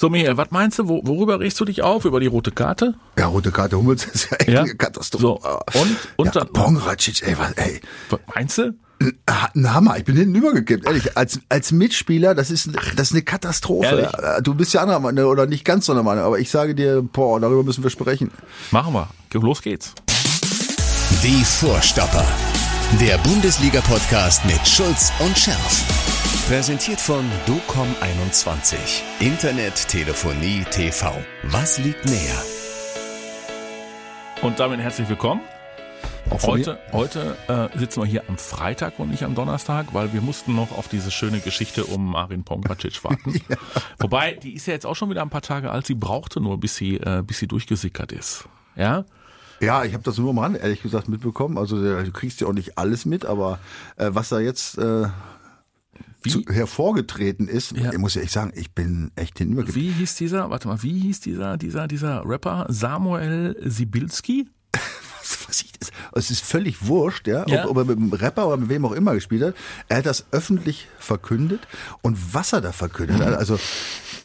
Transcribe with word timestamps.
So, 0.00 0.08
Michael, 0.10 0.36
was 0.36 0.52
meinst 0.52 0.78
du, 0.78 0.86
wo, 0.88 1.00
worüber 1.04 1.40
regst 1.40 1.58
du 1.58 1.64
dich 1.64 1.82
auf? 1.82 2.04
Über 2.04 2.20
die 2.20 2.28
rote 2.28 2.52
Karte? 2.52 2.94
Ja, 3.18 3.26
rote 3.26 3.50
Karte 3.50 3.76
Hummels 3.76 4.04
ist 4.04 4.30
ja 4.30 4.36
echt 4.36 4.48
Ja. 4.48 4.60
eine 4.62 4.76
Katastrophe. 4.76 5.22
So, 5.22 5.40
und, 5.80 5.96
und 6.14 6.26
ja, 6.26 6.32
dann, 6.44 6.52
Pongracic, 6.52 7.22
ey, 7.26 7.36
was, 7.36 7.52
ey. 7.54 7.80
was 8.08 8.20
meinst 8.32 8.58
du? 8.58 8.74
Hat 9.28 9.56
Ein 9.56 9.74
Hammer, 9.74 9.96
ich 9.98 10.04
bin 10.04 10.14
hinten 10.16 10.36
übergekippt, 10.36 10.86
ehrlich. 10.86 11.16
Als, 11.16 11.40
als 11.48 11.72
Mitspieler, 11.72 12.36
das 12.36 12.52
ist, 12.52 12.68
das 12.94 13.08
ist 13.08 13.12
eine 13.12 13.22
Katastrophe. 13.22 13.86
Ehrlich? 13.86 14.10
Ja, 14.22 14.40
Du 14.40 14.54
bist 14.54 14.72
ja 14.72 14.82
anderer 14.82 15.00
Meinung, 15.00 15.24
oder 15.24 15.46
nicht 15.46 15.64
ganz 15.64 15.86
so 15.86 15.92
einer 15.92 16.04
Meinung, 16.04 16.22
aber 16.24 16.38
ich 16.38 16.48
sage 16.50 16.76
dir, 16.76 17.02
boah, 17.02 17.40
darüber 17.40 17.64
müssen 17.64 17.82
wir 17.82 17.90
sprechen. 17.90 18.30
Machen 18.70 18.92
wir. 18.94 19.08
Los 19.32 19.62
geht's. 19.62 19.94
Die 21.24 21.44
Vorstopper. 21.44 22.24
Der 23.00 23.18
Bundesliga-Podcast 23.18 24.44
mit 24.44 24.64
Schulz 24.66 25.10
und 25.18 25.36
Scherf. 25.36 25.84
Präsentiert 26.48 26.98
von 27.00 27.24
DOCOM21. 27.46 28.76
Internet, 29.20 29.86
Telefonie, 29.88 30.64
TV. 30.70 31.12
Was 31.44 31.78
liegt 31.78 32.06
näher? 32.06 32.42
Und 34.42 34.58
damit 34.58 34.80
herzlich 34.80 35.08
willkommen. 35.10 35.42
Heute, 36.42 36.78
heute 36.92 37.36
äh, 37.48 37.78
sitzen 37.78 38.00
wir 38.00 38.06
hier 38.06 38.22
am 38.28 38.38
Freitag 38.38 38.98
und 38.98 39.10
nicht 39.10 39.24
am 39.24 39.34
Donnerstag, 39.34 39.92
weil 39.92 40.12
wir 40.14 40.22
mussten 40.22 40.54
noch 40.54 40.72
auf 40.72 40.88
diese 40.88 41.10
schöne 41.10 41.40
Geschichte 41.40 41.84
um 41.84 42.12
Marin 42.12 42.44
Pongracic 42.44 43.04
warten. 43.04 43.40
Wobei, 43.98 44.32
die 44.32 44.54
ist 44.54 44.66
ja 44.66 44.72
jetzt 44.72 44.86
auch 44.86 44.96
schon 44.96 45.10
wieder 45.10 45.20
ein 45.22 45.30
paar 45.30 45.42
Tage 45.42 45.70
alt. 45.70 45.86
Sie 45.86 45.94
brauchte 45.94 46.40
nur, 46.40 46.58
bis 46.58 46.76
sie, 46.76 46.96
äh, 46.96 47.22
bis 47.26 47.38
sie 47.40 47.46
durchgesickert 47.46 48.12
ist. 48.12 48.48
Ja? 48.74 49.04
Ja, 49.60 49.84
ich 49.84 49.92
habe 49.92 50.04
das 50.04 50.16
nur 50.16 50.30
am 50.30 50.38
Rand, 50.38 50.56
ehrlich 50.56 50.80
gesagt, 50.82 51.08
mitbekommen. 51.10 51.58
Also 51.58 51.82
der- 51.82 52.04
du 52.04 52.12
kriegst 52.12 52.40
ja 52.40 52.46
auch 52.46 52.52
nicht 52.54 52.78
alles 52.78 53.04
mit, 53.04 53.26
aber 53.26 53.58
äh, 53.96 54.08
was 54.12 54.28
da 54.30 54.38
jetzt 54.38 54.78
äh, 54.78 55.06
zu, 56.28 56.42
hervorgetreten 56.48 57.48
ist, 57.48 57.72
Ja. 57.76 57.92
ich 57.92 57.98
muss 57.98 58.14
ja 58.14 58.22
echt 58.22 58.32
sagen, 58.32 58.52
ich 58.54 58.72
bin 58.72 59.10
echt 59.16 59.40
übergekippt. 59.40 59.74
Wie 59.76 59.90
hieß 59.90 60.14
dieser, 60.16 60.50
warte 60.50 60.68
mal, 60.68 60.82
wie 60.82 60.98
hieß 61.00 61.20
dieser, 61.20 61.56
dieser, 61.56 61.88
dieser 61.88 62.22
Rapper? 62.24 62.66
Samuel 62.68 63.56
Sibilski? 63.64 64.48
was 65.46 65.60
ich 65.62 65.72
das, 65.78 65.90
es 66.14 66.30
ist 66.30 66.42
völlig 66.44 66.86
wurscht, 66.86 67.26
ja, 67.26 67.46
Ja. 67.46 67.64
Ob, 67.64 67.70
ob 67.72 67.76
er 67.78 67.84
mit 67.84 67.98
einem 67.98 68.12
Rapper 68.12 68.46
oder 68.48 68.56
mit 68.56 68.68
wem 68.68 68.84
auch 68.84 68.92
immer 68.92 69.14
gespielt 69.14 69.42
hat. 69.42 69.54
Er 69.88 69.98
hat 69.98 70.06
das 70.06 70.26
öffentlich 70.30 70.88
verkündet 70.98 71.60
und 72.02 72.34
was 72.34 72.52
er 72.52 72.60
da 72.60 72.72
verkündet 72.72 73.20
hat, 73.20 73.34
also 73.34 73.58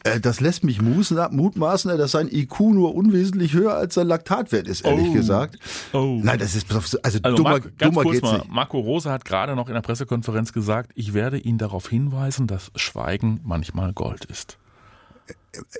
äh, 0.04 0.20
das 0.20 0.40
lässt 0.40 0.62
mich 0.64 0.80
mutmaßen, 0.80 1.90
äh, 1.90 1.96
dass 1.96 2.12
sein 2.12 2.28
IQ 2.30 2.60
nur 2.60 2.94
unwesentlich 2.94 3.52
höher 3.54 3.74
als 3.74 3.94
sein 3.94 4.06
Laktatwert 4.06 4.68
ist, 4.68 4.84
ehrlich 4.84 5.08
Oh. 5.08 5.12
gesagt. 5.12 5.58
Oh. 5.92 6.20
Nein, 6.22 6.38
das 6.38 6.54
ist 6.54 6.72
also, 6.72 6.98
Also 7.02 7.18
dummer, 7.18 7.50
Marc, 7.50 7.62
ganz 7.78 7.92
dummer 7.94 8.02
kurz 8.02 8.12
geht's 8.20 8.22
mal, 8.30 8.38
nicht. 8.38 8.50
Marco 8.52 8.78
Rose 8.78 9.10
hat 9.10 9.24
gerade 9.24 9.56
noch 9.56 9.68
in 9.68 9.74
der 9.74 9.80
Pressekonferenz 9.82 10.52
gesagt, 10.52 10.92
ich 10.94 11.12
werde 11.14 11.38
ihn 11.38 11.58
darauf 11.58 11.88
hinweisen, 11.88 12.46
dass 12.46 12.70
Schweigen 12.76 13.40
manchmal 13.44 13.92
Gold 13.92 14.24
ist. 14.26 14.58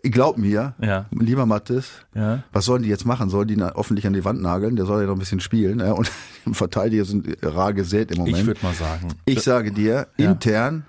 Glaub 0.02 0.38
mir, 0.38 0.74
Ja. 0.80 1.06
lieber 1.10 1.46
Mathis, 1.46 1.88
Ja. 2.14 2.44
was 2.52 2.64
sollen 2.64 2.84
die 2.84 2.88
jetzt 2.88 3.04
machen? 3.04 3.28
Sollen 3.28 3.48
die 3.48 3.54
ihn 3.54 3.64
hoffentlich 3.74 4.06
an 4.06 4.12
die 4.12 4.24
Wand 4.24 4.40
nageln? 4.40 4.76
Der 4.76 4.86
soll 4.86 5.00
ja 5.00 5.06
noch 5.08 5.14
ein 5.16 5.18
bisschen 5.18 5.40
spielen. 5.40 5.80
Ja? 5.80 5.92
Und 5.92 6.10
die 6.46 6.54
Verteidiger 6.54 7.04
sind 7.04 7.26
rar 7.42 7.72
gesät 7.74 8.12
im 8.12 8.18
Moment. 8.18 8.38
Ich 8.38 8.46
würde 8.46 8.60
mal 8.62 8.72
sagen. 8.72 9.08
Ich 9.26 9.42
sage 9.42 9.72
dir, 9.72 10.06
intern 10.16 10.84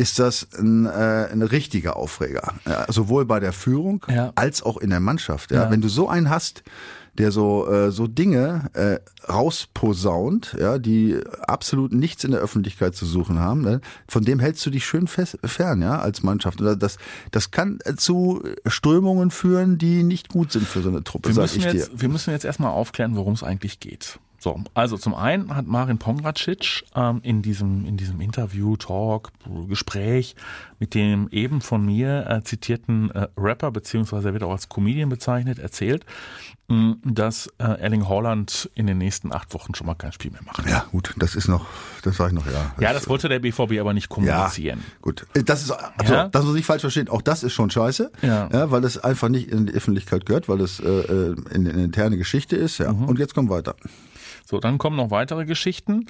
ist 0.00 0.18
das 0.18 0.48
ein, 0.58 0.86
äh, 0.86 1.28
ein 1.30 1.42
richtiger 1.42 1.96
Aufreger. 1.96 2.54
Ja, 2.66 2.86
sowohl 2.90 3.26
bei 3.26 3.38
der 3.38 3.52
Führung 3.52 4.04
Ja. 4.08 4.32
als 4.34 4.62
auch 4.62 4.78
in 4.78 4.88
der 4.90 5.00
Mannschaft. 5.00 5.50
Ja. 5.50 5.64
Ja. 5.64 5.70
Wenn 5.70 5.82
du 5.82 5.88
so 5.88 6.08
einen 6.08 6.30
hast, 6.30 6.62
der 7.18 7.32
so, 7.32 7.68
äh, 7.70 7.90
so 7.90 8.06
Dinge 8.06 8.70
äh, 8.72 8.98
rausposaunt, 9.30 10.56
ja, 10.58 10.78
die 10.78 11.20
absolut 11.46 11.92
nichts 11.92 12.24
in 12.24 12.30
der 12.30 12.40
Öffentlichkeit 12.40 12.94
zu 12.94 13.04
suchen 13.04 13.38
haben, 13.40 13.60
ne, 13.60 13.80
von 14.08 14.24
dem 14.24 14.38
hältst 14.40 14.64
du 14.64 14.70
dich 14.70 14.86
schön 14.86 15.06
fest, 15.06 15.38
fern, 15.44 15.82
ja, 15.82 15.98
als 15.98 16.22
Mannschaft. 16.22 16.60
Und 16.62 16.82
das, 16.82 16.96
das 17.30 17.50
kann 17.50 17.78
zu 17.96 18.42
Strömungen 18.66 19.30
führen, 19.30 19.76
die 19.76 20.02
nicht 20.02 20.28
gut 20.30 20.52
sind 20.52 20.66
für 20.66 20.80
so 20.80 20.88
eine 20.88 21.04
Truppe, 21.04 21.28
wir 21.28 21.34
sag 21.34 21.54
ich 21.56 21.62
dir. 21.66 21.74
jetzt, 21.74 22.00
wir 22.00 22.08
müssen 22.08 22.30
jetzt 22.30 22.44
erstmal 22.44 22.70
aufklären, 22.72 23.16
worum 23.16 23.34
es 23.34 23.42
eigentlich 23.42 23.80
geht. 23.80 24.18
So, 24.42 24.58
also 24.72 24.96
zum 24.96 25.14
einen 25.14 25.54
hat 25.54 25.66
Marin 25.66 25.98
Pongracic 25.98 26.84
ähm, 26.94 27.20
in 27.22 27.42
diesem 27.42 27.84
in 27.84 27.98
diesem 27.98 28.22
Interview, 28.22 28.74
Talk, 28.78 29.32
Gespräch 29.68 30.34
mit 30.78 30.94
dem 30.94 31.28
eben 31.30 31.60
von 31.60 31.84
mir 31.84 32.26
äh, 32.26 32.42
zitierten 32.42 33.10
äh, 33.10 33.28
Rapper 33.36 33.70
beziehungsweise 33.70 34.28
er 34.28 34.32
wird 34.32 34.42
auch 34.42 34.52
als 34.52 34.70
Comedian 34.70 35.10
bezeichnet, 35.10 35.58
erzählt, 35.58 36.06
mh, 36.68 36.96
dass 37.04 37.48
äh, 37.58 37.64
Erling 37.64 38.08
Haaland 38.08 38.70
in 38.74 38.86
den 38.86 38.96
nächsten 38.96 39.30
acht 39.30 39.52
Wochen 39.52 39.74
schon 39.74 39.86
mal 39.86 39.94
kein 39.94 40.12
Spiel 40.12 40.30
mehr 40.30 40.40
macht. 40.46 40.66
Ja, 40.66 40.86
gut, 40.90 41.12
das 41.18 41.34
ist 41.34 41.48
noch, 41.48 41.66
das 42.02 42.16
sage 42.16 42.30
ich 42.34 42.42
noch, 42.42 42.50
ja. 42.50 42.74
Ja, 42.80 42.94
das 42.94 43.08
wollte 43.10 43.28
der 43.28 43.40
BVB 43.40 43.78
aber 43.78 43.92
nicht 43.92 44.08
kommunizieren. 44.08 44.82
Gut, 45.02 45.26
Äh, 45.34 45.42
das 45.42 45.60
ist, 45.64 45.70
also, 45.72 46.14
Ja? 46.14 46.28
das 46.28 46.46
muss 46.46 46.56
ich 46.56 46.64
falsch 46.64 46.80
verstehen. 46.80 47.10
Auch 47.10 47.20
das 47.20 47.42
ist 47.42 47.52
schon 47.52 47.68
scheiße, 47.68 48.10
Ja. 48.22 48.70
weil 48.70 48.82
es 48.84 48.96
einfach 48.96 49.28
nicht 49.28 49.48
in 49.50 49.66
die 49.66 49.74
Öffentlichkeit 49.74 50.24
gehört, 50.24 50.48
weil 50.48 50.62
es 50.62 50.80
äh, 50.80 50.88
äh, 50.88 51.36
in, 51.52 51.66
in 51.66 51.72
eine 51.72 51.84
interne 51.84 52.16
Geschichte 52.16 52.56
ist. 52.56 52.78
Ja. 52.78 52.90
Mhm. 52.94 53.04
Und 53.04 53.18
jetzt 53.18 53.34
kommen 53.34 53.50
weiter. 53.50 53.76
So, 54.50 54.58
dann 54.58 54.78
kommen 54.78 54.96
noch 54.96 55.12
weitere 55.12 55.44
Geschichten. 55.44 56.06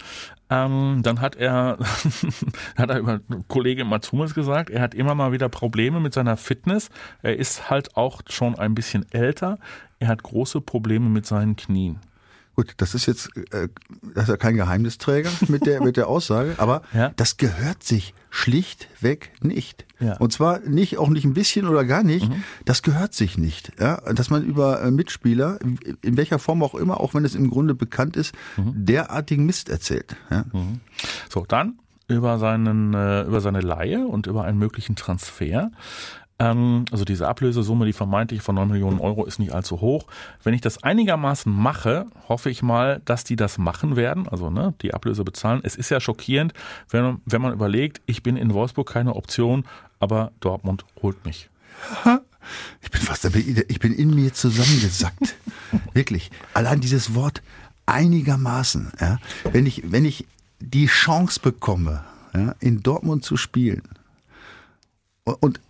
Ähm, 0.49 1.01
dann 1.03 1.21
hat 1.21 1.37
er, 1.37 1.77
hat 2.79 2.89
er 2.89 2.99
über 2.99 3.21
Kollege 3.49 3.85
Mats 3.85 4.13
Hummels 4.13 4.33
gesagt, 4.33 4.71
er 4.71 4.81
hat 4.81 4.95
immer 4.95 5.15
mal 5.15 5.33
wieder 5.33 5.51
Probleme 5.51 6.01
mit 6.01 6.15
seiner 6.15 6.39
Fitness. 6.39 6.89
Er 7.21 7.37
ist 7.37 7.69
halt 7.69 7.99
auch 7.99 8.23
schon 8.31 8.59
ein 8.59 8.75
bisschen 8.75 9.05
älter. 9.13 9.59
Er 9.99 10.09
hat 10.09 10.23
große 10.23 10.63
Probleme 10.63 11.11
mit 11.11 11.27
seinen 11.27 11.57
Knien. 11.57 12.01
Gut, 12.61 12.75
das 12.77 12.95
ist 12.95 13.07
jetzt, 13.07 13.31
äh, 13.53 13.69
das 14.15 14.25
ist 14.25 14.29
ja 14.29 14.37
kein 14.37 14.55
Geheimnisträger 14.57 15.31
mit 15.49 15.65
der 15.65 15.83
mit 15.83 15.97
der 15.97 16.09
Aussage, 16.09 16.57
aber 16.59 16.83
Ja. 16.93 17.11
das 17.17 17.39
gehört 17.39 17.83
sich 17.83 18.13
schlichtweg 18.29 19.33
nicht. 19.41 19.87
Ja. 19.99 20.19
Und 20.19 20.31
zwar 20.35 20.59
nicht 20.61 20.99
auch 20.99 21.09
nicht 21.09 21.25
ein 21.25 21.33
bisschen 21.33 21.67
oder 21.67 21.87
gar 21.87 22.03
nicht. 22.03 22.31
Das 22.67 22.83
gehört 22.83 23.15
sich 23.15 23.39
nicht. 23.39 23.73
Ja, 23.81 23.97
dass 24.13 24.29
man 24.29 24.45
über 24.45 24.83
äh, 24.83 24.91
Mitspieler 24.91 25.59
in 26.03 26.19
welcher 26.19 26.39
Form 26.39 26.63
auch 26.63 26.75
immer, 26.75 27.01
auch 27.01 27.15
wenn 27.15 27.25
es 27.25 27.35
im 27.35 27.49
Grunde 27.49 27.75
bekannt 27.75 28.15
ist, 28.17 28.35
derartigen 28.59 29.47
Mist 29.47 29.71
erzählt. 29.71 30.17
Ja. 30.31 30.45
So, 31.31 31.47
dann 31.49 31.79
über 32.09 32.39
seinen, 32.39 32.93
äh, 32.93 33.23
über 33.23 33.41
seine 33.41 33.61
Laie 33.61 34.07
und 34.07 34.27
über 34.27 34.45
einen 34.45 34.59
möglichen 34.59 34.97
Transfer. 34.97 35.71
Ähm, 36.41 36.87
also 36.91 37.05
diese 37.05 37.29
Ablösesumme, 37.29 37.85
die 37.85 37.93
vermeintlich 37.93 38.41
von 38.41 38.55
9 38.55 38.69
Millionen 38.69 38.99
Euro 38.99 39.27
ist 39.27 39.39
nicht 39.39 39.53
allzu 39.53 39.81
hoch. 39.81 40.07
Wenn 40.43 40.55
ich 40.55 40.63
das 40.63 40.83
einigermaßen 40.83 41.53
mache, 41.53 42.07
hoffe 42.29 42.49
ich 42.51 42.63
mal, 42.63 43.03
dass 43.05 43.25
die 43.25 43.37
das 43.37 43.59
machen 43.59 43.95
werden, 43.95 44.27
also 44.27 44.51
ne, 44.51 44.75
die 44.81 44.95
Ablöse 44.95 45.23
bezahlen. 45.23 45.61
Es 45.63 45.77
ist 45.77 45.91
ja 45.91 46.01
schockierend, 46.01 46.55
wenn, 46.89 47.21
wenn 47.27 47.43
man 47.43 47.53
überlegt, 47.53 48.01
ich 48.07 48.23
bin 48.23 48.37
in 48.37 48.55
Wolfsburg 48.55 48.89
keine 48.91 49.15
Option, 49.15 49.65
aber 50.01 50.33
Dortmund 50.41 50.85
holt 51.01 51.25
mich. 51.25 51.51
Ich 52.81 52.91
bin 52.91 53.03
fast, 53.03 53.27
ich 53.37 53.81
bin 53.81 53.93
in 53.93 54.15
mir 54.15 54.33
zusammengesackt. 54.33 55.37
Wirklich. 55.93 56.31
Allein 56.55 56.81
dieses 56.81 57.15
Wort 57.15 57.43
einigermaßen, 57.85 58.93
ja. 58.99 59.19
Wenn 59.53 59.67
ich, 59.67 59.93
wenn 59.93 60.07
ich 60.07 60.27
die 60.59 60.87
Chance 60.87 61.39
bekomme, 61.41 62.03
ja, 62.35 62.55
in 62.59 62.83
Dortmund 62.83 63.27
zu 63.27 63.37
spielen 63.37 63.83
und, 65.25 65.43
und 65.43 65.61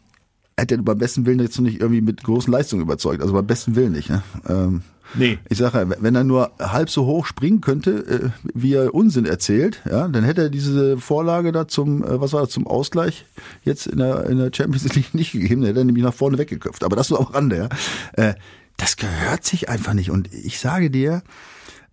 er 0.61 0.63
hat 0.63 0.71
ja 0.71 0.77
beim 0.83 0.99
besten 0.99 1.25
Willen 1.25 1.41
jetzt 1.41 1.59
noch 1.59 1.65
nicht 1.65 1.81
irgendwie 1.81 2.03
mit 2.03 2.23
großen 2.23 2.53
Leistungen 2.53 2.83
überzeugt, 2.83 3.23
also 3.23 3.33
beim 3.33 3.47
besten 3.47 3.77
Willen 3.77 3.93
nicht, 3.93 4.11
ne? 4.11 4.23
Ähm, 4.47 4.83
Nee. 5.13 5.39
ich 5.49 5.59
sage 5.59 5.79
ja, 5.79 6.03
wenn 6.03 6.15
er 6.15 6.23
nur 6.23 6.53
halb 6.61 6.89
so 6.89 7.05
hoch 7.05 7.27
springen 7.27 7.61
könnte, 7.61 7.91
äh, 8.07 8.31
wie 8.55 8.75
er 8.75 8.95
Unsinn 8.95 9.25
erzählt, 9.25 9.83
ja, 9.91 10.07
dann 10.07 10.23
hätte 10.23 10.43
er 10.43 10.51
diese 10.51 10.99
Vorlage 10.99 11.51
da 11.51 11.67
zum, 11.67 12.05
äh, 12.05 12.21
was 12.21 12.33
war 12.33 12.43
das, 12.43 12.51
zum 12.51 12.69
Ausgleich 12.69 13.25
jetzt 13.65 13.89
in 13.89 13.99
der, 13.99 14.27
in 14.27 14.39
der 14.39 14.53
Champions 14.55 14.95
League 14.95 15.13
nicht 15.15 15.33
gegeben, 15.33 15.63
dann 15.63 15.69
hätte 15.71 15.81
er 15.81 15.85
nämlich 15.85 16.05
nach 16.05 16.15
vorne 16.15 16.39
weggeköpft. 16.39 16.85
Aber 16.85 16.95
das 16.95 17.11
nur 17.11 17.19
am 17.19 17.27
Rande, 17.27 17.57
ja. 17.57 18.25
Äh, 18.25 18.35
das 18.77 18.97
gehört 18.97 19.45
sich 19.45 19.69
einfach 19.69 19.95
nicht. 19.95 20.11
Und 20.13 20.33
ich 20.33 20.61
sage 20.61 20.91
dir, 20.91 21.23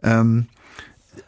ähm, 0.03 0.45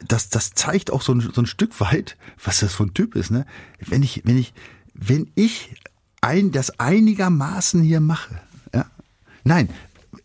das, 0.07 0.29
das 0.29 0.51
zeigt 0.53 0.91
auch 0.91 1.01
so 1.01 1.13
ein, 1.13 1.21
so 1.21 1.41
ein 1.41 1.47
Stück 1.47 1.79
weit, 1.79 2.17
was 2.43 2.59
das 2.59 2.73
für 2.75 2.83
ein 2.83 2.93
Typ 2.93 3.15
ist, 3.15 3.31
ne? 3.31 3.47
Wenn 3.79 4.03
ich, 4.03 4.21
wenn 4.25 4.37
ich, 4.37 4.53
wenn 4.93 5.31
ich 5.33 5.73
ein, 6.21 6.51
das 6.51 6.79
einigermaßen 6.79 7.81
hier 7.81 7.99
mache, 7.99 8.35
ja. 8.73 8.85
Nein, 9.43 9.69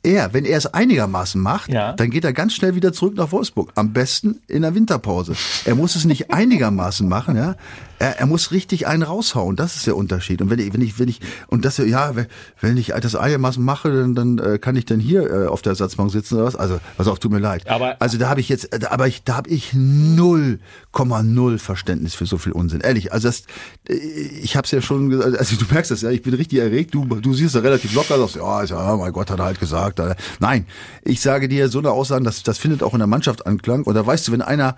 er, 0.03 0.35
wenn 0.35 0.45
er 0.45 0.59
es 0.59 0.67
einigermaßen 0.67 1.41
macht, 1.41 1.71
Ja. 1.73 1.93
dann 1.95 2.11
geht 2.11 2.25
er 2.25 2.33
ganz 2.33 2.55
schnell 2.55 2.75
wieder 2.75 2.93
zurück 2.93 3.15
nach 3.17 3.33
Wolfsburg. 3.33 3.73
Am 3.75 3.93
besten 3.93 4.41
in 4.49 4.63
der 4.63 4.75
Winterpause. 4.75 5.35
Er 5.65 5.75
muss 5.75 5.97
es 5.97 6.05
nicht 6.05 6.31
einigermaßen 6.33 7.09
machen, 7.09 7.37
ja. 7.37 7.57
Er, 8.05 8.19
er 8.21 8.27
muss 8.27 8.51
richtig 8.51 8.87
einen 8.87 9.03
raushauen. 9.03 9.57
Das 9.57 9.77
ist 9.77 9.87
der 9.87 9.97
Unterschied. 9.97 10.43
Und 10.43 10.51
wenn 10.51 10.59
ich, 10.59 10.75
wenn 10.75 10.83
ich, 10.83 10.99
wenn 10.99 11.09
ich, 11.09 11.21
und 11.47 11.65
das, 11.65 11.79
ja, 11.79 12.13
wenn- 12.61 12.77
ich 12.77 12.89
das 13.01 13.15
einigermaßen 13.17 13.65
mache, 13.65 13.91
dann, 13.91 14.15
dann 14.15 14.39
äh, 14.39 14.59
kann 14.59 14.77
ich 14.77 14.85
dann 14.85 15.01
hier 15.01 15.23
äh, 15.31 15.47
auf 15.47 15.63
der 15.63 15.71
Ersatzbank 15.71 16.11
sitzen 16.11 16.35
oder 16.35 16.45
was. 16.45 16.55
Also, 16.55 16.81
pass 16.99 17.07
auf, 17.09 17.19
tut 17.19 17.33
mir 17.33 17.39
leid. 17.39 17.67
Aber- 17.67 17.97
also 18.03 18.19
da 18.19 18.29
habe 18.29 18.41
ich 18.41 18.51
jetzt, 18.51 18.69
da- 18.79 18.91
aber 18.91 19.07
ich, 19.07 19.23
da 19.25 19.37
habe 19.37 19.49
ich 19.49 19.73
0,0 19.73 21.59
Verständnis 21.59 22.15
für 22.15 22.27
so 22.27 22.37
viel 22.39 22.53
Unsinn. 22.53 22.81
Ehrlich, 22.83 23.13
also 23.13 23.29
das, 23.29 23.45
äh, 23.89 23.95
ich 23.95 24.57
habe 24.57 24.67
es 24.67 24.71
ja 24.71 24.83
schon 24.83 25.09
gesagt, 25.11 25.39
also 25.39 25.57
du 25.57 25.65
merkst 25.73 25.91
das 25.91 26.03
ja, 26.03 26.11
ich 26.11 26.23
bin 26.23 26.35
richtig 26.35 26.59
erregt. 26.59 26.95
Du, 26.95 27.05
du 27.07 27.33
siehst 27.35 27.55
ja 27.55 27.61
relativ 27.63 27.95
locker, 27.95 28.19
sagst, 28.19 28.37
ja, 28.37 28.63
ist 28.63 28.71
ja, 28.71 28.97
mein 28.97 29.13
Gott, 29.13 29.31
hat 29.31 29.39
er 29.39 29.47
halt 29.47 29.61
gesagt. 29.61 30.01
Nein, 30.41 30.67
ich 31.05 31.21
sage 31.21 31.49
dir, 31.49 31.69
so 31.69 31.79
eine 31.79 31.91
Aussage, 31.91 32.25
das, 32.25 32.43
das 32.43 32.59
findet 32.59 32.83
auch 32.83 32.93
in 32.93 32.99
der 32.99 33.07
Mannschaft 33.07 33.47
Anklang. 33.47 33.85
Und 33.85 33.95
da 33.95 34.05
weißt 34.07 34.29
du, 34.29 34.33
wenn 34.33 34.43
einer 34.43 34.77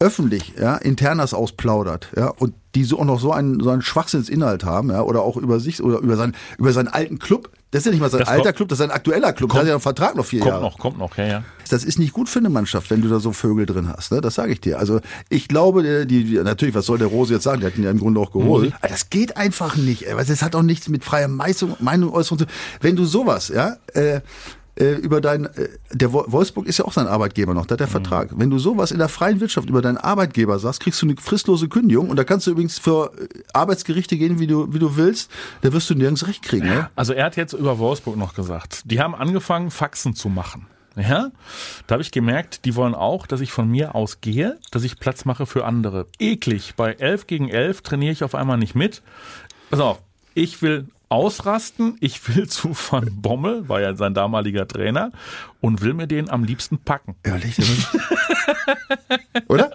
öffentlich, 0.00 0.54
ja, 0.58 0.76
internas 0.76 1.34
ausplaudert, 1.34 2.08
ja, 2.16 2.28
und 2.28 2.54
die 2.74 2.84
so 2.84 2.98
auch 2.98 3.04
noch 3.04 3.20
so 3.20 3.32
einen, 3.32 3.60
so 3.60 3.68
einen 3.70 3.82
Schwachsinnsinhalt 3.82 4.64
haben, 4.64 4.90
ja, 4.90 5.02
oder 5.02 5.22
auch 5.22 5.36
über 5.36 5.60
sich 5.60 5.82
oder 5.82 5.98
über 5.98 6.16
seinen, 6.16 6.34
über 6.58 6.72
seinen 6.72 6.88
alten 6.88 7.18
Club. 7.18 7.50
Das 7.72 7.80
ist 7.80 7.86
ja 7.86 7.90
nicht 7.92 8.00
mal 8.00 8.10
sein 8.10 8.20
Das 8.20 8.28
alter 8.28 8.44
kommt- 8.44 8.56
Club, 8.56 8.68
das 8.70 8.76
ist 8.80 8.86
sein 8.86 8.90
aktueller 8.90 9.32
Club. 9.32 9.50
Kommt- 9.50 9.58
da 9.58 9.60
hat 9.62 9.68
ja 9.68 9.74
einen 9.74 9.80
Vertrag 9.82 10.16
noch 10.16 10.24
vier 10.24 10.40
Kommt 10.40 10.52
Jahre. 10.52 10.62
noch, 10.62 10.78
kommt 10.78 10.98
noch, 10.98 11.16
ja, 11.18 11.26
ja. 11.26 11.44
Das 11.68 11.84
ist 11.84 11.98
nicht 12.00 12.12
gut 12.12 12.28
für 12.28 12.38
eine 12.40 12.48
Mannschaft, 12.50 12.90
wenn 12.90 13.00
du 13.02 13.08
da 13.08 13.20
so 13.20 13.30
Vögel 13.32 13.66
drin 13.66 13.88
hast. 13.88 14.10
Ne? 14.10 14.20
Das 14.20 14.34
sage 14.34 14.52
ich 14.52 14.60
dir. 14.60 14.78
Also 14.80 15.00
ich 15.28 15.46
glaube, 15.46 16.06
die, 16.06 16.24
die, 16.24 16.34
natürlich, 16.38 16.74
was 16.74 16.86
soll 16.86 16.98
der 16.98 17.06
Rose 17.08 17.32
jetzt 17.34 17.44
sagen? 17.44 17.60
Der 17.60 17.70
hat 17.70 17.78
ihn 17.78 17.84
ja 17.84 17.90
im 17.90 17.98
Grunde 18.00 18.18
auch 18.20 18.32
geholt. 18.32 18.72
Aber 18.80 18.88
das 18.88 19.10
geht 19.10 19.36
einfach 19.36 19.76
nicht. 19.76 20.02
Ey. 20.08 20.16
weil 20.16 20.24
Das 20.24 20.42
hat 20.42 20.56
auch 20.56 20.62
nichts 20.62 20.88
mit 20.88 21.04
freier 21.04 21.28
Meinung, 21.28 21.76
Meinung 21.78 22.12
äußern 22.12 22.38
zu 22.38 22.46
Wenn 22.80 22.96
du 22.96 23.04
sowas, 23.04 23.48
ja, 23.54 23.76
äh, 23.94 24.20
äh, 24.76 24.92
über 24.94 25.20
dein, 25.20 25.44
äh, 25.46 25.68
der 25.92 26.12
Wo- 26.12 26.24
Wolfsburg 26.28 26.66
ist 26.66 26.78
ja 26.78 26.84
auch 26.84 26.92
sein 26.92 27.06
Arbeitgeber 27.06 27.54
noch, 27.54 27.66
da 27.66 27.72
hat 27.74 27.80
der 27.80 27.88
Vertrag. 27.88 28.30
Wenn 28.36 28.50
du 28.50 28.58
sowas 28.58 28.90
in 28.90 28.98
der 28.98 29.08
freien 29.08 29.40
Wirtschaft 29.40 29.68
über 29.68 29.82
deinen 29.82 29.96
Arbeitgeber 29.98 30.58
sagst, 30.58 30.80
kriegst 30.80 31.00
du 31.02 31.06
eine 31.06 31.16
fristlose 31.16 31.68
Kündigung 31.68 32.08
und 32.10 32.16
da 32.16 32.24
kannst 32.24 32.46
du 32.46 32.52
übrigens 32.52 32.78
für 32.78 33.12
äh, 33.18 33.26
Arbeitsgerichte 33.52 34.16
gehen, 34.16 34.38
wie 34.38 34.46
du, 34.46 34.72
wie 34.72 34.78
du 34.78 34.96
willst, 34.96 35.30
da 35.62 35.72
wirst 35.72 35.90
du 35.90 35.94
nirgends 35.94 36.26
recht 36.26 36.42
kriegen. 36.42 36.66
Ne? 36.68 36.88
Also 36.96 37.12
er 37.12 37.24
hat 37.26 37.36
jetzt 37.36 37.52
über 37.52 37.78
Wolfsburg 37.78 38.16
noch 38.16 38.34
gesagt, 38.34 38.82
die 38.84 39.00
haben 39.00 39.14
angefangen, 39.14 39.70
Faxen 39.70 40.14
zu 40.14 40.28
machen. 40.28 40.66
Ja, 40.96 41.30
da 41.86 41.92
habe 41.94 42.02
ich 42.02 42.10
gemerkt, 42.10 42.64
die 42.64 42.74
wollen 42.74 42.94
auch, 42.96 43.28
dass 43.28 43.40
ich 43.40 43.52
von 43.52 43.68
mir 43.70 43.94
aus 43.94 44.20
gehe, 44.20 44.58
dass 44.72 44.82
ich 44.82 44.98
Platz 44.98 45.24
mache 45.24 45.46
für 45.46 45.64
andere. 45.64 46.06
Eklig. 46.18 46.74
Bei 46.76 46.92
11 46.94 47.28
gegen 47.28 47.48
11 47.48 47.82
trainiere 47.82 48.12
ich 48.12 48.24
auf 48.24 48.34
einmal 48.34 48.58
nicht 48.58 48.74
mit. 48.74 49.00
Pass 49.70 49.78
auf, 49.78 50.02
ich 50.34 50.62
will 50.62 50.88
ausrasten, 51.10 51.96
ich 52.00 52.34
will 52.34 52.48
zu 52.48 52.70
Van 52.70 53.10
Bommel, 53.20 53.68
war 53.68 53.80
ja 53.80 53.94
sein 53.94 54.14
damaliger 54.14 54.66
Trainer, 54.66 55.12
und 55.60 55.82
will 55.82 55.92
mir 55.92 56.06
den 56.06 56.30
am 56.30 56.44
liebsten 56.44 56.78
packen. 56.78 57.16
Mal- 57.24 57.40
Oder? 59.48 59.72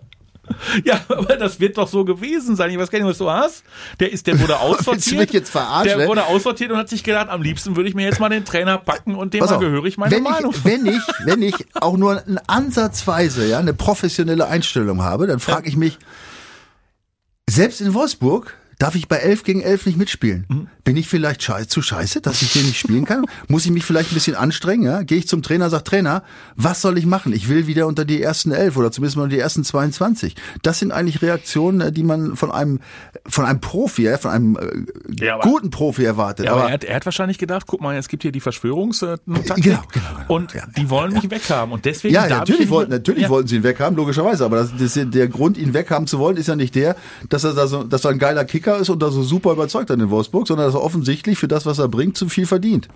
Ja, 0.84 1.00
aber 1.08 1.38
das 1.38 1.60
wird 1.60 1.78
doch 1.78 1.88
so 1.88 2.06
gewesen 2.06 2.56
sein. 2.56 2.70
Ich 2.70 2.78
weiß 2.78 2.92
gar 2.92 3.00
nicht, 3.00 3.08
was 3.08 3.18
du 3.18 3.30
hast. 3.30 3.64
Der 4.00 4.12
ist, 4.12 4.28
der 4.28 4.40
wurde 4.40 4.60
aussortiert. 4.60 5.34
Der 5.34 5.98
ne? 5.98 6.08
wurde 6.08 6.26
aussortiert 6.26 6.72
und 6.72 6.78
hat 6.78 6.90
sich 6.90 7.04
gedacht, 7.04 7.30
am 7.30 7.42
liebsten 7.42 7.76
würde 7.76 7.90
ich 7.90 7.96
mir 7.96 8.06
jetzt 8.06 8.20
mal 8.20 8.30
den 8.30 8.46
Trainer 8.46 8.78
packen 8.78 9.16
und 9.16 9.34
dem 9.34 9.44
mal 9.44 9.60
gehörig 9.60 9.98
meine 9.98 10.16
wenn 10.16 10.24
Meinung. 10.24 10.52
Ich, 10.52 10.64
wenn 10.64 10.86
ich, 10.86 11.02
wenn 11.26 11.42
ich 11.42 11.56
auch 11.74 11.98
nur 11.98 12.24
ein 12.26 12.40
ansatzweise 12.48 13.48
ja, 13.48 13.60
eine 13.60 13.74
professionelle 13.74 14.48
Einstellung 14.48 15.02
habe, 15.02 15.28
dann 15.28 15.40
frage 15.40 15.68
ich 15.68 15.76
mich, 15.76 15.98
selbst 17.50 17.82
in 17.82 17.94
Wolfsburg 17.94 18.56
darf 18.80 18.96
ich 18.96 19.08
bei 19.08 19.18
11 19.18 19.44
gegen 19.44 19.62
11 19.62 19.86
nicht 19.86 19.98
mitspielen. 19.98 20.46
Mhm. 20.50 20.68
Bin 20.84 20.98
ich 20.98 21.08
vielleicht 21.08 21.42
scheiße, 21.42 21.68
zu 21.68 21.82
scheiße, 21.82 22.22
dass 22.22 22.42
ich 22.42 22.54
den 22.54 22.66
nicht 22.66 22.78
spielen 22.80 23.06
kann? 23.06 23.26
Muss 23.48 23.66
ich 23.66 23.72
mich 23.72 23.86
vielleicht 23.86 24.12
ein 24.12 24.16
bisschen 24.16 24.36
anstrengen? 24.36 24.84
Ja? 24.84 25.02
Gehe 25.04 25.18
ich 25.18 25.28
zum 25.28 25.42
Trainer, 25.42 25.70
sag 25.70 25.86
Trainer, 25.86 26.24
was 26.56 26.82
soll 26.82 26.98
ich 26.98 27.06
machen? 27.06 27.34
Ich 27.34 27.50
will 27.50 27.68
wieder 27.68 27.88
unter 27.88 28.06
die 28.06 28.22
ersten 28.22 28.52
11 28.52 28.78
oder 28.78 28.92
zumindest 28.92 29.18
mal 29.18 29.24
unter 29.24 29.36
die 29.36 29.42
ersten 29.42 29.64
22. 29.64 30.36
Das 30.62 30.80
sind 30.80 30.92
eigentlich 30.92 31.22
Reaktionen, 31.22 31.82
äh, 31.82 31.92
die 31.92 32.04
man 32.04 32.36
von 32.36 32.52
einem, 32.52 32.80
von 33.28 33.46
einem 33.46 33.62
Profi, 33.62 34.16
von 34.20 34.32
einem 34.32 34.58
äh, 34.58 35.24
Ja, 35.26 35.36
aber- 35.36 35.44
guten 35.50 35.70
Profi 35.70 36.04
erwartet. 36.04 36.46
Ja, 36.46 36.52
aber, 36.52 36.62
aber 36.62 36.70
er, 36.70 36.74
hat, 36.74 36.84
er 36.84 36.96
hat 36.96 37.06
wahrscheinlich 37.06 37.38
gedacht, 37.38 37.66
guck 37.68 37.82
mal, 37.82 37.96
es 37.98 38.08
gibt 38.08 38.24
hier 38.24 38.32
die 38.32 38.42
Verschwörungstaktik 38.42 39.64
Genau, 39.64 39.82
genau, 39.92 40.06
genau, 40.18 40.36
und 40.36 40.54
ja, 40.54 40.64
die 40.78 40.90
wollen 40.90 41.14
mich 41.14 41.30
weghaben 41.32 41.72
und 41.74 41.86
deswegen 41.86 42.14
Ja, 42.14 42.28
natürlich, 42.28 42.70
wollten, 42.70 42.92
natürlich 42.92 43.30
wollten 43.30 43.48
sie 43.48 43.56
ihn 43.58 43.64
weghaben, 43.64 43.96
logischerweise. 43.96 44.46
Aber 44.46 44.58
das, 44.58 44.72
das, 44.78 45.00
der 45.10 45.28
Grund, 45.28 45.58
ihn 45.58 45.74
weghaben 45.74 46.08
zu 46.08 46.20
wollen, 46.20 46.38
ist 46.38 46.48
ja 46.48 46.56
nicht 46.56 46.76
der, 46.76 46.96
dass 47.30 47.44
er 47.44 47.54
da 47.54 47.68
so, 47.68 47.84
dass 47.84 48.04
er 48.06 48.12
ein 48.12 48.20
geiler 48.20 48.46
Kicker 48.66 48.80
ist 48.80 48.90
und 48.90 49.02
da 49.02 49.12
so 49.12 49.22
super 49.22 49.52
überzeugt 49.52 49.90
hat 49.90 50.00
in 50.00 50.10
Wolfsburg, 50.10 50.48
sondern 50.48 50.68
dass 50.68 50.76
er 50.76 50.82
offensichtlich 50.82 51.38
für 51.38 51.48
das, 51.48 51.66
was 51.66 51.78
er 51.78 51.88
bringt, 51.88 52.18
zu 52.18 52.30
viel 52.30 52.48
verdient. 52.48 52.88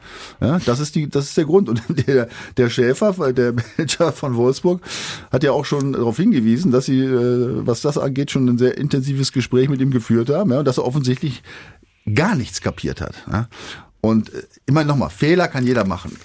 Ja, 0.42 0.60
das 0.66 0.80
ist 0.80 0.96
die, 0.96 1.08
das 1.10 1.26
ist 1.26 1.38
der 1.38 1.46
Grund. 1.46 1.70
Und 1.70 1.82
der, 2.08 2.28
der 2.58 2.70
Schäfer, 2.70 3.34
der 3.34 3.54
Manager 3.54 4.12
von 4.12 4.36
Wolfsburg, 4.36 4.82
hat 5.32 5.44
ja 5.44 5.52
auch 5.52 5.66
schon 5.66 5.94
darauf 5.94 6.18
hingewiesen, 6.18 6.72
dass 6.72 6.86
sie, 6.86 7.02
äh, 7.02 7.66
was 7.66 7.82
das 7.82 7.98
angeht, 7.98 8.32
schon 8.32 8.48
ein 8.50 8.58
sehr 8.58 8.78
intensives 8.78 9.32
Gespräch 9.32 9.70
mit 9.70 9.80
ihm 9.80 9.92
geführt 9.92 10.30
haben, 10.30 10.52
ja, 10.52 10.60
und 10.60 10.66
dass 10.66 10.80
er 10.80 10.86
offensichtlich 10.86 11.44
gar 12.14 12.36
nichts 12.36 12.62
kapiert 12.62 13.02
hat. 13.02 13.16
Ja. 13.32 13.48
Und 14.02 14.34
äh, 14.34 14.44
meine 14.72 14.88
nochmal, 14.88 15.12
Fehler 15.12 15.48
kann 15.48 15.66
jeder 15.66 15.86
machen 15.86 16.18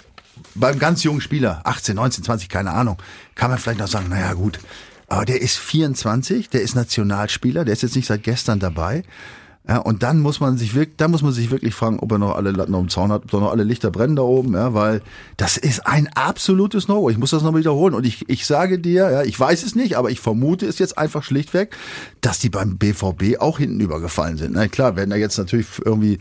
beim 0.53 0.79
ganz 0.79 1.03
jungen 1.03 1.21
Spieler, 1.21 1.61
18, 1.63 1.95
19, 1.95 2.23
20, 2.23 2.49
keine 2.49 2.71
Ahnung, 2.71 2.97
kann 3.35 3.49
man 3.49 3.59
vielleicht 3.59 3.79
noch 3.79 3.87
sagen, 3.87 4.09
naja 4.09 4.33
gut, 4.33 4.59
aber 5.07 5.25
der 5.25 5.41
ist 5.41 5.57
24, 5.57 6.49
der 6.49 6.61
ist 6.61 6.75
Nationalspieler, 6.75 7.65
der 7.65 7.73
ist 7.73 7.83
jetzt 7.83 7.95
nicht 7.95 8.07
seit 8.07 8.23
gestern 8.23 8.59
dabei. 8.59 9.03
Ja, 9.67 9.77
und 9.79 10.03
dann 10.03 10.19
muss 10.19 10.39
man 10.39 10.57
sich 10.57 10.75
wirklich, 10.75 10.97
dann 10.97 11.09
muss 11.09 11.23
man 11.23 11.31
sich 11.31 11.49
wirklich 11.49 11.73
fragen, 11.73 11.97
ob 11.99 12.11
er 12.11 12.19
noch 12.19 12.35
alle 12.35 12.51
Latten 12.51 12.75
um 12.75 12.83
den 12.83 12.89
Zaun 12.89 13.11
hat, 13.11 13.23
ob 13.23 13.31
da 13.31 13.39
noch 13.39 13.51
alle 13.51 13.63
Lichter 13.63 13.89
brennen 13.89 14.15
da 14.15 14.21
oben, 14.21 14.53
ja, 14.53 14.75
weil 14.75 15.01
das 15.37 15.57
ist 15.57 15.87
ein 15.87 16.07
absolutes 16.13 16.87
No-Go. 16.87 17.09
Ich 17.09 17.17
muss 17.17 17.31
das 17.31 17.41
noch 17.41 17.55
wiederholen. 17.55 17.95
Und 17.95 18.05
ich, 18.05 18.29
ich 18.29 18.45
sage 18.45 18.77
dir, 18.77 19.09
ja, 19.09 19.23
ich 19.23 19.39
weiß 19.39 19.63
es 19.63 19.73
nicht, 19.73 19.97
aber 19.97 20.11
ich 20.11 20.19
vermute 20.19 20.67
es 20.67 20.77
jetzt 20.77 20.99
einfach 20.99 21.23
schlichtweg, 21.23 21.75
dass 22.21 22.37
die 22.37 22.49
beim 22.49 22.77
BVB 22.77 23.39
auch 23.39 23.57
hinten 23.57 23.79
übergefallen 23.79 24.37
sind. 24.37 24.53
Na 24.53 24.67
klar, 24.67 24.95
werden 24.97 25.09
da 25.09 25.15
jetzt 25.15 25.39
natürlich 25.39 25.67
irgendwie 25.83 26.19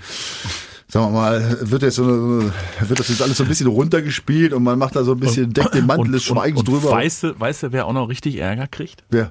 sagen 0.88 1.06
wir 1.06 1.10
mal, 1.20 1.58
wird 1.70 1.82
jetzt 1.82 1.96
so 1.96 2.04
eine, 2.04 2.52
wird 2.80 2.98
das 2.98 3.08
jetzt 3.08 3.22
alles 3.22 3.36
so 3.38 3.44
ein 3.44 3.48
bisschen 3.48 3.66
runtergespielt 3.66 4.52
und 4.52 4.62
man 4.62 4.78
macht 4.78 4.96
da 4.96 5.04
so 5.04 5.12
ein 5.12 5.20
bisschen, 5.20 5.52
deckt 5.52 5.74
den 5.74 5.86
Mantel 5.86 6.12
des 6.12 6.24
Schweigens 6.24 6.60
und, 6.60 6.68
drüber. 6.68 6.90
Weißt 6.90 7.22
du, 7.22 7.40
weißt 7.40 7.64
du, 7.64 7.72
wer 7.72 7.86
auch 7.86 7.92
noch 7.92 8.08
richtig 8.08 8.36
Ärger 8.38 8.66
kriegt? 8.66 9.02
Wer, 9.10 9.30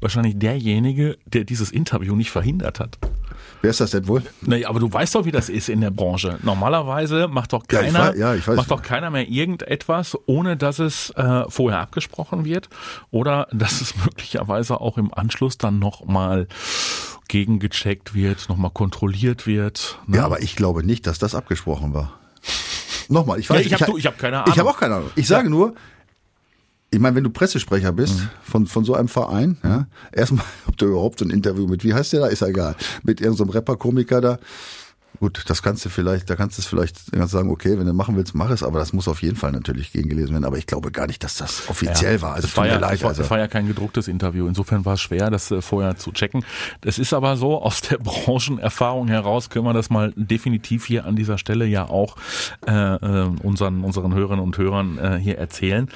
Wahrscheinlich 0.00 0.36
derjenige, 0.36 1.16
der 1.26 1.44
dieses 1.44 1.70
Interview 1.70 2.16
nicht 2.16 2.32
verhindert 2.32 2.80
hat. 2.80 2.98
wer 3.60 3.70
ist 3.70 3.80
das 3.80 3.92
denn 3.92 4.08
wohl? 4.08 4.24
Naja, 4.40 4.68
aber 4.68 4.80
du 4.80 4.92
weißt 4.92 5.14
doch, 5.14 5.24
wie 5.26 5.30
das 5.30 5.48
ist 5.48 5.68
in 5.68 5.80
der 5.80 5.92
Branche. 5.92 6.40
Normalerweise 6.42 7.28
macht 7.28 7.52
doch 7.52 7.62
Ja, 7.70 7.82
keiner, 7.82 8.10
weiß- 8.12 8.16
ja, 8.18 8.34
weiß. 8.34 8.56
macht 8.56 8.70
doch 8.72 8.82
keiner 8.82 9.10
mehr 9.10 9.28
irgendetwas, 9.28 10.18
ohne 10.26 10.56
dass 10.56 10.80
es 10.80 11.10
äh, 11.10 11.44
vorher 11.48 11.78
abgesprochen 11.78 12.44
wird 12.44 12.68
oder 13.12 13.46
dass 13.52 13.80
es 13.80 13.94
möglicherweise 14.04 14.80
auch 14.80 14.98
im 14.98 15.14
Anschluss 15.14 15.56
dann 15.56 15.78
nochmal 15.78 16.48
gegengecheckt 17.32 18.12
wird, 18.14 18.48
nochmal 18.50 18.70
kontrolliert 18.72 19.46
wird. 19.46 19.98
ne? 20.06 20.18
Ja, 20.18 20.24
aber 20.26 20.42
ich 20.42 20.54
glaube 20.54 20.84
nicht, 20.84 21.06
dass 21.06 21.18
das 21.18 21.34
abgesprochen 21.34 21.94
war. 21.94 22.18
Nochmal, 23.08 23.38
ich 23.40 23.48
weiß 23.48 23.60
Ja, 23.60 23.66
ich 23.66 23.72
hab- 23.72 23.80
ha- 23.80 23.86
du, 23.86 23.96
ich 23.96 24.04
hab 24.06 24.18
keine 24.18 24.36
Ich 24.46 24.52
habe 24.52 24.60
Ahnung. 24.60 24.72
auch 24.74 24.78
keine 24.78 24.94
Ahnung. 24.96 25.10
Ich 25.16 25.26
sage 25.26 25.48
nur, 25.48 25.74
ich 26.90 26.98
meine, 27.00 27.16
wenn 27.16 27.24
du 27.24 27.30
Pressesprecher 27.30 27.90
bist 27.92 28.18
Mhm. 28.20 28.28
von, 28.42 28.66
von 28.66 28.84
so 28.84 28.94
einem 28.94 29.08
Verein, 29.08 29.56
ja, 29.64 29.86
erstmal, 30.12 30.44
ob 30.68 30.76
du 30.76 30.86
überhaupt 30.86 31.18
so 31.20 31.24
ein 31.24 31.30
Interview 31.30 31.66
mit, 31.66 31.84
wie 31.84 31.94
heißt 31.94 32.12
der 32.12 32.20
da, 32.20 32.26
ist 32.26 32.40
ja 32.40 32.48
egal, 32.48 32.76
mit 33.02 33.20
irgendeinem 33.22 33.48
Rapper-Komiker 33.50 34.20
da, 34.20 34.38
gut, 35.20 35.44
das 35.48 35.62
kannst 35.62 35.84
du 35.84 35.88
vielleicht, 35.88 36.28
da 36.30 36.36
kannst 36.36 36.58
du 36.58 36.62
es 36.62 36.66
vielleicht 36.66 37.12
kannst 37.12 37.32
sagen, 37.32 37.50
okay, 37.50 37.78
wenn 37.78 37.86
du 37.86 37.92
machen 37.92 38.16
willst, 38.16 38.34
mach 38.34 38.50
es, 38.50 38.62
aber 38.62 38.78
das 38.78 38.92
muss 38.92 39.08
auf 39.08 39.22
jeden 39.22 39.36
Fall 39.36 39.52
natürlich 39.52 39.92
gegengelesen 39.92 40.32
werden, 40.32 40.44
aber 40.44 40.58
ich 40.58 40.66
glaube 40.66 40.90
gar 40.90 41.06
nicht, 41.06 41.22
dass 41.22 41.36
das 41.36 41.68
offiziell 41.68 42.20
war, 42.22 42.34
also 42.34 42.48
es 42.48 42.56
war, 42.56 42.66
ja, 42.66 42.78
leid, 42.78 43.02
war, 43.02 43.10
also. 43.10 43.28
war 43.30 43.38
ja 43.38 43.48
kein 43.48 43.66
gedrucktes 43.66 44.08
Interview. 44.08 44.46
Insofern 44.46 44.84
war 44.84 44.94
es 44.94 45.00
schwer, 45.00 45.30
das 45.30 45.50
äh, 45.50 45.62
vorher 45.62 45.96
zu 45.96 46.12
checken. 46.12 46.44
Das 46.80 46.98
ist 46.98 47.12
aber 47.12 47.36
so, 47.36 47.62
aus 47.62 47.80
der 47.82 47.98
Branchenerfahrung 48.02 49.08
heraus 49.08 49.50
können 49.50 49.64
wir 49.64 49.72
das 49.72 49.90
mal 49.90 50.12
definitiv 50.16 50.86
hier 50.86 51.04
an 51.04 51.16
dieser 51.16 51.38
Stelle 51.38 51.66
ja 51.66 51.88
auch 51.88 52.16
äh, 52.66 52.72
äh, 52.72 53.30
unseren, 53.42 53.84
unseren 53.84 54.14
Hörerinnen 54.14 54.44
und 54.44 54.58
Hörern 54.58 54.98
äh, 54.98 55.18
hier 55.18 55.38
erzählen. 55.38 55.88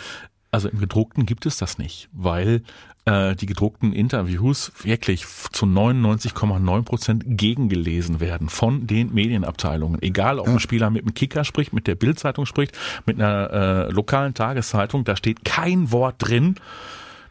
Also 0.50 0.69
im 0.69 0.81
gedruckten 0.81 1.26
gibt 1.26 1.45
es 1.45 1.59
das 1.59 1.76
nicht, 1.76 2.09
weil 2.12 2.62
äh, 3.07 3.35
die 3.35 3.47
gedruckten 3.47 3.93
Interviews 3.93 4.73
wirklich 4.83 5.25
zu 5.53 5.65
99,9 5.65 6.83
Prozent 6.83 7.25
gegengelesen 7.27 8.21
werden 8.21 8.49
von 8.49 8.87
den 8.87 9.15
Medienabteilungen. 9.15 10.03
Egal, 10.03 10.39
ob 10.39 10.49
ein 10.49 10.61
Spieler 10.61 10.91
mit 10.91 11.05
dem 11.05 11.15
Kicker 11.15 11.45
spricht, 11.45 11.73
mit 11.73 11.87
der 11.87 11.95
Bildzeitung 11.95 12.47
spricht, 12.47 12.77
mit 13.07 13.21
einer 13.21 13.89
äh, 13.89 13.93
lokalen 13.93 14.35
Tageszeitung, 14.35 15.05
da 15.05 15.17
steht 15.17 15.45
kein 15.45 15.93
Wort 15.93 16.17
drin, 16.19 16.57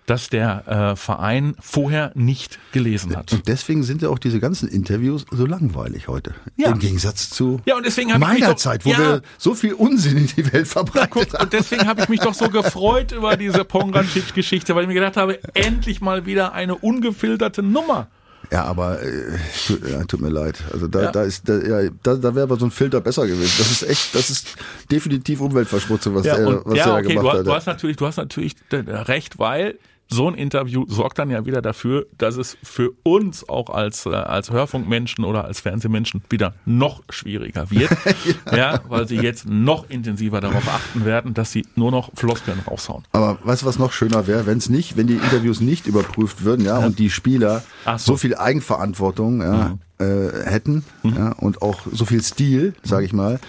das 0.07 0.29
der 0.29 0.91
äh, 0.91 0.95
Verein 0.95 1.55
vorher 1.59 2.11
nicht 2.13 2.59
gelesen 2.71 3.15
hat. 3.15 3.33
Und 3.33 3.47
deswegen 3.47 3.81
sind 3.83 4.01
ja 4.03 4.09
auch 4.09 4.19
diese 4.19 4.39
ganzen 4.39 4.69
Interviews 4.69 5.25
so 5.31 5.45
langweilig 5.47 6.07
heute. 6.07 6.35
Ja. 6.57 6.69
Im 6.71 6.79
Gegensatz 6.79 7.29
zu 7.31 7.59
Ja, 7.65 7.75
und 7.75 7.85
deswegen 7.85 8.17
meiner 8.19 8.49
doch- 8.51 8.55
Zeit, 8.55 8.85
wo 8.85 8.91
Ja. 8.91 8.99
wir 8.99 9.21
so 9.39 9.55
viel 9.55 9.73
Unsinn 9.73 10.17
in 10.17 10.27
die 10.27 10.53
Welt 10.53 10.67
verbreitet 10.67 11.09
guck, 11.11 11.33
haben. 11.33 11.43
und 11.45 11.53
deswegen 11.53 11.87
habe 11.87 12.01
ich 12.01 12.09
mich 12.09 12.19
doch 12.19 12.33
so 12.35 12.49
gefreut 12.49 13.11
über 13.13 13.35
diese 13.35 13.65
Pongracic-Geschichte, 13.65 14.75
weil 14.75 14.83
ich 14.83 14.87
mir 14.87 14.93
gedacht 14.93 15.17
habe, 15.17 15.39
endlich 15.55 16.01
mal 16.01 16.25
wieder 16.25 16.53
eine 16.53 16.75
ungefilterte 16.75 17.63
Nummer. 17.63 18.07
Ja, 18.51 18.65
aber 18.65 19.01
äh, 19.01 19.39
tut, 19.65 19.89
ja, 19.89 20.03
tut 20.03 20.21
mir 20.21 20.29
leid. 20.29 20.59
Also 20.71 20.87
da, 20.87 21.01
Ja. 21.05 21.11
da 21.11 21.23
ist, 21.23 21.49
da, 21.49 21.57
ja, 21.57 21.89
da, 22.03 22.13
da 22.13 22.35
wäre 22.35 22.43
aber 22.43 22.57
so 22.57 22.65
ein 22.65 22.71
Filter 22.71 23.01
besser 23.01 23.25
gewesen. 23.25 23.55
Das 23.57 23.71
ist 23.71 23.81
echt, 23.89 24.13
das 24.13 24.29
ist 24.29 24.49
definitiv 24.91 25.41
Umweltverschmutzung, 25.41 26.13
was 26.13 26.21
der, 26.21 26.47
und, 26.47 26.61
was 26.63 26.77
ja 26.77 26.85
der 26.85 26.93
okay, 26.93 27.01
du, 27.07 27.09
gemacht 27.15 27.25
hast- 27.33 27.39
hat. 27.39 27.47
du 27.47 27.53
hast 27.55 27.65
natürlich, 27.65 27.97
du 27.97 28.05
hast 28.05 28.17
natürlich 28.17 28.55
äh, 28.69 28.75
recht, 28.75 29.39
weil 29.39 29.79
so 30.07 30.27
ein 30.27 30.35
Interview 30.35 30.85
sorgt 30.87 31.17
dann 31.19 31.29
ja 31.29 31.45
wieder 31.45 31.61
dafür, 31.61 32.05
dass 32.17 32.37
es 32.37 32.57
für 32.61 32.91
uns 33.03 33.47
auch 33.49 33.69
als, 33.69 34.05
äh, 34.05 34.09
als 34.09 34.51
Hörfunkmenschen 34.51 35.25
oder 35.25 35.45
als 35.45 35.61
Fernsehmenschen 35.61 36.21
wieder 36.29 36.53
noch 36.65 37.01
schwieriger 37.09 37.71
wird. 37.71 37.91
ja. 38.51 38.81
weil 38.87 39.07
sie 39.07 39.15
jetzt 39.15 39.47
noch 39.47 39.89
intensiver 39.89 40.41
darauf 40.41 40.67
achten 40.67 41.05
werden, 41.05 41.33
dass 41.33 41.51
sie 41.51 41.65
nur 41.75 41.91
noch 41.91 42.11
Floskeln 42.13 42.59
raushauen. 42.67 43.03
Aber 43.11 43.39
weißt 43.43 43.63
du, 43.63 43.65
was 43.65 43.79
noch 43.79 43.91
schöner 43.91 44.27
wäre, 44.27 44.45
wenn 44.45 44.57
es 44.57 44.69
nicht, 44.69 44.95
wenn 44.95 45.07
die 45.07 45.15
Interviews 45.15 45.59
nicht 45.59 45.87
überprüft 45.87 46.43
würden, 46.43 46.65
ja, 46.65 46.77
und 46.79 46.99
die 46.99 47.09
Spieler 47.09 47.63
so. 47.85 47.91
Mhm. 47.91 47.97
so. 47.97 48.17
viel 48.17 48.35
Eigenverantwortung 48.35 49.41
ja, 49.41 49.77
äh, 49.97 50.45
hätten 50.45 50.85
ja, 51.03 51.31
und 51.33 51.61
auch 51.61 51.81
so 51.91 52.05
viel 52.05 52.21
Stil, 52.21 52.73
sage 52.83 53.05
ich 53.05 53.13
mal, 53.13 53.39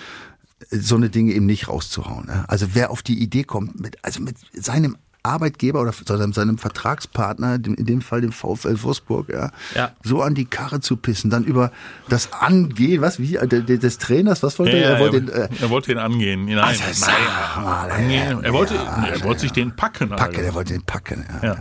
so 0.71 0.97
eine 0.97 1.11
Dinge 1.11 1.33
eben 1.33 1.47
nicht 1.47 1.69
rauszuhauen. 1.69 2.27
Ja. 2.29 2.45
Also 2.49 2.69
wer 2.73 2.91
auf 2.91 3.03
die 3.03 3.21
Idee 3.21 3.45
kommt, 3.45 3.81
mit, 3.81 3.99
also 4.03 4.21
mit 4.21 4.37
seinem 4.53 4.97
Arbeitgeber 5.27 5.81
oder 5.83 5.93
seinem, 5.93 6.33
seinem 6.33 6.59
Vertragspartner, 6.59 7.55
in 7.57 7.85
dem 7.87 8.01
Fall 8.01 8.21
dem 8.21 8.33
VfL 8.33 8.77
Wolfsburg, 8.83 9.29
ja, 9.29 9.51
Ja. 9.75 9.91
so 10.03 10.23
an 10.23 10.35
die 10.35 10.45
Karre 10.47 10.81
zu 10.81 10.97
pissen, 10.97 11.31
dann 11.31 11.45
über 11.45 11.71
das 12.09 12.33
Angehen, 12.33 13.01
was, 13.03 13.19
wie, 13.19 13.33
des 13.35 13.99
Trainers, 13.99 14.43
was 14.43 14.59
wollte 14.59 14.77
er? 14.77 14.91
Er 14.95 15.01
wollte 15.01 15.21
den, 15.23 15.29
äh, 15.29 15.49
er 15.61 15.71
wollte 15.71 15.93
ihn 15.93 15.99
angehen. 15.99 16.45
Nein, 16.47 16.59
Also, 16.59 16.83
nein, 17.07 17.65
mal, 17.65 17.91
angehen. 17.91 18.45
Er 18.45 18.53
wollte, 18.53 18.75
ja, 18.75 19.07
er 19.07 19.23
wollte 19.25 19.41
sich 19.43 19.53
den 19.53 19.75
packen. 19.75 20.09
packen, 20.11 20.23
Alter. 20.37 20.43
er 20.43 20.55
wollte 20.55 20.73
den 20.73 20.83
packen, 20.83 21.25
ja. 21.43 21.49
Ja. 21.49 21.57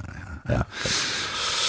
Ja. 0.47 0.65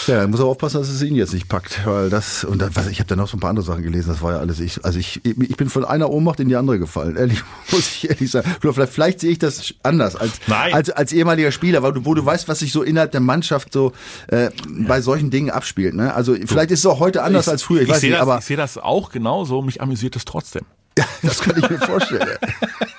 Ja, 0.06 0.18
er 0.18 0.28
muss 0.28 0.40
aber 0.40 0.50
aufpassen, 0.50 0.78
dass 0.78 0.88
es 0.88 1.02
ihn 1.02 1.16
jetzt 1.16 1.32
nicht 1.32 1.48
packt, 1.48 1.84
weil 1.84 2.10
das 2.10 2.44
und 2.44 2.60
dann, 2.60 2.74
was, 2.76 2.86
ich 2.86 3.00
habe 3.00 3.08
da 3.08 3.16
noch 3.16 3.28
so 3.28 3.36
ein 3.36 3.40
paar 3.40 3.50
andere 3.50 3.64
Sachen 3.64 3.82
gelesen. 3.82 4.10
Das 4.10 4.22
war 4.22 4.32
ja 4.32 4.38
alles 4.38 4.60
ich. 4.60 4.84
Also 4.84 4.98
ich, 4.98 5.24
ich 5.24 5.56
bin 5.56 5.68
von 5.68 5.84
einer 5.84 6.10
Ohnmacht 6.10 6.38
in 6.40 6.48
die 6.48 6.56
andere 6.56 6.78
gefallen. 6.78 7.16
Ehrlich 7.16 7.42
muss 7.70 7.80
ich 7.80 8.08
ehrlich 8.08 8.30
sagen. 8.30 8.54
Vielleicht, 8.60 8.92
vielleicht 8.92 9.20
sehe 9.20 9.32
ich 9.32 9.38
das 9.38 9.74
anders 9.82 10.14
als 10.16 10.32
Nein. 10.46 10.74
als 10.74 10.90
als 10.90 11.12
ehemaliger 11.12 11.50
Spieler, 11.50 11.82
weil 11.82 11.92
du, 11.92 12.04
wo 12.04 12.14
du 12.14 12.24
weißt, 12.24 12.48
was 12.48 12.60
sich 12.60 12.72
so 12.72 12.82
innerhalb 12.82 13.12
der 13.12 13.20
Mannschaft 13.20 13.72
so 13.72 13.92
äh, 14.28 14.50
bei 14.68 15.00
solchen 15.00 15.30
Dingen 15.30 15.50
abspielt. 15.50 15.94
Ne? 15.94 16.14
Also 16.14 16.34
vielleicht 16.46 16.70
ist 16.70 16.80
es 16.80 16.86
auch 16.86 17.00
heute 17.00 17.22
anders 17.22 17.48
als 17.48 17.62
früher. 17.62 17.82
Ich, 17.82 17.88
weiß 17.88 18.00
sehe 18.00 18.12
das, 18.12 18.20
aber 18.20 18.38
ich 18.38 18.44
sehe 18.44 18.56
das 18.56 18.78
auch 18.78 19.10
genauso. 19.10 19.62
Mich 19.62 19.80
amüsiert 19.80 20.14
es 20.16 20.24
trotzdem. 20.24 20.62
das 21.22 21.40
kann 21.40 21.56
ich 21.58 21.68
mir 21.68 21.78
vorstellen. 21.78 22.38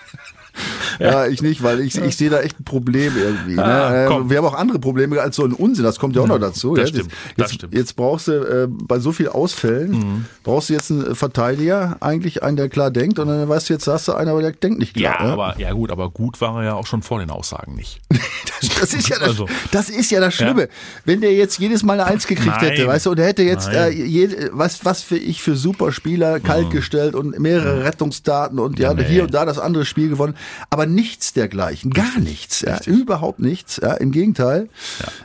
Ja, 1.00 1.28
ich 1.28 1.42
nicht, 1.42 1.64
weil 1.64 1.80
ich, 1.82 1.96
ich 1.98 2.16
sehe 2.18 2.30
da 2.30 2.40
echt 2.42 2.60
ein 2.60 2.64
Problem 2.64 3.14
irgendwie. 3.18 3.56
Ne? 3.56 3.64
Ah, 3.64 4.06
komm. 4.08 4.30
Wir 4.30 4.38
haben 4.38 4.46
auch 4.46 4.54
andere 4.54 4.80
Probleme 4.80 5.22
als 5.22 5.36
so 5.36 5.44
ein 5.44 5.54
Unsinn, 5.54 5.84
das 5.84 6.00
kommt 6.00 6.16
ja 6.16 6.22
auch 6.22 6.28
noch 6.28 6.40
dazu. 6.40 6.74
Das 6.76 6.90
ja? 6.90 6.96
stimmt, 6.98 7.12
Jetzt, 7.12 7.38
das 7.38 7.54
stimmt. 7.54 7.74
Mhm. 7.74 7.78
jetzt 7.80 7.96
brauchst 7.96 8.28
du 8.28 8.32
äh, 8.34 8.68
bei 8.70 9.00
so 9.00 9.12
viel 9.12 9.28
Ausfällen, 9.30 10.26
brauchst 10.44 10.70
du 10.70 10.74
jetzt 10.74 10.92
einen 10.92 11.16
Verteidiger, 11.16 11.98
eigentlich 12.00 12.44
einen, 12.44 12.58
der 12.58 12.70
klar 12.70 12.92
denkt, 12.92 13.20
und 13.20 13.28
dann 13.28 13.48
weißt 13.48 13.70
du, 13.70 13.74
jetzt 13.74 13.88
hast 13.88 14.08
du 14.08 14.14
einen, 14.14 14.30
aber 14.30 14.42
der 14.42 14.52
denkt 14.52 14.80
nicht 14.80 14.98
Ja, 14.98 15.14
klar. 15.14 15.28
ne? 15.28 15.34
aber 15.34 15.60
ja 15.60 15.72
gut, 15.74 15.92
aber 15.92 16.10
gut 16.10 16.42
war 16.42 16.58
er 16.60 16.64
ja 16.66 16.74
auch 16.74 16.88
schon 16.88 17.02
vor 17.02 17.20
den 17.20 17.30
Aussagen 17.30 17.76
nicht. 17.76 18.02
Das, 18.60 18.70
das 18.80 18.94
ist 18.96 19.10
ja 19.10 19.20
das, 19.20 19.28
Also. 19.30 19.48
das 19.72 19.88
ist 19.92 20.10
ja 20.10 20.20
das 20.20 20.34
Schlimme. 20.34 20.68
Wenn 21.06 21.22
der 21.22 21.32
jetzt 21.36 21.60
jedes 21.60 21.84
Mal 21.84 21.94
eine 22.00 22.06
Eins 22.06 22.26
gekriegt 22.26 22.48
Nein. 22.60 22.72
hätte, 22.72 22.88
weißt 22.88 23.06
du, 23.06 23.12
und 23.12 23.20
er 23.20 23.28
hätte 23.28 23.44
jetzt 23.44 23.68
äh, 23.70 23.90
jede, 23.92 24.50
was 24.52 24.84
was 24.84 25.04
für 25.04 25.16
ich 25.18 25.44
für 25.44 25.56
super 25.56 25.92
Spieler 25.92 26.40
kaltgestellt 26.40 27.14
und 27.14 27.38
mehrere 27.40 27.84
Rettungsdaten 27.84 28.58
und 28.58 28.80
ja, 28.80 28.88
Ja, 28.88 28.94
nee. 28.96 29.04
hier 29.04 29.24
und 29.26 29.34
da 29.36 29.46
das 29.46 29.60
andere 29.60 29.86
Spiel 29.86 30.10
gewonnen, 30.10 30.34
aber 30.72 30.87
nichts 30.88 31.34
dergleichen, 31.34 31.92
gar 31.92 32.20
nichts, 32.20 32.62
ja, 32.62 32.80
überhaupt 32.86 33.40
nichts, 33.40 33.80
ja, 33.82 33.94
im 33.94 34.12
Gegenteil. 34.12 34.70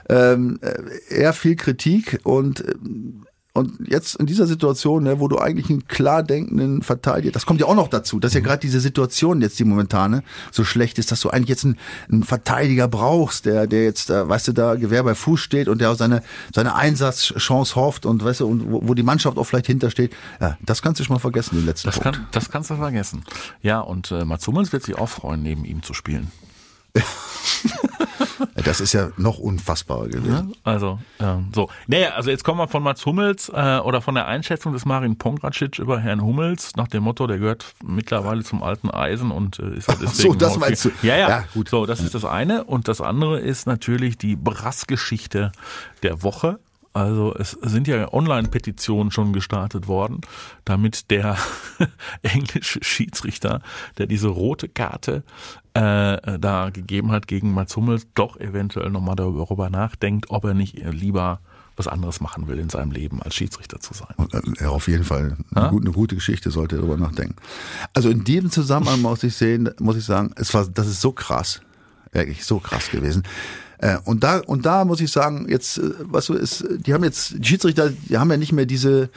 Ähm, 0.09 0.59
äh, 0.62 1.14
eher 1.14 1.33
viel 1.33 1.57
Kritik 1.57 2.21
und 2.25 2.61
ähm, 2.61 3.26
und 3.54 3.87
jetzt 3.87 4.16
in 4.16 4.25
dieser 4.26 4.47
Situation, 4.47 5.02
ne, 5.02 5.21
wo 5.21 5.28
du 5.28 5.38
eigentlich 5.38 5.68
einen 5.68 5.87
klar 5.87 6.23
denkenden 6.23 6.80
Verteidiger, 6.82 7.32
das 7.32 7.44
kommt 7.44 7.61
ja 7.61 7.66
auch 7.66 7.75
noch 7.75 7.88
dazu, 7.88 8.18
dass 8.18 8.32
ja 8.32 8.40
Mhm. 8.40 8.44
gerade 8.44 8.61
diese 8.61 8.80
Situation 8.80 9.42
jetzt 9.42 9.59
die 9.59 9.64
momentane 9.64 10.23
so 10.50 10.64
schlecht 10.64 10.99
ist, 10.99 11.12
dass 11.12 11.21
du 11.21 11.28
eigentlich 11.28 11.50
jetzt 11.50 11.64
einen, 11.64 11.76
einen 12.11 12.23
Verteidiger 12.25 12.88
brauchst, 12.88 13.44
der 13.44 13.66
der 13.66 13.85
jetzt, 13.85 14.09
äh, 14.09 14.26
weißt 14.28 14.49
du, 14.49 14.52
da 14.52 14.75
Gewehr 14.76 15.02
bei 15.04 15.14
Fuß 15.14 15.38
steht 15.40 15.68
und 15.68 15.80
der 15.82 15.90
auf 15.90 15.99
seine 15.99 16.23
seine 16.54 16.75
Einsatzchance 16.75 17.76
hofft 17.76 18.06
und 18.06 18.25
weißt 18.25 18.40
du 18.40 18.47
und 18.47 18.71
wo, 18.73 18.80
wo 18.88 18.94
die 18.94 19.02
Mannschaft 19.02 19.37
auch 19.37 19.44
vielleicht 19.44 19.66
hintersteht. 19.66 20.12
Ja, 20.40 20.56
das 20.62 20.80
kannst 20.80 21.00
du 21.00 21.04
schon 21.04 21.14
mal 21.14 21.21
vergessen, 21.21 21.56
den 21.56 21.66
letzten 21.66 21.88
Das, 21.88 21.99
Punkt. 22.00 22.16
kann, 22.18 22.26
das 22.32 22.50
kannst 22.50 22.71
du 22.71 22.76
vergessen. 22.76 23.23
Ja, 23.61 23.80
und 23.80 24.11
äh, 24.12 24.25
Mats 24.25 24.47
Hummels 24.47 24.73
wird 24.73 24.82
sich 24.85 24.97
auch 24.97 25.09
freuen, 25.11 25.42
neben 25.42 25.64
ihm 25.66 25.82
zu 25.82 25.92
spielen. 25.92 26.30
Das 28.64 28.80
ist 28.80 28.92
ja 28.92 29.11
noch 29.16 29.38
unfassbarer 29.38 30.08
gewesen. 30.08 30.54
Also, 30.64 30.99
ähm, 31.20 31.50
so. 31.54 31.68
Naja, 31.87 32.11
also 32.11 32.30
jetzt 32.30 32.44
kommen 32.44 32.58
wir 32.58 32.68
von 32.68 32.82
Mats 32.82 33.04
Hummels 33.06 33.49
äh, 33.49 33.78
oder 33.78 34.00
von 34.00 34.14
der 34.14 34.26
Einschätzung 34.26 34.72
des 34.72 34.84
Marin 34.84 35.16
Pongracic 35.16 35.78
über 35.78 35.99
Herrn 35.99 36.22
Hummels 36.22 36.76
nach 36.76 36.88
dem 36.88 37.04
Motto, 37.04 37.26
der 37.26 37.38
gehört 37.38 37.75
mittlerweile 37.84 38.42
zum 38.44 38.62
alten 38.62 38.90
Eisen 38.90 39.30
und 39.30 39.58
äh, 39.58 39.75
ist 39.76 39.88
halt 39.88 39.99
Ach 40.02 40.08
so, 40.08 40.22
deswegen 40.22 40.38
das 40.38 40.58
meinst 40.58 40.84
du. 40.84 40.90
Ja, 41.02 41.16
ja, 41.16 41.28
Ja, 41.28 41.44
gut. 41.54 41.68
So, 41.68 41.87
das 41.87 42.00
ist 42.00 42.14
das 42.14 42.25
eine. 42.25 42.64
Und 42.64 42.88
das 42.88 43.00
andere 43.00 43.40
ist 43.40 43.66
natürlich 43.66 44.18
die 44.18 44.37
Brassgeschichte 44.37 45.52
der 46.02 46.22
Woche. 46.22 46.58
Also 46.92 47.34
es 47.38 47.52
sind 47.62 47.88
ja 47.88 48.12
Online-Petitionen 48.12 49.11
schon 49.11 49.32
gestartet 49.32 49.88
worden, 49.88 50.20
damit 50.64 51.11
der 51.11 51.37
englische 52.22 52.80
Schiedsrichter, 52.82 53.62
der 53.99 54.06
diese 54.06 54.28
rote 54.28 54.68
Karte 54.68 55.22
äh, 55.75 56.38
da 56.38 56.70
gegeben 56.70 57.12
hat 57.12 57.26
gegen 57.26 57.54
Mats 57.54 57.76
Hummels, 57.76 58.06
doch 58.14 58.38
eventuell 58.38 58.90
nochmal 58.90 59.16
darüber 59.16 59.70
nachdenkt, 59.70 60.30
ob 60.30 60.44
er 60.44 60.54
nicht 60.54 60.76
lieber 60.78 61.40
was 61.76 61.88
anderes 61.88 62.20
machen 62.20 62.49
will 62.49 62.58
in 62.58 62.68
seinem 62.68 62.92
Leben, 62.92 63.22
als 63.22 63.34
Schiedsrichter 63.34 63.80
zu 63.80 63.94
sein. 63.94 64.14
Äh, 64.32 64.64
Ja, 64.64 64.68
auf 64.68 64.88
jeden 64.88 65.04
Fall. 65.04 65.38
Eine, 65.54 65.70
gute, 65.70 65.87
eine 65.87 65.94
gute 65.94 66.14
Geschichte, 66.14 66.50
sollte 66.50 66.76
er 66.76 66.82
darüber 66.82 66.99
nachdenken. 66.99 67.37
Also 67.94 68.11
in 68.11 68.25
diesem 68.25 68.50
Zusammenhang 68.50 69.00
muss 69.00 69.22
ich 69.22 69.34
sehen, 69.34 69.70
muss 69.80 69.96
ich 69.96 70.04
sagen, 70.04 70.32
es 70.37 70.52
war, 70.52 70.66
das 70.66 70.87
ist 70.87 71.00
so 71.00 71.12
krass. 71.12 71.62
Wirklich 72.12 72.44
so 72.44 72.58
krass 72.58 72.90
gewesen. 72.90 73.22
Äh, 73.83 73.99
Und 74.05 74.23
da, 74.23 74.39
und 74.39 74.65
da 74.65 74.85
muss 74.85 75.01
ich 75.01 75.11
sagen, 75.11 75.47
jetzt, 75.49 75.79
äh, 75.79 75.91
was 76.05 76.27
so 76.27 76.35
ist, 76.35 76.65
die 76.87 76.95
haben 76.95 77.03
jetzt, 77.03 77.35
die 77.39 77.45
Schiedsrichter, 77.49 77.91
die 77.91 78.17
haben 78.17 78.31
ja 78.31 78.37
nicht 78.37 78.53
mehr 78.53 78.65
diese, 78.65 79.11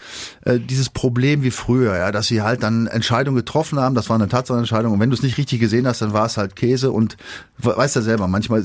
äh, 0.43 0.59
dieses 0.59 0.89
Problem 0.89 1.43
wie 1.43 1.51
früher, 1.51 1.95
ja, 1.95 2.11
dass 2.11 2.25
sie 2.27 2.41
halt 2.41 2.63
dann 2.63 2.87
Entscheidungen 2.87 3.37
getroffen 3.37 3.79
haben, 3.79 3.93
das 3.93 4.09
war 4.09 4.15
eine 4.15 4.27
Tatsachenentscheidung, 4.27 4.91
und 4.93 4.99
wenn 4.99 5.11
du 5.11 5.15
es 5.15 5.21
nicht 5.21 5.37
richtig 5.37 5.59
gesehen 5.59 5.85
hast, 5.87 6.01
dann 6.01 6.13
war 6.13 6.25
es 6.25 6.37
halt 6.37 6.55
Käse 6.55 6.91
und 6.91 7.15
we- 7.59 7.77
weißt 7.77 7.95
ja 7.95 8.01
selber, 8.01 8.27
manchmal, 8.27 8.63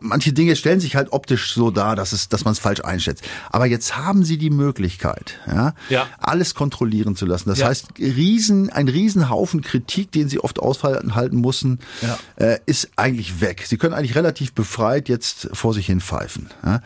manche 0.00 0.34
Dinge 0.34 0.54
stellen 0.54 0.80
sich 0.80 0.96
halt 0.96 1.12
optisch 1.12 1.54
so 1.54 1.70
dar, 1.70 1.96
dass 1.96 2.12
es, 2.12 2.28
dass 2.28 2.44
man 2.44 2.52
es 2.52 2.58
falsch 2.58 2.80
einschätzt. 2.84 3.24
Aber 3.50 3.64
jetzt 3.64 3.96
haben 3.96 4.22
sie 4.22 4.36
die 4.36 4.50
Möglichkeit, 4.50 5.38
ja, 5.46 5.74
Ja. 5.88 6.06
alles 6.18 6.54
kontrollieren 6.54 7.16
zu 7.16 7.24
lassen. 7.24 7.48
Das 7.48 7.60
Ja. 7.60 7.68
heißt, 7.68 7.86
riesen, 7.98 8.68
ein 8.68 8.88
Riesenhaufen 8.88 9.62
Kritik, 9.62 10.12
den 10.12 10.28
sie 10.28 10.40
oft 10.40 10.58
aushalten 10.58 11.36
mussten, 11.38 11.78
Ja. 12.02 12.18
äh, 12.36 12.58
ist 12.66 12.90
eigentlich 12.96 13.40
weg. 13.40 13.64
Sie 13.66 13.78
können 13.78 13.94
eigentlich 13.94 14.14
relativ 14.14 14.52
befreit 14.52 14.89
jetzt 14.96 15.48
vor 15.52 15.74
sich 15.74 15.86
hin 15.86 16.00
pfeifen. 16.00 16.48
Ja? 16.64 16.80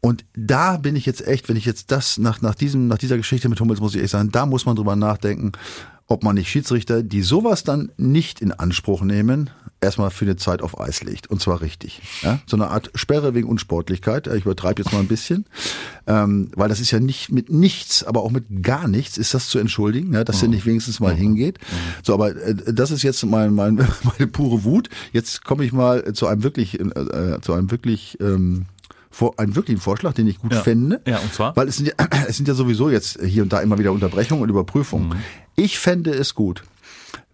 Und 0.00 0.24
da 0.34 0.78
bin 0.78 0.96
ich 0.96 1.06
jetzt 1.06 1.26
echt, 1.26 1.48
wenn 1.48 1.56
ich 1.56 1.64
jetzt 1.64 1.92
das 1.92 2.18
nach, 2.18 2.40
nach 2.42 2.56
diesem, 2.56 2.88
nach 2.88 2.98
dieser 2.98 3.16
Geschichte 3.16 3.48
mit 3.48 3.60
Hummels 3.60 3.80
muss 3.80 3.94
ich 3.94 4.02
echt 4.02 4.10
sagen, 4.10 4.32
da 4.32 4.46
muss 4.46 4.66
man 4.66 4.74
drüber 4.74 4.96
nachdenken, 4.96 5.52
ob 6.08 6.24
man 6.24 6.34
nicht 6.34 6.50
Schiedsrichter, 6.50 7.02
die 7.02 7.22
sowas 7.22 7.62
dann 7.62 7.92
nicht 7.96 8.40
in 8.40 8.52
Anspruch 8.52 9.02
nehmen, 9.02 9.50
erstmal 9.82 10.10
für 10.10 10.24
eine 10.24 10.36
Zeit 10.36 10.62
auf 10.62 10.80
Eis 10.80 11.02
legt. 11.02 11.26
Und 11.28 11.40
zwar 11.42 11.60
richtig. 11.60 12.00
Ja? 12.22 12.40
So 12.46 12.56
eine 12.56 12.68
Art 12.68 12.90
Sperre 12.94 13.34
wegen 13.34 13.48
Unsportlichkeit. 13.48 14.26
Ich 14.28 14.44
übertreibe 14.44 14.82
jetzt 14.82 14.92
mal 14.92 15.00
ein 15.00 15.08
bisschen. 15.08 15.44
Ähm, 16.06 16.50
weil 16.54 16.68
das 16.68 16.80
ist 16.80 16.90
ja 16.90 17.00
nicht 17.00 17.30
mit 17.30 17.50
nichts, 17.50 18.04
aber 18.04 18.22
auch 18.22 18.30
mit 18.30 18.62
gar 18.62 18.88
nichts 18.88 19.18
ist 19.18 19.34
das 19.34 19.48
zu 19.48 19.58
entschuldigen, 19.58 20.14
ja, 20.14 20.24
dass 20.24 20.42
er 20.42 20.48
nicht 20.48 20.66
wenigstens 20.66 21.00
mal 21.00 21.14
hingeht. 21.14 21.58
So, 22.02 22.14
aber 22.14 22.34
äh, 22.36 22.54
das 22.72 22.90
ist 22.90 23.02
jetzt 23.02 23.24
mein, 23.24 23.54
mein, 23.54 23.76
meine 24.02 24.26
pure 24.26 24.64
Wut. 24.64 24.88
Jetzt 25.12 25.44
komme 25.44 25.64
ich 25.64 25.72
mal 25.72 26.12
zu 26.14 26.26
einem 26.26 26.42
wirklich, 26.42 26.80
äh, 26.80 26.84
äh, 26.84 27.40
zu 27.40 27.52
einem 27.52 27.70
wirklich 27.70 28.18
ähm, 28.20 28.66
vor, 29.10 29.38
einen 29.38 29.54
wirklichen 29.54 29.80
Vorschlag, 29.80 30.14
den 30.14 30.26
ich 30.26 30.38
gut 30.38 30.52
Ja. 30.52 30.62
fände. 30.62 31.00
Ja, 31.06 31.18
und 31.18 31.32
zwar? 31.34 31.54
Weil 31.56 31.68
es 31.68 31.76
sind, 31.76 31.88
ja, 31.88 31.94
es 32.28 32.36
sind 32.36 32.48
ja 32.48 32.54
sowieso 32.54 32.90
jetzt 32.90 33.20
hier 33.22 33.42
und 33.42 33.52
da 33.52 33.60
immer 33.60 33.78
wieder 33.78 33.92
Unterbrechungen 33.92 34.42
und 34.42 34.48
Überprüfungen. 34.48 35.08
Mhm. 35.10 35.14
Ich 35.54 35.78
fände 35.78 36.10
es 36.12 36.34
gut, 36.34 36.62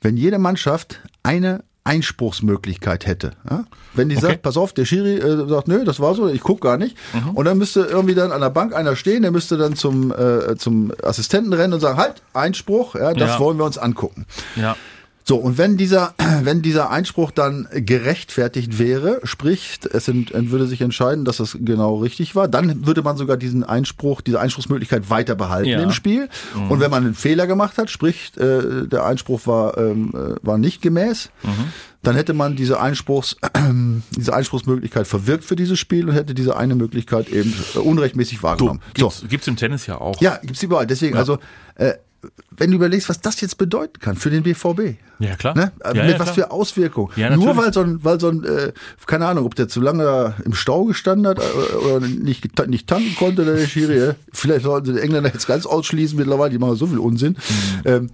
wenn 0.00 0.17
jede 0.17 0.38
Mannschaft 0.38 1.00
eine 1.23 1.64
Einspruchsmöglichkeit 1.88 3.07
hätte. 3.07 3.33
Ja? 3.49 3.64
Wenn 3.95 4.09
die 4.09 4.16
Okay. 4.16 4.26
sagt, 4.26 4.42
pass 4.42 4.57
auf, 4.57 4.73
der 4.73 4.85
Schiri 4.85 5.16
äh, 5.18 5.49
sagt, 5.49 5.68
nö, 5.68 5.85
das 5.85 6.00
war 6.00 6.14
so, 6.14 6.28
ich 6.28 6.40
guck 6.40 6.61
gar 6.61 6.76
nicht. 6.76 6.97
Mhm. 7.14 7.30
Und 7.30 7.45
dann 7.47 7.59
müsste 7.59 7.80
irgendwie 7.80 8.14
dann 8.14 8.33
an 8.33 8.40
der 8.40 8.50
Bank 8.50 8.75
einer 8.75 8.97
stehen, 8.97 9.23
der 9.23 9.30
müsste 9.30 9.57
dann 9.57 9.75
zum, 9.76 10.12
äh, 10.12 10.57
zum 10.57 10.92
Assistenten 11.02 11.52
rennen 11.52 11.73
und 11.75 11.80
sagen, 11.80 11.97
halt, 11.99 12.23
Einspruch, 12.35 12.95
ja, 12.95 13.12
das 13.14 13.30
Ja. 13.30 13.38
wollen 13.40 13.57
wir 13.59 13.64
uns 13.64 13.78
angucken. 13.78 14.26
Ja. 14.57 14.76
So, 15.29 15.37
und 15.37 15.59
wenn 15.59 15.77
dieser, 15.77 16.15
wenn 16.43 16.63
dieser 16.63 16.91
Einspruch 16.91 17.31
dann 17.31 17.69
gerechtfertigt 17.73 18.79
wäre, 18.79 19.21
sprich, 19.25 19.79
es 19.93 20.09
ent, 20.09 20.33
würde 20.33 20.67
sich 20.67 20.81
entscheiden, 20.81 21.27
dass 21.27 21.37
das 21.37 21.59
genau 21.61 21.97
richtig 21.97 22.35
war, 22.35 22.49
dann 22.49 22.87
würde 22.87 23.03
man 23.03 23.19
sogar 23.19 23.37
diesen 23.37 23.63
Einspruch, 23.63 24.23
diese 24.23 24.41
Einspruchsmöglichkeit 24.41 25.11
weiter 25.11 25.35
behalten 25.35 25.69
Ja. 25.69 25.83
im 25.83 25.93
Spiel. 25.93 26.31
Und 26.71 26.81
wenn 26.81 26.91
man 26.91 27.05
einen 27.05 27.15
Fehler 27.15 27.47
gemacht 27.47 27.77
hat, 27.77 27.91
sprich, 27.91 28.33
äh, 28.39 28.87
der 28.87 29.05
Einspruch 29.05 29.47
war, 29.47 29.77
ähm, 29.77 30.13
äh, 30.15 30.47
war 30.47 30.57
nicht 30.57 30.81
gemäß, 30.81 31.29
dann 32.03 32.15
hätte 32.15 32.33
man 32.33 32.57
diese 32.57 32.81
Einspruchs, 32.81 33.37
diese 34.17 34.35
Einspruchsmöglichkeit 34.35 35.07
verwirkt 35.07 35.45
für 35.45 35.57
dieses 35.57 35.79
Spiel 35.79 36.09
und 36.09 36.15
hätte 36.15 36.33
diese 36.35 36.57
eine 36.57 36.75
Möglichkeit 36.75 37.29
eben 37.29 37.53
äh, 37.75 37.79
unrechtmäßig 37.81 38.43
wahrgenommen. 38.43 38.81
Gibt's, 38.95 39.25
gibt's 39.29 39.47
im 39.47 39.57
Tennis 39.57 39.87
ja 39.87 40.01
auch. 40.01 40.19
Ja, 40.23 40.39
gibt's 40.43 40.63
überall. 40.63 40.87
Deswegen, 40.87 41.19
also, 41.19 41.39
äh, 41.75 41.93
wenn 42.51 42.71
du 42.71 42.77
überlegst, 42.77 43.09
was 43.09 43.21
das 43.21 43.41
jetzt 43.41 43.59
bedeuten 43.59 44.01
kann 44.01 44.17
für 44.17 44.31
den 44.31 44.43
BVB. 44.43 44.97
Ja, 45.21 45.37
klar. 45.37 45.55
Ne? 45.57 45.73
Ja, 45.85 45.89
Mit 45.95 45.97
ja, 46.13 46.19
was 46.19 46.25
klar. 46.25 46.35
für 46.35 46.51
Auswirkungen. 46.51 47.13
Ja, 47.17 47.35
Nur 47.37 47.57
weil 47.57 47.73
so 47.73 47.81
ein, 47.83 48.03
weil 48.05 48.19
so 48.21 48.29
ein, 48.29 48.45
äh, 48.45 48.73
keine 49.07 49.27
Ahnung, 49.27 49.45
ob 49.47 49.55
der 49.55 49.69
zu 49.69 49.81
lange 49.81 50.35
im 50.45 50.55
Stau 50.55 50.85
gestanden 50.85 51.27
hat 51.29 51.39
äh, 51.39 51.75
oder 51.77 52.07
nicht, 52.07 52.45
nicht 52.69 52.87
tanken 52.89 53.15
konnte, 53.17 53.45
der 53.45 53.67
Schiri. 53.67 54.15
Vielleicht 54.33 54.65
sollten 54.65 54.87
sie 54.87 54.93
die 54.95 55.01
Engländer 55.01 55.33
jetzt 55.33 55.47
ganz 55.47 55.67
ausschließen 55.67 56.19
mittlerweile, 56.19 56.51
die 56.51 56.59
machen 56.59 56.77
so 56.77 56.87
viel 56.89 56.99
Unsinn. 56.99 57.33
Mhm. 57.33 57.83
Ähm, 57.85 58.11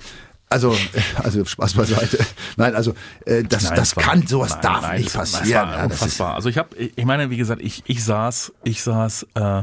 also, 0.50 0.76
also 1.22 1.44
Spaß 1.44 1.72
beiseite. 1.74 2.18
Nein, 2.56 2.74
also 2.74 2.94
äh, 3.24 3.42
das, 3.42 3.64
Nein, 3.64 3.72
das 3.76 3.96
war- 3.96 4.02
kann, 4.04 4.26
sowas 4.26 4.50
nein, 4.52 4.60
darf 4.62 4.82
nein, 4.82 5.00
nicht 5.00 5.14
passieren. 5.14 5.44
Es 5.46 5.54
war 5.54 5.70
Ja, 5.72 5.82
das 5.88 5.92
unfassbar. 5.92 6.34
also 6.34 6.48
ich 6.50 6.58
habe, 6.58 6.76
ich 6.76 7.04
meine, 7.06 7.30
wie 7.30 7.36
gesagt, 7.38 7.62
ich, 7.62 7.82
ich 7.86 8.04
saß, 8.04 8.52
ich 8.64 8.82
saß 8.82 9.26
äh, 9.34 9.62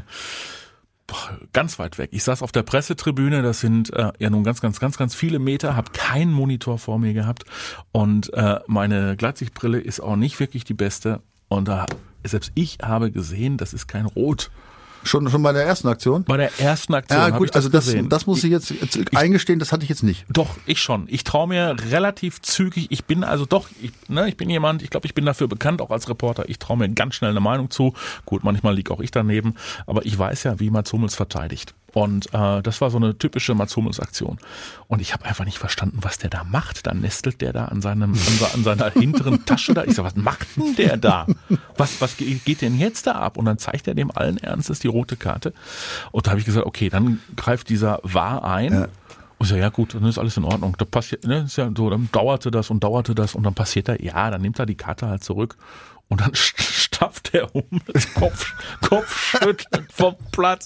ganz 1.53 1.79
weit 1.79 1.97
weg. 1.97 2.09
Ich 2.13 2.23
saß 2.23 2.41
auf 2.41 2.51
der 2.51 2.63
Pressetribüne, 2.63 3.41
das 3.41 3.59
sind 3.59 3.93
äh, 3.93 4.11
ja 4.19 4.29
nun 4.29 4.43
ganz, 4.43 4.61
ganz, 4.61 4.79
ganz, 4.79 4.97
ganz 4.97 5.15
viele 5.15 5.39
Meter, 5.39 5.75
habe 5.75 5.91
keinen 5.91 6.31
Monitor 6.31 6.77
vor 6.77 6.99
mir 6.99 7.13
gehabt 7.13 7.45
und 7.91 8.33
äh, 8.33 8.59
meine 8.67 9.15
Gleitsichtbrille 9.15 9.79
ist 9.79 9.99
auch 9.99 10.15
nicht 10.15 10.39
wirklich 10.39 10.63
die 10.63 10.73
beste 10.73 11.21
und 11.47 11.67
da 11.67 11.85
selbst 12.23 12.51
ich 12.55 12.77
habe 12.83 13.11
gesehen, 13.11 13.57
das 13.57 13.73
ist 13.73 13.87
kein 13.87 14.05
Rot. 14.05 14.51
Schon, 15.03 15.29
schon 15.29 15.41
bei 15.41 15.51
der 15.51 15.65
ersten 15.65 15.87
Aktion? 15.87 16.23
Bei 16.23 16.37
der 16.37 16.59
ersten 16.59 16.93
Aktion. 16.93 17.19
Ja, 17.19 17.29
gut, 17.29 17.49
ich 17.49 17.55
also 17.55 17.69
das, 17.69 17.85
gesehen. 17.85 18.09
das 18.09 18.27
muss 18.27 18.43
ich 18.43 18.51
jetzt, 18.51 18.69
jetzt 18.69 19.15
eingestehen, 19.15 19.59
das 19.59 19.71
hatte 19.71 19.83
ich 19.83 19.89
jetzt 19.89 20.03
nicht. 20.03 20.25
Doch, 20.29 20.57
ich 20.65 20.81
schon. 20.81 21.05
Ich 21.09 21.23
traue 21.23 21.47
mir 21.47 21.75
relativ 21.89 22.41
zügig. 22.41 22.87
Ich 22.89 23.05
bin 23.05 23.23
also 23.23 23.45
doch, 23.45 23.69
ich, 23.81 23.91
ne, 24.07 24.27
ich 24.27 24.37
bin 24.37 24.49
jemand, 24.49 24.81
ich 24.83 24.89
glaube, 24.89 25.07
ich 25.07 25.13
bin 25.13 25.25
dafür 25.25 25.47
bekannt, 25.47 25.81
auch 25.81 25.91
als 25.91 26.07
Reporter. 26.09 26.47
Ich 26.49 26.59
traue 26.59 26.77
mir 26.77 26.89
ganz 26.89 27.15
schnell 27.15 27.31
eine 27.31 27.39
Meinung 27.39 27.69
zu. 27.69 27.93
Gut, 28.25 28.43
manchmal 28.43 28.75
liege 28.75 28.93
auch 28.93 28.99
ich 28.99 29.11
daneben, 29.11 29.55
aber 29.87 30.05
ich 30.05 30.17
weiß 30.17 30.43
ja, 30.43 30.59
wie 30.59 30.69
Mats 30.69 30.93
Hummels 30.93 31.15
verteidigt. 31.15 31.73
Und 31.93 32.33
äh, 32.33 32.61
das 32.61 32.79
war 32.81 32.89
so 32.89 32.97
eine 32.97 33.17
typische 33.17 33.53
Mats 33.53 33.75
Hummels 33.75 33.99
Aktion. 33.99 34.37
Und 34.87 35.01
ich 35.01 35.13
habe 35.13 35.25
einfach 35.25 35.43
nicht 35.45 35.57
verstanden, 35.57 35.99
was 36.01 36.17
der 36.17 36.29
da 36.29 36.43
macht. 36.43 36.87
Dann 36.87 37.01
nestelt 37.01 37.41
der 37.41 37.51
da 37.53 37.65
an 37.65 37.81
seinem 37.81 38.11
an, 38.13 38.15
se- 38.15 38.53
an 38.53 38.63
seiner 38.63 38.89
hinteren 38.91 39.45
Tasche 39.45 39.73
da. 39.73 39.83
Ich 39.83 39.95
sag, 39.95 40.05
was 40.05 40.15
macht 40.15 40.47
denn 40.55 40.75
der 40.75 40.97
da? 40.97 41.27
Was 41.77 41.99
was 42.01 42.15
ge- 42.17 42.39
geht 42.45 42.61
denn 42.61 42.77
jetzt 42.79 43.07
da 43.07 43.13
ab? 43.13 43.37
Und 43.37 43.45
dann 43.45 43.57
zeigt 43.57 43.87
er 43.87 43.93
dem 43.95 44.09
allen 44.11 44.37
Ernstes 44.37 44.79
die 44.79 44.87
rote 44.87 45.17
Karte. 45.17 45.53
Und 46.11 46.27
da 46.27 46.31
habe 46.31 46.39
ich 46.39 46.45
gesagt, 46.45 46.65
okay, 46.65 46.89
dann 46.89 47.19
greift 47.35 47.69
dieser 47.69 47.99
Wahr 48.03 48.43
ein. 48.45 48.71
Ja. 48.73 48.83
Und 49.37 49.45
ich 49.45 49.49
so, 49.49 49.55
ja 49.55 49.69
gut, 49.69 49.95
dann 49.95 50.05
ist 50.05 50.19
alles 50.19 50.37
in 50.37 50.43
Ordnung. 50.43 50.75
Da 50.77 50.85
passiert, 50.85 51.25
ne, 51.25 51.39
ist 51.39 51.55
ja 51.57 51.69
so, 51.75 51.89
dann 51.89 52.09
dauerte 52.11 52.51
das 52.51 52.69
und 52.69 52.83
dauerte 52.83 53.15
das 53.15 53.33
und 53.33 53.41
dann 53.43 53.55
passiert 53.55 53.89
er, 53.89 53.99
ja, 54.01 54.29
dann 54.29 54.41
nimmt 54.41 54.59
er 54.59 54.67
die 54.67 54.75
Karte 54.75 55.07
halt 55.07 55.23
zurück 55.23 55.57
und 56.11 56.19
dann 56.19 56.31
stapft 56.35 57.33
der 57.33 57.55
um 57.55 57.63
Kopf, 58.15 58.53
Kopfschüttelnd 58.81 59.91
vom 59.91 60.15
Platz. 60.33 60.65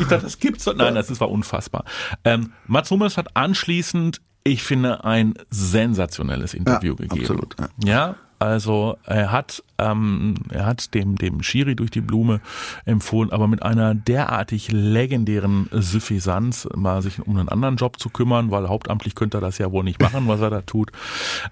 Ich 0.00 0.06
dachte, 0.06 0.22
das 0.24 0.38
gibt's 0.38 0.64
doch. 0.64 0.76
Nein, 0.76 0.94
das 0.94 1.10
ist, 1.10 1.20
war 1.20 1.28
unfassbar. 1.28 1.84
Ähm, 2.24 2.52
Mats 2.68 2.90
Hummels 2.92 3.16
hat 3.16 3.36
anschließend, 3.36 4.20
ich 4.44 4.62
finde, 4.62 5.04
ein 5.04 5.34
sensationelles 5.50 6.54
Interview 6.54 6.92
Ja, 6.92 7.06
gegeben. 7.08 7.20
absolut, 7.20 7.56
ja. 7.58 7.68
Ja, 7.84 8.14
also 8.38 8.96
er 9.04 9.32
hat, 9.32 9.62
ähm, 9.78 10.34
er 10.50 10.66
hat 10.66 10.94
dem, 10.94 11.16
dem 11.16 11.42
Schiri 11.42 11.74
durch 11.74 11.90
die 11.90 12.00
Blume 12.00 12.40
empfohlen, 12.84 13.32
aber 13.32 13.46
mit 13.48 13.62
einer 13.62 13.94
derartig 13.94 14.70
legendären 14.70 15.68
Suffisanz 15.72 16.68
mal 16.74 17.02
sich 17.02 17.20
um 17.26 17.36
einen 17.36 17.48
anderen 17.48 17.76
Job 17.76 17.98
zu 17.98 18.10
kümmern, 18.10 18.50
weil 18.50 18.68
hauptamtlich 18.68 19.14
könnte 19.14 19.38
er 19.38 19.40
das 19.40 19.58
ja 19.58 19.72
wohl 19.72 19.84
nicht 19.84 20.00
machen, 20.00 20.28
was 20.28 20.40
er 20.40 20.50
da 20.50 20.62
tut. 20.62 20.92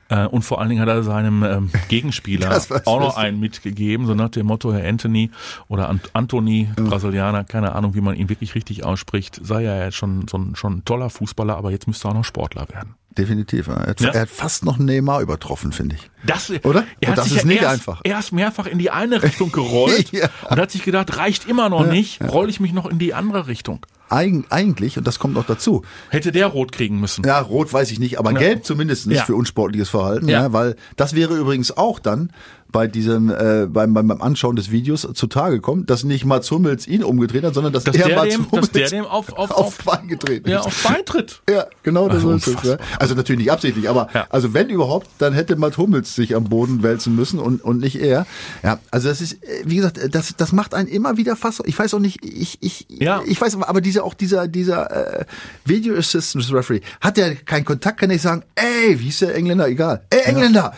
Äh, 0.08 0.26
und 0.26 0.42
vor 0.42 0.60
allen 0.60 0.68
Dingen 0.68 0.80
hat 0.80 0.88
er 0.88 1.02
seinem 1.02 1.42
ähm, 1.42 1.70
Gegenspieler 1.88 2.60
auch 2.84 3.00
noch 3.00 3.16
einen 3.16 3.40
mitgegeben, 3.40 4.06
so 4.06 4.14
nach 4.14 4.30
dem 4.30 4.46
Motto, 4.46 4.72
Herr 4.72 4.86
Anthony 4.88 5.30
oder 5.68 5.88
Ant 5.88 6.10
Anthony, 6.12 6.68
Brasilianer, 6.76 7.44
keine 7.44 7.74
Ahnung, 7.74 7.94
wie 7.94 8.00
man 8.00 8.14
ihn 8.14 8.28
wirklich 8.28 8.54
richtig 8.54 8.84
ausspricht, 8.84 9.40
sei 9.42 9.64
er 9.64 9.84
jetzt 9.84 9.96
schon 9.96 10.28
so 10.28 10.38
ein, 10.38 10.54
schon 10.54 10.78
ein 10.78 10.84
toller 10.84 11.10
Fußballer, 11.10 11.56
aber 11.56 11.70
jetzt 11.70 11.86
müsste 11.86 12.08
er 12.08 12.10
auch 12.10 12.14
noch 12.16 12.24
Sportler 12.24 12.68
werden. 12.68 12.94
Definitiv. 13.16 13.68
Er 13.68 13.86
hat, 13.86 14.00
Ja. 14.00 14.10
er 14.10 14.22
hat 14.22 14.28
fast 14.28 14.64
noch 14.64 14.76
Neymar 14.78 15.20
übertroffen, 15.20 15.72
finde 15.72 15.96
ich. 15.96 16.10
Das, 16.26 16.50
Oder? 16.64 16.84
Er 17.00 17.14
das 17.14 17.26
ist 17.28 17.36
ja 17.36 17.44
nicht 17.44 17.62
erst, 17.62 17.72
einfach. 17.74 18.00
erst 18.02 18.32
mehrfach 18.32 18.66
in 18.66 18.78
die 18.78 18.90
eine 18.90 19.22
Richtung 19.22 19.52
gerollt 19.52 20.10
Ja. 20.12 20.28
und 20.50 20.58
hat 20.58 20.70
sich 20.70 20.82
gedacht, 20.82 21.16
reicht 21.16 21.46
immer 21.48 21.68
noch 21.68 21.86
nicht, 21.86 22.20
roll 22.22 22.48
ich 22.50 22.60
mich 22.60 22.72
noch 22.72 22.86
in 22.86 22.98
die 22.98 23.14
andere 23.14 23.46
Richtung. 23.46 23.84
Eig 24.10 24.44
eigentlich, 24.50 24.98
und 24.98 25.06
das 25.06 25.18
kommt 25.18 25.34
noch 25.34 25.46
dazu, 25.46 25.82
Hätte 26.10 26.30
der 26.32 26.46
rot 26.48 26.72
kriegen 26.72 27.00
müssen. 27.00 27.24
Ja, 27.24 27.40
rot 27.40 27.72
weiß 27.72 27.90
ich 27.90 27.98
nicht, 27.98 28.18
aber 28.18 28.32
gelb 28.32 28.64
zumindest 28.64 29.06
Ja. 29.06 29.24
für 29.24 29.34
unsportliches 29.34 29.88
Verhalten, 29.88 30.28
ja. 30.28 30.52
weil 30.52 30.76
das 30.96 31.14
wäre 31.14 31.34
übrigens 31.36 31.76
auch 31.76 31.98
dann 31.98 32.30
bei 32.74 32.88
diesem 32.88 33.30
äh, 33.30 33.66
beim, 33.68 33.94
beim, 33.94 34.08
beim 34.08 34.20
Anschauen 34.20 34.56
des 34.56 34.70
Videos 34.72 35.08
zutage 35.14 35.54
gekommen, 35.56 35.86
dass 35.86 36.02
nicht 36.02 36.24
Mats 36.24 36.50
Hummels 36.50 36.86
ihn 36.88 37.04
umgedreht 37.04 37.44
hat, 37.44 37.54
sondern 37.54 37.72
dass, 37.72 37.84
Dass 37.84 37.94
er 37.94 38.08
der 38.08 38.16
Mats 38.16 38.34
dem- 38.34 38.50
Hummels 38.50 38.70
der 38.72 38.88
dem 38.90 39.04
auf- 39.06 39.32
auf- 39.32 39.50
auf 39.52 39.78
Bein 39.84 40.08
getreten 40.08 40.50
Ja, 40.50 40.58
ist. 40.60 40.66
auf 40.66 40.82
Beitritt. 40.82 41.40
Ja, 41.48 41.66
genau 41.84 42.08
das 42.08 42.16
Also 42.24 42.32
ist 42.32 42.46
es. 42.48 42.62
Ja. 42.64 42.76
Also 42.98 43.14
natürlich 43.14 43.42
nicht 43.42 43.52
absichtlich, 43.52 43.88
aber 43.88 44.08
Ja. 44.12 44.26
also 44.28 44.52
wenn 44.54 44.68
überhaupt, 44.70 45.06
dann 45.18 45.32
hätte 45.34 45.54
Matt 45.56 45.78
Hummels 45.78 46.14
sich 46.16 46.34
am 46.34 46.44
Boden 46.44 46.82
wälzen 46.82 47.14
müssen 47.14 47.38
und, 47.38 47.62
und 47.62 47.78
nicht 47.80 47.94
er. 47.96 48.26
Ja, 48.64 48.80
also 48.90 49.08
das 49.08 49.20
ist, 49.20 49.34
äh, 49.44 49.62
wie 49.64 49.76
gesagt, 49.76 50.00
das, 50.10 50.34
das 50.36 50.50
macht 50.52 50.74
einen 50.74 50.88
immer 50.88 51.16
wieder 51.16 51.36
fast. 51.36 51.62
Ich 51.66 51.78
weiß 51.78 51.94
auch 51.94 52.00
nicht, 52.00 52.24
ich, 52.24 52.58
ich, 52.60 52.86
Ja. 52.88 53.22
ich 53.24 53.40
weiß, 53.40 53.56
aber 53.62 53.80
dieser 53.80 54.02
auch 54.02 54.14
dieser 54.14 54.48
dieser 54.48 55.20
äh, 55.20 55.24
Video 55.64 55.94
Assistance 55.96 56.52
Referee 56.52 56.80
hat 57.00 57.16
der 57.16 57.36
keinen 57.36 57.64
Kontakt, 57.64 58.00
kann 58.00 58.10
ich 58.10 58.20
sagen, 58.20 58.42
ey, 58.56 58.98
wie 58.98 59.04
hieß 59.04 59.20
der 59.20 59.36
Engländer? 59.36 59.68
Egal, 59.68 60.02
ey 60.10 60.22
Engländer. 60.24 60.72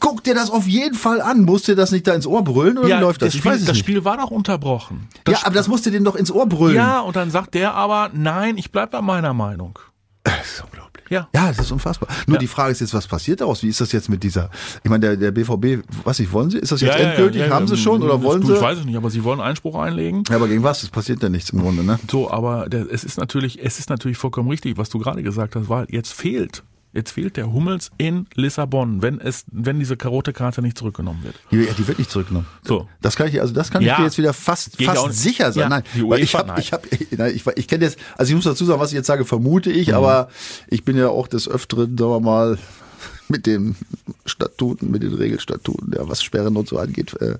Guck 0.00 0.24
dir 0.24 0.34
das 0.34 0.50
auf 0.50 0.66
jeden 0.66 0.94
Fall 0.94 1.20
an. 1.20 1.42
Musst 1.44 1.68
dir 1.68 1.76
das 1.76 1.90
nicht 1.92 2.06
da 2.06 2.14
ins 2.14 2.26
Ohr 2.26 2.42
brüllen 2.44 2.78
oder 2.78 2.88
wie 2.88 3.00
läuft 3.00 3.22
das? 3.22 3.28
das, 3.28 3.34
Ich 3.34 3.40
Spiel, 3.40 3.52
weiß 3.52 3.60
es 3.60 3.66
das 3.66 3.74
nicht. 3.74 3.84
Spiel 3.84 4.04
war 4.04 4.16
doch 4.16 4.30
unterbrochen. 4.30 5.08
ja, 5.28 5.38
aber 5.44 5.54
das 5.54 5.68
musst 5.68 5.86
du 5.86 5.90
dem 5.90 6.04
doch 6.04 6.14
ins 6.16 6.30
Ohr 6.30 6.46
brüllen. 6.46 6.76
ja, 6.76 7.00
und 7.00 7.16
dann 7.16 7.30
sagt 7.30 7.54
der 7.54 7.74
aber, 7.74 8.10
nein, 8.12 8.56
ich 8.58 8.70
bleib 8.72 8.90
bei 8.92 9.00
meiner 9.02 9.34
Meinung. 9.34 9.78
Das 10.24 10.54
ist 10.54 10.64
unglaublich. 10.64 11.04
Ja. 11.10 11.28
Ja, 11.34 11.48
das 11.48 11.58
ist 11.58 11.70
unfassbar. 11.70 12.08
Nur 12.26 12.36
Ja. 12.36 12.40
die 12.40 12.46
Frage 12.46 12.72
ist 12.72 12.80
jetzt, 12.80 12.94
was 12.94 13.06
passiert 13.06 13.42
daraus? 13.42 13.62
Wie 13.62 13.68
ist 13.68 13.78
das 13.80 13.92
jetzt 13.92 14.08
mit 14.08 14.22
dieser, 14.22 14.48
ich 14.82 14.88
meine, 14.90 15.00
der, 15.00 15.16
der 15.18 15.30
BVB, 15.32 15.84
was 16.02 16.18
ich, 16.18 16.32
wollen 16.32 16.48
sie? 16.48 16.56
Ist 16.58 16.72
das 16.72 16.80
jetzt 16.80 16.94
Ja, 16.94 17.00
ja, 17.02 17.08
endgültig? 17.10 17.40
ja, 17.42 17.48
ja, 17.48 17.52
Haben 17.54 17.68
sie 17.68 17.76
schon 17.76 18.02
oder 18.02 18.14
das- 18.14 18.22
wollen 18.22 18.40
du, 18.40 18.46
sie? 18.48 18.54
Ich 18.54 18.60
weiß 18.62 18.78
es 18.78 18.84
nicht, 18.86 18.96
aber 18.96 19.10
sie 19.10 19.22
wollen 19.22 19.40
Einspruch 19.40 19.74
einlegen. 19.78 20.24
Ja, 20.30 20.36
aber 20.36 20.48
gegen 20.48 20.62
was? 20.62 20.82
Es 20.82 20.88
passiert 20.88 21.22
ja 21.22 21.28
nichts 21.28 21.50
im 21.50 21.60
Grunde, 21.60 21.84
ne? 21.84 21.98
So, 22.10 22.30
aber 22.30 22.70
der, 22.70 22.90
es 22.90 23.04
ist 23.04 23.18
natürlich, 23.18 23.62
es 23.62 23.78
ist 23.78 23.90
natürlich 23.90 24.16
vollkommen 24.16 24.48
richtig, 24.48 24.78
was 24.78 24.88
du 24.88 24.98
gerade 24.98 25.22
gesagt 25.22 25.56
hast, 25.56 25.68
weil 25.68 25.86
jetzt 25.90 26.12
fehlt, 26.14 26.62
jetzt 26.94 27.10
fehlt 27.10 27.36
der 27.36 27.52
Hummels 27.52 27.90
in 27.98 28.26
Lissabon, 28.34 29.02
wenn 29.02 29.20
es, 29.20 29.44
wenn 29.50 29.78
diese 29.80 29.96
rote 30.02 30.32
Karte 30.32 30.62
nicht 30.62 30.78
zurückgenommen 30.78 31.22
wird. 31.24 31.34
Die, 31.50 31.66
die 31.76 31.88
wird 31.88 31.98
nicht 31.98 32.10
zurückgenommen. 32.10 32.46
So. 32.66 32.88
Das 33.02 33.16
kann 33.16 33.28
ich, 33.28 33.40
also 33.40 33.52
das 33.52 33.70
kann 33.70 33.82
Ja. 33.82 33.92
ich 33.92 33.98
dir 33.98 34.04
jetzt 34.04 34.18
wieder 34.18 34.32
fast, 34.32 34.78
Geht 34.78 34.86
ja 34.86 34.94
fast 34.94 35.20
sicher 35.20 35.52
sein. 35.52 35.62
Ja, 35.62 35.68
Nein, 35.68 35.82
die 35.94 36.08
weil 36.08 36.20
ich 36.20 36.34
UEFA, 36.34 36.48
habe, 36.48 36.60
ich 36.60 36.72
habe, 36.72 36.88
nein, 37.16 37.32
ich, 37.34 37.44
ich 37.56 37.68
kenne 37.68 37.84
jetzt, 37.84 37.98
also 38.16 38.30
ich 38.30 38.36
muss 38.36 38.44
dazu 38.44 38.64
sagen, 38.64 38.80
was 38.80 38.90
ich 38.90 38.96
jetzt 38.96 39.06
sage, 39.08 39.24
vermute 39.24 39.70
ich, 39.70 39.88
Mhm. 39.88 39.94
aber 39.94 40.28
ich 40.68 40.84
bin 40.84 40.96
ja 40.96 41.08
auch 41.08 41.26
des 41.28 41.48
Öfteren, 41.48 41.98
sagen 41.98 42.10
wir 42.12 42.20
mal, 42.20 42.58
mit 43.28 43.46
den 43.46 43.76
Statuten, 44.26 44.90
mit 44.90 45.02
den 45.02 45.14
Regelstatuten, 45.14 45.92
ja, 45.94 46.08
was 46.08 46.22
Sperren 46.22 46.56
und 46.56 46.68
so 46.68 46.78
angeht, 46.78 47.14
äh, 47.20 47.36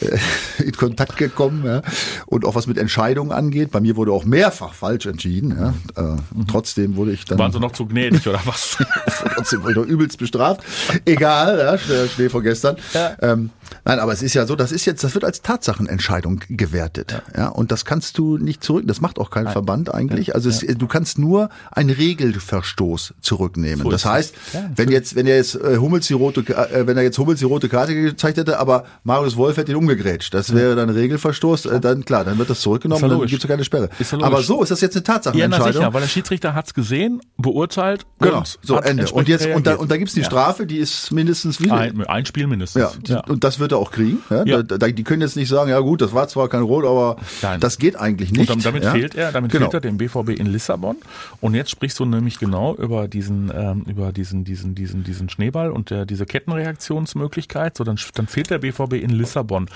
äh, 0.00 0.18
in 0.62 0.72
Kontakt 0.72 1.16
gekommen, 1.16 1.64
ja. 1.64 1.82
Und 2.26 2.44
auch 2.44 2.54
was 2.54 2.66
mit 2.66 2.78
Entscheidungen 2.78 3.32
angeht. 3.32 3.70
Bei 3.70 3.80
mir 3.80 3.96
wurde 3.96 4.12
auch 4.12 4.24
mehrfach 4.24 4.74
falsch 4.74 5.06
entschieden, 5.06 5.56
ja. 5.58 6.14
Äh, 6.14 6.16
Trotzdem 6.48 6.96
wurde 6.96 7.12
ich 7.12 7.24
dann. 7.24 7.38
Waren 7.38 7.52
sie 7.52 7.60
noch 7.60 7.72
zu 7.72 7.86
gnädig 7.86 8.26
oder 8.26 8.40
was? 8.44 8.78
trotzdem 9.34 9.62
wurde 9.62 9.82
ich 9.82 9.88
übelst 9.88 10.18
bestraft. 10.18 10.62
Egal, 11.04 11.58
ja, 11.58 12.06
Schnee 12.08 12.28
von 12.28 12.42
gestern. 12.42 12.76
Ja. 12.94 13.16
Ähm, 13.20 13.50
nein, 13.84 13.98
aber 13.98 14.12
es 14.12 14.22
ist 14.22 14.34
ja 14.34 14.46
so, 14.46 14.56
das 14.56 14.72
ist 14.72 14.84
jetzt, 14.84 15.04
das 15.04 15.14
wird 15.14 15.24
als 15.24 15.42
Tatsachenentscheidung 15.42 16.40
gewertet. 16.48 17.22
Ja. 17.36 17.48
und 17.48 17.72
das 17.72 17.84
kannst 17.84 18.18
du 18.18 18.38
nicht 18.38 18.62
zurück, 18.62 18.84
das 18.86 19.00
macht 19.00 19.18
auch 19.18 19.30
kein 19.30 19.48
Verband 19.48 19.92
eigentlich. 19.92 20.34
Also 20.34 20.48
es, 20.48 20.60
du 20.60 20.86
kannst 20.86 21.18
nur 21.18 21.50
einen 21.70 21.90
Regelverstoß 21.90 23.14
zurücknehmen. 23.20 23.82
So 23.82 23.90
das 23.90 24.04
heißt, 24.04 24.34
wenn 24.80 24.90
jetzt, 24.90 25.14
wenn 25.16 25.26
er 25.26 25.36
jetzt 25.36 25.54
äh, 25.54 25.76
Hummels 25.78 26.06
die 26.06 26.14
rote, 26.14 26.40
äh, 26.40 26.86
wenn 26.86 26.96
er 26.96 27.02
jetzt 27.02 27.18
Hummels 27.18 27.38
die 27.40 27.44
rote 27.44 27.68
Karte 27.68 27.94
gezeigt 27.94 28.38
hätte, 28.38 28.58
aber 28.58 28.84
Marius 29.04 29.36
Wolf 29.36 29.56
hätte 29.56 29.72
ihn 29.72 29.76
umgegrätscht, 29.76 30.34
das 30.34 30.54
wäre 30.54 30.74
dann 30.76 30.88
ein 30.88 30.94
Regelverstoß, 30.94 31.66
äh, 31.66 31.80
dann 31.80 32.04
klar, 32.04 32.24
dann 32.24 32.38
wird 32.38 32.50
das 32.50 32.60
zurückgenommen 32.60 33.00
ja 33.02 33.08
und 33.14 33.20
dann 33.20 33.28
gibt's 33.28 33.44
ja 33.44 33.48
keine 33.48 33.64
Sperre. 33.64 33.88
Ja 33.98 34.18
aber 34.22 34.42
so 34.42 34.62
ist 34.62 34.70
das 34.70 34.80
jetzt 34.80 34.96
eine 34.96 35.02
ja, 35.04 35.08
na 35.08 35.14
Tatsachenentscheidung. 35.14 35.72
sicher, 35.72 35.94
weil 35.94 36.00
der 36.00 36.08
Schiedsrichter 36.08 36.54
hat's 36.54 36.74
gesehen, 36.74 37.20
beurteilt 37.36 38.06
Genau, 38.20 38.38
und 38.38 38.58
so 38.62 38.76
hat 38.76 38.86
Ende. 38.86 39.06
Und 39.10 39.28
jetzt 39.28 39.46
und 39.46 39.66
da, 39.66 39.74
und 39.76 39.90
da 39.90 39.96
gibt's 39.96 40.14
die 40.14 40.20
Ja. 40.20 40.26
Strafe, 40.26 40.66
die 40.66 40.76
ist 40.78 41.10
mindestens 41.12 41.60
wie 41.60 41.70
Ein, 41.70 42.04
ein 42.06 42.26
Spiel 42.26 42.46
mindestens. 42.46 42.96
ja, 43.08 43.20
und 43.26 43.44
das 43.44 43.58
wird 43.58 43.72
er 43.72 43.78
auch 43.78 43.90
kriegen. 43.90 44.18
Ja? 44.30 44.44
Ja. 44.44 44.62
Da, 44.62 44.78
da, 44.78 44.88
die 44.88 45.04
können 45.04 45.22
jetzt 45.22 45.36
nicht 45.36 45.48
sagen, 45.48 45.70
ja 45.70 45.80
gut, 45.80 46.00
das 46.00 46.12
war 46.14 46.28
zwar 46.28 46.48
kein 46.48 46.62
Rot, 46.62 46.84
aber 46.84 47.16
Nein. 47.42 47.60
das 47.60 47.78
geht 47.78 47.96
eigentlich 47.96 48.30
Und 48.30 48.38
nicht. 48.38 48.50
dann- 48.50 48.60
damit 48.60 48.84
ja? 48.84 48.92
fehlt 48.92 49.14
er, 49.14 49.32
damit 49.32 49.50
genau. 49.52 49.64
fehlt 49.70 49.74
er 49.74 49.80
dem 49.80 49.98
BVB 49.98 50.30
in 50.38 50.46
Lissabon. 50.46 50.96
Und 51.40 51.54
jetzt 51.54 51.70
sprichst 51.70 51.98
du 51.98 52.04
nämlich 52.04 52.38
genau 52.38 52.74
über 52.76 53.08
diesen, 53.08 53.50
ähm, 53.54 53.84
über 53.88 54.12
diesen, 54.12 54.44
diesen, 54.44 54.69
diesen, 54.74 55.04
diesen 55.04 55.28
Schneeball 55.28 55.70
und 55.70 55.90
der, 55.90 56.06
diese 56.06 56.26
Kettenreaktionsmöglichkeit. 56.26 57.76
So, 57.76 57.84
dann, 57.84 57.98
dann 58.14 58.26
fehlt 58.26 58.50
der 58.50 58.58
BVB 58.58 58.94
in 58.94 59.10
Lissabon. 59.10 59.68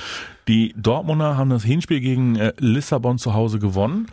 Die 0.49 0.75
Dortmunder 0.77 1.37
haben 1.37 1.51
das 1.51 1.65
Hinspiel 1.65 2.01
gegen 2.01 2.37
äh, 2.37 2.53
Lissabon 2.59 3.19
zu 3.19 3.35
Hause 3.35 3.59
gewonnen 3.59 4.09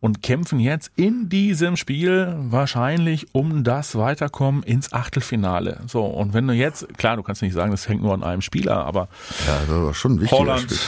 und 0.00 0.22
kämpfen 0.22 0.58
jetzt 0.60 0.90
in 0.96 1.28
diesem 1.28 1.76
Spiel 1.76 2.34
wahrscheinlich 2.38 3.28
um 3.32 3.64
das 3.64 3.96
Weiterkommen 3.96 4.62
ins 4.62 4.92
Achtelfinale. 4.92 5.80
So, 5.86 6.04
und 6.04 6.34
wenn 6.34 6.46
du 6.46 6.54
jetzt, 6.54 6.96
klar, 6.98 7.16
du 7.16 7.22
kannst 7.22 7.42
nicht 7.42 7.54
sagen, 7.54 7.70
das 7.70 7.88
hängt 7.88 8.02
nur 8.02 8.14
an 8.14 8.22
einem 8.22 8.42
Spieler, 8.42 8.84
aber 8.84 9.08
Ja, 9.46 9.60
das 9.66 9.68
war 9.68 9.94
schon 9.94 10.14
ein 10.14 10.20
wichtiger 10.20 10.40
Holland, 10.40 10.62
Spiel. 10.62 10.78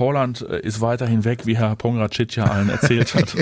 Holland 0.00 0.44
äh, 0.48 0.60
ist 0.60 0.80
weiterhin 0.80 1.24
weg, 1.24 1.46
wie 1.46 1.56
Herr 1.56 1.76
Pongracic 1.76 2.34
ja 2.34 2.44
allen 2.44 2.68
erzählt 2.68 3.14
hat. 3.14 3.36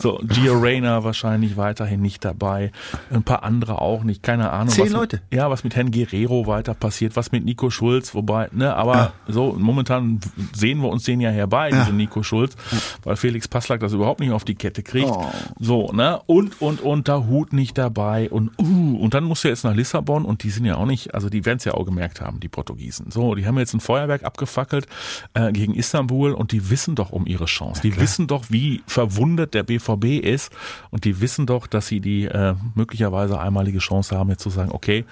So, 0.00 0.20
Gio 0.24 0.58
Reyna 0.58 1.04
wahrscheinlich 1.04 1.56
weiterhin 1.56 2.02
nicht 2.02 2.24
dabei. 2.24 2.72
Ein 3.10 3.22
paar 3.22 3.42
andere 3.42 3.80
auch 3.80 4.04
nicht. 4.04 4.22
Keine 4.22 4.50
Ahnung. 4.50 4.68
Zehn 4.68 4.92
Leute. 4.92 5.22
Mit, 5.30 5.38
ja, 5.38 5.48
was 5.48 5.64
mit 5.64 5.76
Herrn 5.76 5.90
Guerrero 5.90 6.46
weiter 6.46 6.74
passiert, 6.74 7.16
was 7.16 7.32
mit 7.32 7.44
Nico 7.44 7.70
Schulz, 7.70 8.14
wobei, 8.14 8.48
ne, 8.52 8.74
aber 8.74 9.12
so, 9.28 9.56
momentan 9.58 10.20
sehen 10.52 10.80
wir 10.80 10.88
uns 10.88 11.04
den 11.04 11.20
ja 11.20 11.30
herbei, 11.30 11.70
diesen 11.70 11.96
Nico 11.96 12.22
Schulz, 12.22 12.56
weil 13.04 13.16
Felix 13.16 13.48
Passlack 13.48 13.80
das 13.80 13.92
überhaupt 13.92 14.20
nicht 14.20 14.32
auf 14.32 14.44
die 14.44 14.56
Kette 14.56 14.82
kriegt. 14.82 15.10
Oh. 15.10 15.26
So, 15.58 15.92
ne, 15.92 16.20
und, 16.26 16.60
und, 16.60 16.80
und, 16.80 17.08
da 17.08 17.24
Hut 17.26 17.52
nicht 17.52 17.78
dabei 17.78 18.28
und, 18.30 18.50
uh, 18.58 18.98
und 18.98 19.14
dann 19.14 19.24
musst 19.24 19.44
du 19.44 19.48
jetzt 19.48 19.64
nach 19.64 19.74
Lissabon 19.74 20.24
und 20.24 20.42
die 20.42 20.50
sind 20.50 20.64
ja 20.64 20.76
auch 20.76 20.86
nicht, 20.86 21.14
also 21.14 21.28
die 21.28 21.44
werden 21.46 21.58
es 21.58 21.64
ja 21.64 21.74
auch 21.74 21.84
gemerkt 21.84 22.20
haben, 22.20 22.40
die 22.40 22.48
Portugiesen. 22.48 23.10
So, 23.10 23.34
die 23.34 23.46
haben 23.46 23.58
jetzt 23.58 23.74
ein 23.74 23.80
Feuerwerk 23.80 24.24
abgefackelt 24.24 24.86
äh, 25.34 25.52
gegen 25.52 25.74
Istanbul 25.74 26.32
und 26.32 26.52
die 26.52 26.70
wissen 26.70 26.94
doch 26.94 27.10
um 27.10 27.26
ihre 27.26 27.46
Chance. 27.46 27.80
die 27.82 27.98
wissen 28.00 28.26
doch, 28.26 28.44
wie 28.48 28.82
verwundet 28.86 29.54
der 29.54 29.62
BVB 29.62 30.24
ist 30.24 30.52
und 30.90 31.04
die 31.04 31.20
wissen 31.20 31.46
doch, 31.46 31.66
dass 31.66 31.86
sie 31.88 32.00
die 32.00 32.24
äh, 32.26 32.54
möglicherweise 32.74 33.38
einmalige 33.40 33.78
Chance 33.78 34.16
haben, 34.16 34.30
jetzt 34.30 34.42
zu 34.42 34.50
sagen, 34.50 34.70
okay, 34.72 35.04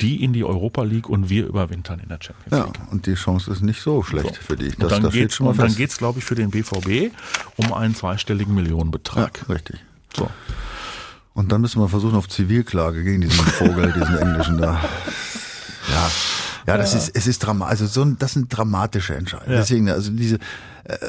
die 0.00 0.22
in 0.24 0.32
die 0.32 0.44
Europa 0.44 0.82
League 0.82 1.08
und 1.10 1.28
wir 1.28 1.46
überwintern 1.46 2.00
in 2.00 2.08
der 2.08 2.18
Champions 2.22 2.50
Ja, 2.56 2.64
League. 2.64 2.92
und 2.92 3.06
die 3.06 3.14
Chance 3.14 3.50
ist 3.50 3.60
nicht 3.60 3.82
so 3.82 4.02
schlecht 4.02 4.36
für 4.36 4.56
dich. 4.56 4.78
und 4.78 4.90
dann 4.90 5.02
das 5.02 5.40
und 5.40 5.58
dann 5.58 5.66
fest. 5.66 5.76
geht's, 5.76 5.98
glaube 5.98 6.20
ich, 6.20 6.24
für 6.24 6.34
den 6.36 6.50
BVB 6.50 7.12
um 7.56 7.72
einen 7.72 7.94
zweistelligen 7.94 8.56
ja, 8.56 8.62
Millionenbetrag. 8.62 9.48
richtig. 9.48 9.76
So. 10.16 10.30
Und 11.34 11.52
dann 11.52 11.60
müssen 11.60 11.80
wir 11.80 11.88
versuchen 11.88 12.16
auf 12.16 12.28
Zivilklage 12.28 13.04
gegen 13.04 13.20
diesen 13.20 13.44
Vogel, 13.44 13.92
diesen 13.92 14.16
englischen 14.18 14.58
da. 14.58 14.80
Ja. 15.90 16.10
Ja, 16.66 16.76
das 16.76 16.94
ist, 16.94 17.10
es 17.14 17.26
ist 17.26 17.38
dramatisch, 17.40 17.70
also 17.70 17.86
so 17.86 18.02
ein, 18.02 18.16
das 18.18 18.32
sind 18.32 18.48
dramatische 18.54 19.14
Entscheidungen. 19.14 19.52
Ja. 19.52 19.58
Deswegen, 19.58 19.88
also 19.90 20.10
diese, 20.10 20.38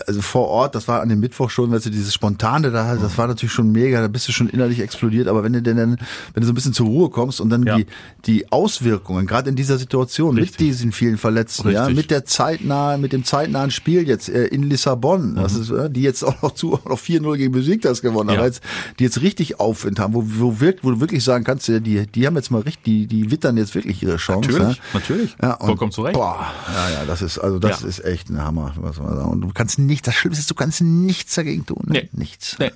also 0.07 0.21
vor 0.21 0.47
Ort, 0.47 0.75
das 0.75 0.87
war 0.87 1.01
an 1.01 1.09
dem 1.09 1.19
Mittwoch 1.19 1.49
schon, 1.49 1.71
weißt 1.71 1.85
du, 1.85 1.89
dieses 1.89 2.13
Spontane 2.13 2.71
da, 2.71 2.95
das 2.95 3.17
war 3.17 3.27
natürlich 3.27 3.51
schon 3.53 3.71
mega, 3.71 4.01
da 4.01 4.07
bist 4.07 4.27
du 4.27 4.31
schon 4.31 4.49
innerlich 4.49 4.79
explodiert, 4.79 5.27
aber 5.27 5.43
wenn 5.43 5.53
du 5.53 5.61
denn 5.61 5.77
dann, 5.77 5.97
wenn 6.33 6.41
du 6.41 6.45
so 6.45 6.51
ein 6.51 6.55
bisschen 6.55 6.73
zur 6.73 6.87
Ruhe 6.87 7.09
kommst 7.09 7.41
und 7.41 7.49
dann 7.49 7.63
Ja. 7.65 7.77
die, 7.77 7.85
die 8.25 8.51
Auswirkungen, 8.51 9.25
gerade 9.27 9.49
in 9.49 9.55
dieser 9.55 9.77
Situation, 9.77 10.35
Richtig. 10.37 10.59
mit 10.59 10.59
diesen 10.67 10.91
vielen 10.91 11.17
Verletzten, 11.17 11.69
ja, 11.71 11.81
Richtig. 11.85 11.95
mit 11.97 12.11
der 12.11 12.25
zeitnah, 12.25 12.97
mit 12.97 13.13
dem 13.13 13.23
zeitnahen 13.23 13.71
Spiel 13.71 14.07
jetzt 14.07 14.29
äh, 14.29 14.45
in 14.45 14.63
Lissabon, 14.63 15.35
das 15.35 15.55
ist, 15.55 15.69
äh, 15.71 15.89
die 15.89 16.01
jetzt 16.01 16.23
auch 16.23 16.41
noch 16.41 16.51
zu, 16.53 16.73
auch 16.73 16.85
noch 16.85 16.99
4-0 16.99 17.37
gegen 17.37 17.51
Besiktas 17.51 18.01
gewonnen 18.01 18.29
haben, 18.29 18.35
Mhm. 18.37 18.39
Ja. 18.41 18.45
jetzt, 18.45 18.61
die 18.99 19.03
jetzt 19.03 19.21
richtig 19.21 19.59
Aufwind 19.59 19.99
haben, 19.99 20.13
wo, 20.13 20.23
wo, 20.25 20.59
wirkt, 20.59 20.83
wo 20.83 20.91
du 20.91 20.99
wirklich 20.99 21.23
sagen 21.23 21.43
kannst, 21.43 21.67
ja, 21.67 21.79
die, 21.79 22.07
die 22.07 22.25
haben 22.27 22.35
jetzt 22.35 22.51
mal 22.51 22.61
richtig, 22.61 22.83
die, 22.83 23.07
die 23.07 23.31
wittern 23.31 23.57
jetzt 23.57 23.75
wirklich 23.75 24.01
ihre 24.03 24.17
Chance. 24.17 24.49
Natürlich, 24.51 24.77
ja. 24.77 24.83
natürlich. 24.93 25.35
Ja, 25.41 25.53
und, 25.55 25.65
Vollkommen 25.67 25.91
zu 25.91 26.01
Recht. 26.01 26.13
Boah, 26.15 26.45
ja, 26.73 26.89
ja, 26.99 27.05
das 27.05 27.21
ist, 27.21 27.37
also 27.39 27.59
das 27.59 27.81
Ja. 27.81 27.87
ist 27.87 28.03
echt 28.05 28.29
ein 28.29 28.41
Hammer, 28.43 28.73
was 28.77 28.97
man 28.99 29.15
sagen. 29.15 29.29
Und 29.29 29.41
du 29.41 29.49
kannst 29.53 29.70
nicht, 29.77 30.05
das 30.07 30.15
Schlimmste 30.15 30.41
ist, 30.41 30.49
du 30.51 30.55
kannst 30.55 30.81
nichts 30.81 31.35
dagegen 31.35 31.65
tun. 31.65 31.83
Ne? 31.87 31.93
Nee. 31.93 32.09
Nichts. 32.13 32.57
Nee. 32.59 32.71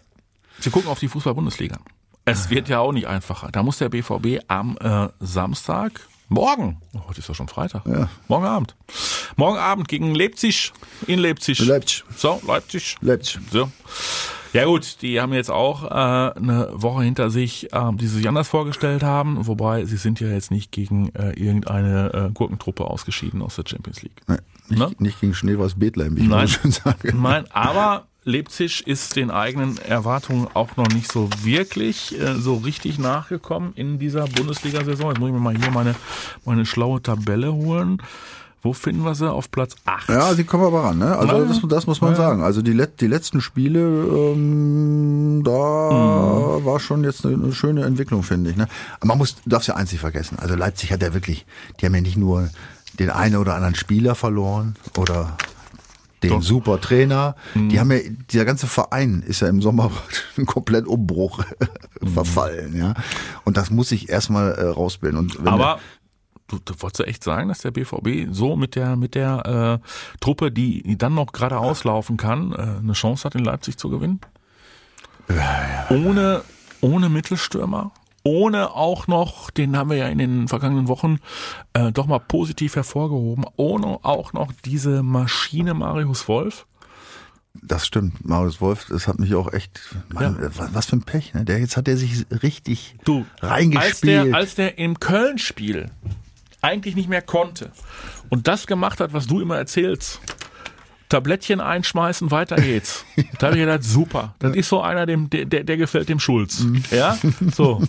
Sie 0.60 0.70
gucken 0.70 0.90
auf 0.90 1.00
die 1.00 1.08
Fußball-Bundesliga. 1.08 1.78
Es 2.26 2.50
wird 2.50 2.70
ja 2.70 2.80
auch 2.80 2.92
nicht 2.92 3.08
einfacher. 3.08 3.50
Da 3.52 3.62
muss 3.62 3.78
der 3.78 3.90
BVB 3.90 4.40
am 4.48 4.78
äh, 4.80 5.10
Samstag, 5.20 6.02
morgen, 6.28 6.82
oh, 6.94 7.02
heute 7.08 7.20
ist 7.20 7.28
ja 7.28 7.36
schon 7.36 7.48
Freitag, 7.48 7.86
Ja. 7.86 8.10
morgen 8.28 8.46
Abend, 8.46 8.76
morgen 9.36 9.58
Abend 9.58 9.88
gegen 9.88 10.16
Leipzig, 10.16 10.74
in 11.06 11.20
Leipzig. 11.20 11.60
Leipzig. 11.60 12.04
So, 12.18 12.42
Leipzig. 12.48 12.96
Leipzig. 13.02 13.40
So. 13.52 13.70
Ja 14.54 14.64
gut, 14.66 15.02
die 15.02 15.20
haben 15.20 15.34
jetzt 15.34 15.52
auch 15.52 15.84
äh, 15.84 15.88
eine 16.40 16.70
Woche 16.72 17.04
hinter 17.04 17.30
sich, 17.30 17.68
ähm, 17.74 17.98
die 17.98 18.08
sich 18.08 18.28
anders 18.28 18.48
vorgestellt 18.48 19.04
haben, 19.04 19.46
wobei 19.48 19.84
sie 19.86 19.98
sind 19.98 20.20
ja 20.22 20.30
jetzt 20.30 20.50
nicht 20.50 20.72
gegen 20.72 21.14
äh, 21.14 21.32
irgendeine 21.34 22.30
äh, 22.30 22.32
Gurkentruppe 22.34 22.86
ausgeschieden 22.86 23.42
aus 23.42 23.56
der 23.58 23.66
Champions 23.68 24.02
League. 24.02 24.22
Nee, 24.28 24.38
nicht, 24.70 24.80
Ne? 24.80 24.92
nicht 25.00 25.22
gegen 25.22 25.34
Schneeweiß 25.34 25.76
Bethlehem, 25.76 26.16
wie 26.18 26.22
ich 26.24 26.28
Nein. 26.28 26.48
schön 26.48 26.72
sage. 26.72 27.14
Nein, 27.16 27.46
aber 27.52 28.06
Leipzig 28.24 28.88
ist 28.88 29.16
den 29.16 29.30
eigenen 29.30 29.78
Erwartungen 29.78 30.48
auch 30.56 30.76
noch 30.78 30.88
nicht 30.90 31.12
so 31.12 31.30
wirklich 31.44 32.20
äh, 32.20 32.36
so 32.36 32.56
richtig 32.56 32.98
nachgekommen 32.98 33.74
in 33.76 34.00
dieser 34.00 34.26
Bundesliga-Saison. 34.26 35.10
Jetzt 35.12 35.20
muss 35.20 35.28
ich 35.30 35.34
mir 35.34 35.40
mal 35.40 35.56
hier 35.56 35.70
meine, 35.70 35.94
meine 36.44 36.66
schlaue 36.66 37.02
Tabelle 37.04 37.54
holen. 37.54 38.02
Wo 38.64 38.74
finden 38.74 39.04
wir 39.04 39.14
sie? 39.14 39.32
Auf 39.32 39.52
Platz 39.52 39.76
8. 39.86 40.10
Ja, 40.10 40.34
sie 40.34 40.44
kommen 40.44 40.64
aber 40.64 40.86
ran, 40.86 40.98
ne? 40.98 41.16
Also 41.16 41.38
Ja. 41.38 41.46
das, 41.46 41.62
das 41.70 41.86
muss 41.86 42.02
man 42.02 42.12
Ja. 42.14 42.16
sagen. 42.18 42.42
Also 42.42 42.64
die, 42.64 42.74
let, 42.74 43.00
die 43.00 43.06
letzten 43.06 43.40
Spiele, 43.42 43.80
ähm, 43.80 45.44
da 45.46 45.52
Mhm. 45.92 46.66
war 46.66 46.80
schon 46.80 47.04
jetzt 47.04 47.28
eine, 47.28 47.36
eine 47.36 47.54
schöne 47.54 47.84
Entwicklung, 47.86 48.24
finde 48.24 48.50
ich. 48.50 48.56
Ne? 48.58 48.68
Aber 48.98 49.08
man 49.10 49.20
muss, 49.20 49.36
du 49.36 49.50
darfst 49.52 49.68
ja 49.68 49.76
eins 49.76 49.92
nicht 49.92 50.02
vergessen. 50.02 50.40
Also 50.40 50.56
Leipzig 50.56 50.92
hat 50.92 51.04
ja 51.04 51.14
wirklich, 51.14 51.46
die 51.80 51.86
haben 51.86 51.94
ja 51.94 52.02
nicht 52.02 52.18
nur 52.18 52.50
den 53.00 53.10
einen 53.10 53.36
oder 53.38 53.56
anderen 53.56 53.76
Spieler 53.76 54.16
verloren 54.16 54.76
oder 54.98 55.38
den 56.24 56.30
Doch. 56.32 56.42
super 56.42 56.82
Trainer. 56.82 57.36
Mhm. 57.54 57.70
Die 57.70 57.80
haben 57.80 57.92
ja, 57.92 58.00
dieser 58.32 58.46
ganze 58.46 58.68
Verein 58.68 59.22
ist 59.26 59.42
ja 59.42 59.48
im 59.48 59.62
Sommer 59.62 59.92
ein 60.38 60.46
komplett 60.46 60.88
Umbruch 60.88 61.44
Mhm. 62.02 62.08
verfallen, 62.10 62.76
ja. 62.76 62.94
Und 63.46 63.56
das 63.58 63.70
muss 63.72 63.92
ich 63.92 64.10
erstmal 64.10 64.52
äh, 64.54 64.66
rausbilden. 64.66 65.18
Und 65.18 65.48
Aber 65.48 65.80
du, 66.48 66.60
du 66.64 66.74
wolltest 66.80 67.08
echt 67.08 67.24
sagen, 67.24 67.48
dass 67.48 67.60
der 67.60 67.72
BVB 67.72 68.32
so 68.34 68.56
mit 68.58 68.76
der 68.76 68.96
mit 68.98 69.16
der 69.16 69.82
äh, 69.82 70.18
Truppe, 70.20 70.52
die, 70.52 70.84
die 70.84 70.98
dann 70.98 71.14
noch 71.16 71.32
gerade 71.32 71.58
auslaufen 71.58 72.18
kann, 72.18 72.52
äh, 72.52 72.80
eine 72.80 72.94
Chance 72.94 73.24
hat, 73.24 73.36
in 73.36 73.44
Leipzig 73.46 73.78
zu 73.78 73.90
gewinnen? 73.90 74.20
Ohne, 75.90 76.42
ohne 76.82 77.10
Mittelstürmer? 77.10 77.92
Ohne 78.28 78.72
auch 78.72 79.06
noch, 79.08 79.52
den 79.52 79.78
haben 79.78 79.92
wir 79.92 79.98
ja 79.98 80.08
in 80.08 80.18
den 80.18 80.48
vergangenen 80.48 80.88
Wochen 80.88 81.20
äh, 81.74 81.92
doch 81.92 82.08
mal 82.08 82.18
positiv 82.20 82.76
hervorgehoben, 82.76 83.46
ohne 83.56 83.86
auch 84.04 84.34
noch 84.34 84.52
diese 84.66 85.04
Maschine 85.04 85.76
Marius 85.76 86.28
Wolf. 86.28 86.66
Das 87.62 87.86
stimmt, 87.86 88.26
Marius 88.26 88.60
Wolf, 88.62 88.88
das 88.90 89.08
hat 89.08 89.20
mich 89.20 89.34
auch 89.36 89.54
echt, 89.54 89.80
Mann, 90.12 90.38
Ja. 90.42 90.50
was- 90.58 90.74
was 90.74 90.86
für 90.88 90.96
ein 90.98 91.04
Pech, 91.04 91.34
ne? 91.36 91.46
Der 91.46 91.60
jetzt 91.60 91.78
hat 91.78 91.88
er 91.88 91.98
sich 91.98 92.26
richtig 92.44 92.96
Du, 93.06 93.26
als 93.42 93.52
reingespielt. 93.52 94.28
der, 94.28 94.36
als 94.36 94.56
der 94.56 94.78
im 94.80 95.00
Köln-Spiel 95.00 95.92
eigentlich 96.62 96.96
nicht 96.96 97.08
mehr 97.08 97.22
konnte 97.22 97.72
und 98.30 98.48
das 98.48 98.66
gemacht 98.66 99.00
hat, 99.00 99.14
was 99.14 99.28
du 99.28 99.40
immer 99.40 99.56
erzählst, 99.58 100.20
Tablettchen 101.10 101.62
einschmeißen, 101.62 102.32
weiter 102.32 102.56
geht's. 102.56 103.06
da 103.38 103.48
habe 103.48 103.58
ich 103.58 103.62
gedacht, 103.62 103.84
super. 103.84 104.34
Das 104.40 104.56
ist 104.56 104.68
so 104.68 104.82
einer, 104.82 105.06
dem, 105.06 105.30
der, 105.30 105.46
der 105.46 105.64
der 105.64 105.78
gefällt 105.78 106.10
dem 106.10 106.20
Schulz. 106.20 106.62
Mhm. 106.62 106.84
Ja, 106.90 107.18
so. 107.54 107.84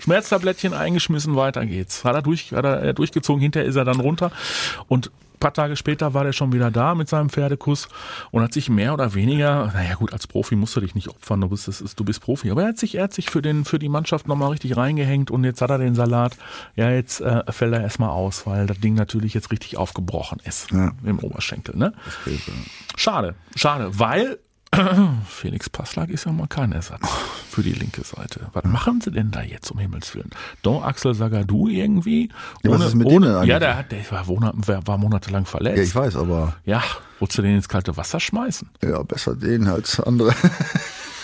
Schmerztablettchen 0.00 0.74
eingeschmissen, 0.74 1.36
weiter 1.36 1.64
geht's. 1.66 2.04
Hat 2.04 2.14
er, 2.14 2.22
durch, 2.22 2.52
hat 2.52 2.64
er 2.64 2.92
durchgezogen, 2.92 3.40
hinterher 3.40 3.68
ist 3.68 3.76
er 3.76 3.84
dann 3.84 4.00
runter 4.00 4.30
und 4.88 5.06
ein 5.08 5.40
paar 5.40 5.54
Tage 5.54 5.74
später 5.76 6.12
war 6.12 6.24
der 6.24 6.34
schon 6.34 6.52
wieder 6.52 6.70
da 6.70 6.94
mit 6.94 7.08
seinem 7.08 7.30
Pferdekuss 7.30 7.88
und 8.30 8.42
hat 8.42 8.52
sich 8.52 8.68
mehr 8.68 8.92
oder 8.92 9.14
weniger, 9.14 9.70
naja 9.72 9.94
gut, 9.94 10.12
als 10.12 10.26
Profi 10.26 10.54
musst 10.54 10.76
du 10.76 10.80
dich 10.80 10.94
nicht 10.94 11.08
opfern, 11.08 11.40
du 11.40 11.48
bist, 11.48 11.66
ist, 11.66 11.98
du 11.98 12.04
bist 12.04 12.20
Profi, 12.20 12.50
aber 12.50 12.60
er 12.64 12.68
hat 12.68 12.78
sich, 12.78 12.96
er 12.96 13.04
hat 13.04 13.14
sich 13.14 13.30
für, 13.30 13.40
den, 13.40 13.64
für 13.64 13.78
die 13.78 13.88
Mannschaft 13.88 14.28
nochmal 14.28 14.50
richtig 14.50 14.76
reingehängt 14.76 15.30
und 15.30 15.44
jetzt 15.44 15.62
hat 15.62 15.70
er 15.70 15.78
den 15.78 15.94
Salat, 15.94 16.36
ja 16.76 16.90
jetzt 16.90 17.22
äh, 17.22 17.42
fällt 17.50 17.72
er 17.72 17.80
erstmal 17.80 18.10
aus, 18.10 18.46
weil 18.46 18.66
das 18.66 18.80
Ding 18.80 18.92
natürlich 18.94 19.32
jetzt 19.32 19.50
richtig 19.50 19.78
aufgebrochen 19.78 20.40
ist 20.44 20.70
Ja. 20.72 20.92
im 21.04 21.18
Oberschenkel. 21.20 21.74
Ne? 21.74 21.94
Schade, 22.96 23.34
schade, 23.56 23.98
weil 23.98 24.38
Felix 25.28 25.68
Passlag 25.68 26.10
ist 26.10 26.26
ja 26.26 26.32
mal 26.32 26.46
kein 26.46 26.70
Ersatz 26.72 27.00
für 27.50 27.62
die 27.62 27.72
linke 27.72 28.02
Seite. 28.04 28.48
Was 28.52 28.64
machen 28.64 29.00
sie 29.00 29.10
denn 29.10 29.30
da 29.32 29.42
jetzt, 29.42 29.70
um 29.72 29.78
Himmels 29.78 30.14
Willen? 30.14 30.30
Don 30.62 30.82
Axel 30.82 31.12
Sagadou 31.14 31.66
irgendwie? 31.68 32.30
Ja, 32.62 32.70
was 32.70 32.86
ist 32.86 32.94
mit 32.94 33.10
denn 33.10 33.24
eigentlich? 33.24 33.48
Ja, 33.48 33.58
der, 33.58 33.76
hat, 33.76 33.90
der 33.90 34.08
war, 34.10 34.24
Monat, 34.26 34.54
war, 34.68 34.86
war 34.86 34.98
monatelang 34.98 35.44
verletzt. 35.44 35.76
ja, 35.78 35.82
ich 35.82 35.94
weiß, 35.94 36.16
aber 36.16 36.54
Ja, 36.64 36.82
wolltest 37.18 37.38
du 37.38 37.42
den 37.42 37.56
ins 37.56 37.68
kalte 37.68 37.96
Wasser 37.96 38.20
schmeißen? 38.20 38.70
ja, 38.82 39.02
besser 39.02 39.34
den 39.34 39.66
als 39.66 39.98
andere. 39.98 40.32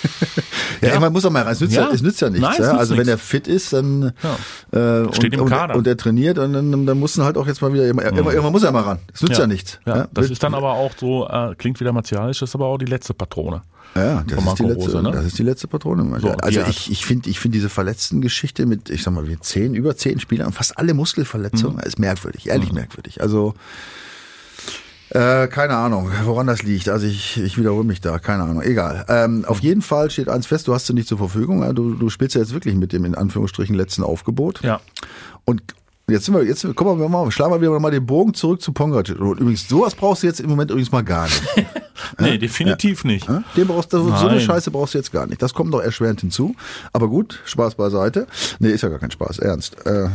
ja, 0.83 0.89
ja, 0.95 1.01
man 1.01 1.13
muss 1.13 1.25
auch 1.25 1.31
mal 1.31 1.43
rein. 1.43 1.53
Es 1.53 1.61
nützt 1.61 1.75
ja, 1.75 1.83
Ja. 1.89 1.91
es 1.93 2.03
nützt 2.03 2.21
ja 2.21 2.29
nichts. 2.31 2.43
Nein, 2.47 2.55
ja? 2.59 2.67
nützt 2.67 2.79
Also 2.79 2.93
wenn 2.97 3.07
nichts. 3.07 3.11
er 3.13 3.19
fit 3.19 3.49
ist, 3.49 3.73
dann 3.73 4.13
Ja. 4.73 5.05
äh, 5.05 5.13
Steht 5.15 5.33
und, 5.33 5.35
im 5.35 5.41
und, 5.43 5.49
Kader. 5.51 5.75
und 5.77 5.87
er 5.87 5.97
trainiert 5.97 6.39
und 6.39 6.53
dann, 6.53 6.87
dann 6.87 6.99
muss 6.99 7.17
er 7.19 7.25
halt 7.25 7.37
auch 7.37 7.47
jetzt 7.47 7.63
mal 7.63 7.73
wieder 7.73 7.87
immer, 7.89 8.03
immer, 8.05 8.33
immer 8.33 8.51
muss 8.51 8.63
er 8.63 8.73
mal 8.73 8.83
ran. 8.83 8.99
Es 9.13 9.23
nützt 9.23 9.39
ja, 9.39 9.47
nichts. 9.47 9.79
Das 10.13 10.31
ist 10.31 10.43
dann 10.43 10.55
aber 10.55 10.73
auch 10.75 10.93
so, 10.99 11.29
äh, 11.29 11.55
klingt 11.57 11.81
wieder 11.81 11.93
martialisch, 11.93 12.41
das 12.41 12.51
ist 12.51 12.55
aber 12.55 12.67
auch 12.67 12.79
die 12.79 12.87
letzte 12.87 13.15
Patrone. 13.15 13.63
Ja, 13.95 14.23
das 14.27 14.45
ist, 14.45 14.59
die 14.59 14.63
letzte, 14.65 14.85
Rose, 14.91 15.03
ne? 15.03 15.11
das 15.11 15.25
ist 15.25 15.39
die 15.39 15.43
letzte 15.43 15.69
Patrone. 15.69 16.21
So, 16.21 16.29
also 16.33 16.61
hat- 16.61 16.69
ich, 16.69 16.91
ich 16.91 17.07
finde 17.07 17.31
ich 17.31 17.41
finde 17.41 17.57
diese 17.57 17.71
verletzten 17.71 18.21
Geschichte 18.21 18.67
mit, 18.67 18.91
ich 18.91 19.03
sag 19.03 19.15
mal, 19.15 19.27
wir 19.27 19.41
zehn, 19.41 19.75
über 19.75 19.97
zehn 19.97 20.21
Spielern, 20.21 20.53
fast 20.53 20.77
alle 20.77 20.93
Muskelverletzungen, 20.93 21.79
ist 21.79 21.99
merkwürdig, 21.99 22.47
ehrlich 22.49 22.73
merkwürdig. 22.73 23.23
Also 23.23 23.55
äh, 25.11 25.47
keine 25.49 25.77
Ahnung, 25.77 26.11
woran 26.25 26.47
das 26.47 26.63
liegt. 26.63 26.89
Also 26.89 27.07
ich, 27.07 27.41
ich 27.41 27.59
wiederhole 27.59 27.85
mich 27.85 28.01
da, 28.01 28.19
keine 28.19 28.43
Ahnung. 28.45 28.63
Egal. 28.63 29.05
Ähm, 29.09 29.45
auf 29.47 29.61
jeden 29.61 29.83
Fall 29.83 30.11
steht 30.11 30.29
eins 30.29 30.47
fest, 30.47 30.67
du 30.69 30.75
hast 30.75 30.87
sie 30.87 30.95
nicht 30.95 31.09
zur 31.09 31.19
Verfügung. 31.19 31.63
Ja, 31.63 31.73
Du, 31.73 31.95
du 31.95 32.09
spielst 32.09 32.35
ja 32.35 32.41
jetzt 32.41 32.53
wirklich 32.53 32.75
mit 32.75 32.93
dem 32.93 33.05
in 33.05 33.15
Anführungsstrichen 33.15 33.75
letzten 33.77 34.03
Aufgebot. 34.03 34.63
Ja. 34.63 34.81
Und 35.45 35.63
jetzt 36.09 36.25
sind 36.25 36.35
wir, 36.35 36.45
jetzt 36.45 36.67
kommen 36.75 37.01
wir 37.01 37.09
mal, 37.09 37.31
schlagen 37.31 37.53
wir 37.53 37.61
wieder 37.61 37.79
mal 37.79 37.91
den 37.91 38.07
Bogen 38.07 38.35
zurück 38.35 38.61
zu 38.61 38.73
Pongac. 38.73 39.09
Und 39.11 39.41
übrigens, 39.41 39.69
sowas 39.69 39.95
brauchst 39.95 40.23
du 40.23 40.27
jetzt 40.27 40.41
im 40.41 40.49
Moment 40.49 40.71
übrigens 40.71 40.93
mal 40.93 41.05
gar 41.05 41.25
nicht. 41.25 41.43
Nee, 42.19 42.39
definitiv 42.39 43.05
nicht. 43.05 43.27
Ja? 43.27 43.43
Den 43.57 43.67
brauchst 43.67 43.93
du, 43.93 43.99
so 43.99 44.29
eine. 44.29 44.39
Scheiße 44.41 44.71
brauchst 44.71 44.95
du 44.95 44.99
jetzt 44.99 45.13
gar 45.13 45.27
nicht. 45.27 45.41
Das 45.43 45.55
kommt 45.55 45.71
noch 45.71 45.81
erschwerend 45.81 46.21
hinzu. 46.21 46.55
Aber 46.93 47.09
gut, 47.09 47.41
Spaß 47.47 47.75
beiseite. 47.75 48.27
Nee, 48.59 48.69
ist 48.71 48.83
ja 48.83 48.91
gar 48.91 48.99
kein 48.99 49.11
Spaß, 49.11 49.39
ernst. 49.39 49.85
Äh, 49.87 50.09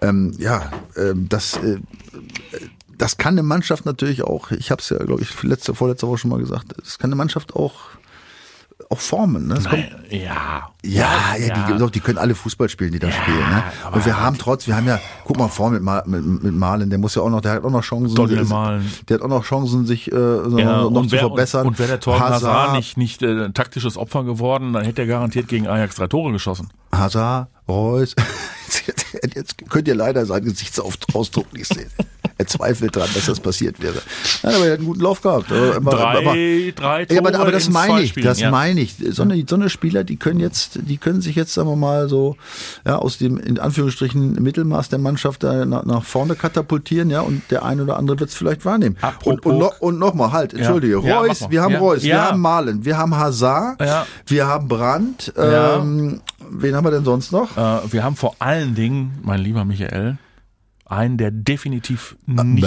ähm, 0.00 0.34
ja, 0.38 0.70
ähm, 0.96 1.28
das, 1.28 1.56
äh, 1.58 1.78
das 2.98 3.16
kann 3.16 3.34
eine 3.34 3.42
Mannschaft 3.42 3.86
natürlich 3.86 4.22
auch, 4.22 4.50
ich 4.50 4.70
habe 4.70 4.80
es 4.80 4.90
ja, 4.90 4.98
glaube 4.98 5.22
ich, 5.22 5.42
letzte, 5.42 5.74
vorletzte 5.74 6.06
Woche 6.08 6.18
schon 6.18 6.30
mal 6.30 6.38
gesagt, 6.38 6.74
das 6.76 6.98
kann 6.98 7.08
eine 7.08 7.16
Mannschaft 7.16 7.54
auch, 7.54 7.74
auch 8.90 8.98
formen. 8.98 9.46
Ne? 9.46 9.58
Nein, 9.62 9.94
ja. 10.10 10.70
ja, 10.82 11.36
ja, 11.38 11.66
Die, 11.68 11.78
doch, 11.78 11.90
die 11.90 12.00
können 12.00 12.18
alle 12.18 12.34
Fußball 12.34 12.68
spielen, 12.68 12.92
die 12.92 12.98
da 12.98 13.10
spielen. 13.10 13.38
Ne? 13.38 13.62
Und 13.92 14.04
wir 14.04 14.20
haben 14.20 14.36
trotz, 14.38 14.66
wir 14.66 14.76
haben 14.76 14.86
ja, 14.86 15.00
guck 15.24 15.38
mal 15.38 15.48
vor 15.48 15.70
mit, 15.70 15.82
mit, 15.82 16.42
mit 16.42 16.54
Malen, 16.54 16.90
der 16.90 16.98
muss 16.98 17.14
ja 17.14 17.22
auch 17.22 17.30
noch, 17.30 17.40
der 17.40 17.52
hat 17.52 17.64
auch 17.64 17.70
noch 17.70 17.82
Chancen. 17.82 18.48
Malen. 18.48 18.90
Der 19.08 19.16
hat 19.16 19.22
auch 19.22 19.28
noch 19.28 19.44
Chancen, 19.44 19.86
sich 19.86 20.10
äh, 20.12 20.14
Ja, 20.16 20.82
noch 20.82 20.90
und 20.90 21.08
zu 21.08 21.12
wär, 21.12 21.20
verbessern. 21.20 21.62
Und, 21.62 21.68
und 21.68 21.78
wäre 21.78 21.90
der 21.90 22.00
Torgen 22.00 22.20
Hazard, 22.20 22.52
Hazard, 22.52 22.72
nicht, 22.76 22.96
nicht 22.96 23.22
äh, 23.22 23.50
taktisches 23.50 23.96
Opfer 23.96 24.24
geworden, 24.24 24.72
dann 24.72 24.84
hätte 24.84 25.02
er 25.02 25.08
garantiert 25.08 25.48
gegen 25.48 25.66
Ajax 25.66 25.96
drei 25.96 26.06
Tore 26.06 26.32
geschossen. 26.32 26.68
Hazard, 26.92 27.48
Reus. 27.68 28.14
Jetzt 29.34 29.56
könnt 29.70 29.88
ihr 29.88 29.94
leider 29.94 30.26
seinen 30.26 30.44
Gesichtsausdruck 30.44 31.52
nicht 31.52 31.72
sehen. 31.72 31.90
er 32.36 32.46
zweifelt 32.46 32.94
dran, 32.96 33.08
dass 33.14 33.26
das 33.26 33.40
passiert 33.40 33.80
wäre. 33.80 34.02
Nein, 34.42 34.54
aber 34.54 34.66
er 34.66 34.72
hat 34.72 34.78
einen 34.78 34.88
guten 34.88 35.00
Lauf 35.00 35.22
gehabt. 35.22 35.50
Aber, 35.52 35.90
drei, 35.90 36.18
aber, 36.18 36.32
drei 36.74 37.04
Tore 37.04 37.06
ja, 37.14 37.20
aber, 37.20 37.38
aber 37.38 37.52
das 37.52 37.68
in 37.68 37.72
meine 37.72 38.02
ich, 38.02 38.12
das 38.14 38.40
ja. 38.40 38.50
meine 38.50 38.80
ich. 38.80 38.96
So 39.10 39.22
eine, 39.22 39.42
so 39.48 39.54
eine 39.54 39.70
Spieler, 39.70 40.04
die 40.04 40.16
können 40.16 40.40
jetzt, 40.40 40.78
die 40.82 40.96
können 40.98 41.20
sich 41.22 41.36
jetzt, 41.36 41.54
sagen 41.54 41.68
wir 41.68 41.76
mal, 41.76 42.08
so 42.08 42.36
ja, 42.84 42.96
aus 42.96 43.18
dem 43.18 43.38
in 43.38 43.58
Anführungsstrichen 43.58 44.42
Mittelmaß 44.42 44.88
der 44.88 44.98
Mannschaft 44.98 45.42
da 45.44 45.64
nach, 45.64 45.84
nach 45.84 46.04
vorne 46.04 46.34
katapultieren, 46.34 47.08
ja, 47.10 47.20
und 47.20 47.42
der 47.50 47.64
eine 47.64 47.82
oder 47.84 47.96
andere 47.96 48.18
wird 48.20 48.30
es 48.30 48.36
vielleicht 48.36 48.64
wahrnehmen. 48.64 48.96
Apropos- 49.00 49.26
Und, 49.26 49.46
und, 49.46 49.58
noch, 49.58 49.80
und 49.80 49.98
nochmal, 49.98 50.32
halt, 50.32 50.54
entschuldige, 50.54 51.00
Ja, 51.00 51.20
Reus, 51.20 51.40
mal. 51.42 51.50
wir 51.50 51.62
haben 51.62 51.72
Ja. 51.74 51.78
Reus, 51.78 52.02
wir 52.02 52.08
Ja. 52.10 52.30
haben 52.30 52.40
Malen, 52.40 52.84
wir 52.84 52.98
haben 52.98 53.16
Hazard, 53.16 53.80
Ja. 53.80 54.06
wir 54.26 54.46
haben 54.46 54.68
Brandt, 54.68 55.32
Ja. 55.36 55.76
ähm, 55.76 56.20
wen 56.50 56.74
haben 56.74 56.84
wir 56.84 56.90
denn 56.90 57.04
sonst 57.04 57.32
noch? 57.32 57.56
Äh, 57.56 57.92
wir 57.92 58.02
haben 58.04 58.16
vor 58.16 58.36
allen 58.38 58.74
Dingen, 58.74 59.18
mein 59.22 59.40
lieber 59.40 59.64
Michael, 59.64 60.18
einen, 60.86 61.16
der 61.16 61.30
definitiv 61.30 62.16
nicht. 62.26 62.62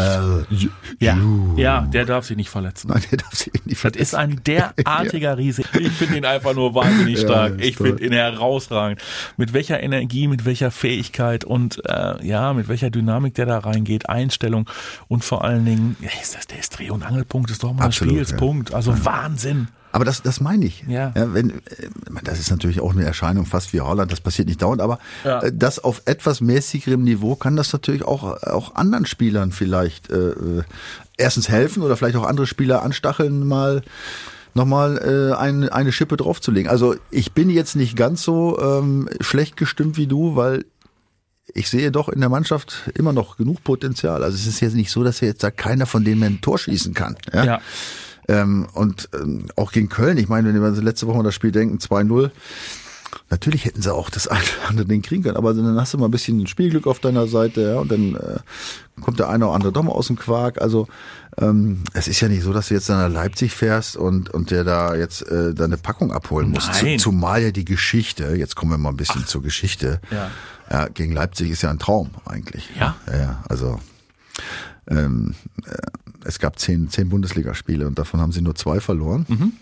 Ja, 1.00 1.18
ja, 1.56 1.82
der 1.82 2.06
darf 2.06 2.26
sich 2.26 2.36
nicht 2.36 2.50
verletzen. 2.50 2.90
Nein, 2.90 3.04
der 3.12 3.20
darf 3.20 3.34
sich 3.36 3.54
nicht 3.66 3.84
Das 3.84 3.96
ist 3.96 4.16
ein 4.16 4.42
derartiger 4.48 5.38
Riese. 5.38 5.64
Ich 5.80 5.92
finde 5.92 6.18
ihn 6.18 6.26
einfach 6.26 6.56
nur 6.56 6.74
wahnsinnig 6.74 7.16
Ja, 7.20 7.24
stark. 7.24 7.60
ist 7.60 7.66
ich 7.68 7.78
finde 7.78 8.04
ihn 8.04 8.14
herausragend. 8.14 9.02
Mit 9.38 9.54
welcher 9.54 9.82
Energie, 9.84 10.28
mit 10.28 10.46
welcher 10.46 10.72
Fähigkeit 10.72 11.46
und 11.46 11.82
äh, 11.88 12.26
ja, 12.26 12.54
mit 12.54 12.68
welcher 12.68 12.90
Dynamik 12.90 13.36
der 13.36 13.46
da 13.46 13.60
reingeht, 13.60 14.10
Einstellung 14.10 14.68
und 15.08 15.24
vor 15.24 15.44
allen 15.44 15.66
Dingen, 15.66 15.96
ja, 16.02 16.10
ist 16.22 16.36
das 16.36 16.48
der 16.48 16.60
ist 16.60 16.78
Dreh- 16.78 16.90
und 16.90 17.04
Angelpunkt, 17.04 17.52
ist 17.52 17.64
doch 17.64 17.74
mal 17.74 17.86
Absolut, 17.86 18.16
ein 18.16 18.26
Spielspunkt. 18.26 18.74
Also 18.74 19.06
Wahnsinn. 19.06 19.68
Aber 19.98 20.06
das, 20.06 20.22
das 20.22 20.40
meine 20.42 20.64
ich. 20.64 20.84
Ja. 20.88 21.12
wenn, 21.16 21.50
äh, 21.50 21.54
das 22.24 22.40
ist 22.40 22.52
natürlich 22.52 22.82
auch 22.82 22.92
eine 22.94 23.04
Erscheinung 23.04 23.48
fast 23.48 23.74
wie 23.74 23.82
Holland, 23.82 24.12
das 24.12 24.22
passiert 24.22 24.48
nicht 24.48 24.62
dauernd, 24.62 24.80
aber 24.80 25.00
Ja. 25.24 25.42
äh, 25.42 25.52
das 25.52 25.80
auf 25.84 26.04
etwas 26.06 26.40
mäßigerem 26.40 27.04
Niveau 27.04 27.36
kann 27.36 27.56
das 27.56 27.74
natürlich 27.74 28.04
auch, 28.04 28.24
auch 28.44 28.76
anderen 28.76 29.08
Spielern 29.08 29.52
vielleicht 29.52 30.12
äh, 30.12 30.30
äh, 30.30 30.64
erstens 31.18 31.50
helfen 31.50 31.82
oder 31.82 31.98
vielleicht 31.98 32.16
auch 32.16 32.28
andere 32.28 32.46
Spieler 32.46 32.84
anstacheln, 32.84 33.48
mal 33.48 33.82
nochmal 34.54 34.98
äh, 35.00 35.36
eine, 35.36 35.74
eine 35.74 35.92
Schippe 35.92 36.16
draufzulegen. 36.16 36.70
Also 36.70 36.96
ich 37.10 37.32
bin 37.34 37.50
jetzt 37.50 37.76
nicht 37.76 37.96
ganz 37.96 38.22
so 38.22 38.60
ähm, 38.62 39.10
schlecht 39.20 39.58
gestimmt 39.58 39.98
wie 39.98 40.06
du, 40.08 40.36
weil 40.36 40.64
ich 41.54 41.70
sehe 41.70 41.92
doch 41.92 42.10
in 42.10 42.20
der 42.20 42.30
Mannschaft 42.30 42.92
immer 42.94 43.14
noch 43.14 43.38
genug 43.38 43.64
Potenzial. 43.64 44.24
Also 44.24 44.36
es 44.36 44.46
ist 44.46 44.60
jetzt 44.60 44.76
nicht 44.76 44.92
so, 44.92 45.04
dass 45.04 45.22
jetzt 45.22 45.44
da 45.44 45.50
keiner 45.50 45.86
von 45.88 46.04
denen 46.04 46.20
mehr 46.20 46.30
ein 46.30 46.42
Tor 46.42 46.60
schießen 46.60 46.94
kann. 46.94 47.16
Ja. 47.34 47.44
Ja. 47.46 47.62
Ähm, 48.28 48.68
und 48.74 49.10
ähm, 49.14 49.46
auch 49.56 49.72
gegen 49.72 49.90
Köln, 49.90 50.18
ich 50.18 50.28
meine, 50.28 50.54
wenn 50.54 50.62
wir 50.62 50.82
letzte 50.82 51.08
Woche 51.08 51.20
an 51.20 51.24
das 51.24 51.36
Spiel 51.36 51.52
denken, 51.52 51.78
2-0, 51.78 52.32
natürlich 53.30 53.66
hätten 53.66 53.82
sie 53.82 53.94
auch 53.94 54.10
das 54.10 54.28
eine 54.28 54.42
oder 54.42 54.70
andere 54.70 54.88
Ding 54.88 55.02
kriegen 55.02 55.24
können, 55.24 55.38
aber 55.38 55.54
dann 55.54 55.80
hast 55.80 55.94
du 55.94 55.98
mal 55.98 56.06
ein 56.06 56.12
bisschen 56.12 56.48
Spielglück 56.48 56.88
auf 56.88 57.00
deiner 57.00 57.28
Seite, 57.28 57.62
ja, 57.62 57.80
und 57.80 57.92
dann 57.92 58.16
äh, 58.16 58.40
kommt 59.02 59.20
der 59.20 59.30
eine 59.30 59.46
oder 59.46 59.56
andere 59.56 59.72
doch 59.72 59.84
mal 59.84 59.92
aus 59.92 60.08
dem 60.08 60.18
Quark. 60.18 60.62
Also 60.62 60.88
ähm, 61.38 61.84
es 61.94 62.08
ist 62.08 62.20
ja 62.20 62.28
nicht 62.28 62.44
so, 62.44 62.52
dass 62.52 62.70
du 62.70 62.74
jetzt 62.74 62.90
dann 62.90 62.98
nach 62.98 63.14
Leipzig 63.14 63.54
fährst 63.54 63.96
und, 63.96 64.30
und 64.32 64.52
der 64.52 64.64
da 64.64 64.96
jetzt 64.96 65.22
äh, 65.30 65.54
deine 65.54 65.78
Packung 65.78 66.12
abholen 66.12 66.50
musst. 66.50 66.74
Zu, 66.74 66.98
zumal 66.98 67.44
ja 67.44 67.52
die 67.52 67.66
Geschichte, 67.66 68.36
jetzt 68.36 68.56
kommen 68.56 68.72
wir 68.72 68.78
mal 68.78 68.90
ein 68.90 68.98
bisschen 68.98 69.26
zur 69.26 69.44
Geschichte. 69.44 70.02
Ja. 70.12 70.32
ja, 70.72 70.88
gegen 70.88 71.14
Leipzig 71.14 71.52
ist 71.52 71.62
ja 71.62 71.70
ein 71.70 71.80
Traum 71.80 72.10
eigentlich. 72.26 72.70
Ja? 72.78 72.96
Ja, 73.08 73.18
ja 73.18 73.44
also 73.48 73.80
ähm, 74.90 75.36
äh, 75.66 75.76
es 76.24 76.40
gab 76.40 76.60
zehn, 76.60 76.90
zehn 76.90 77.10
Bundesligaspiele 77.10 77.88
und 77.88 77.98
davon 77.98 78.20
haben 78.20 78.32
sie 78.32 78.42
nur 78.42 78.56
zwei 78.56 78.80
verloren. 78.80 79.26
Mhm. 79.28 79.54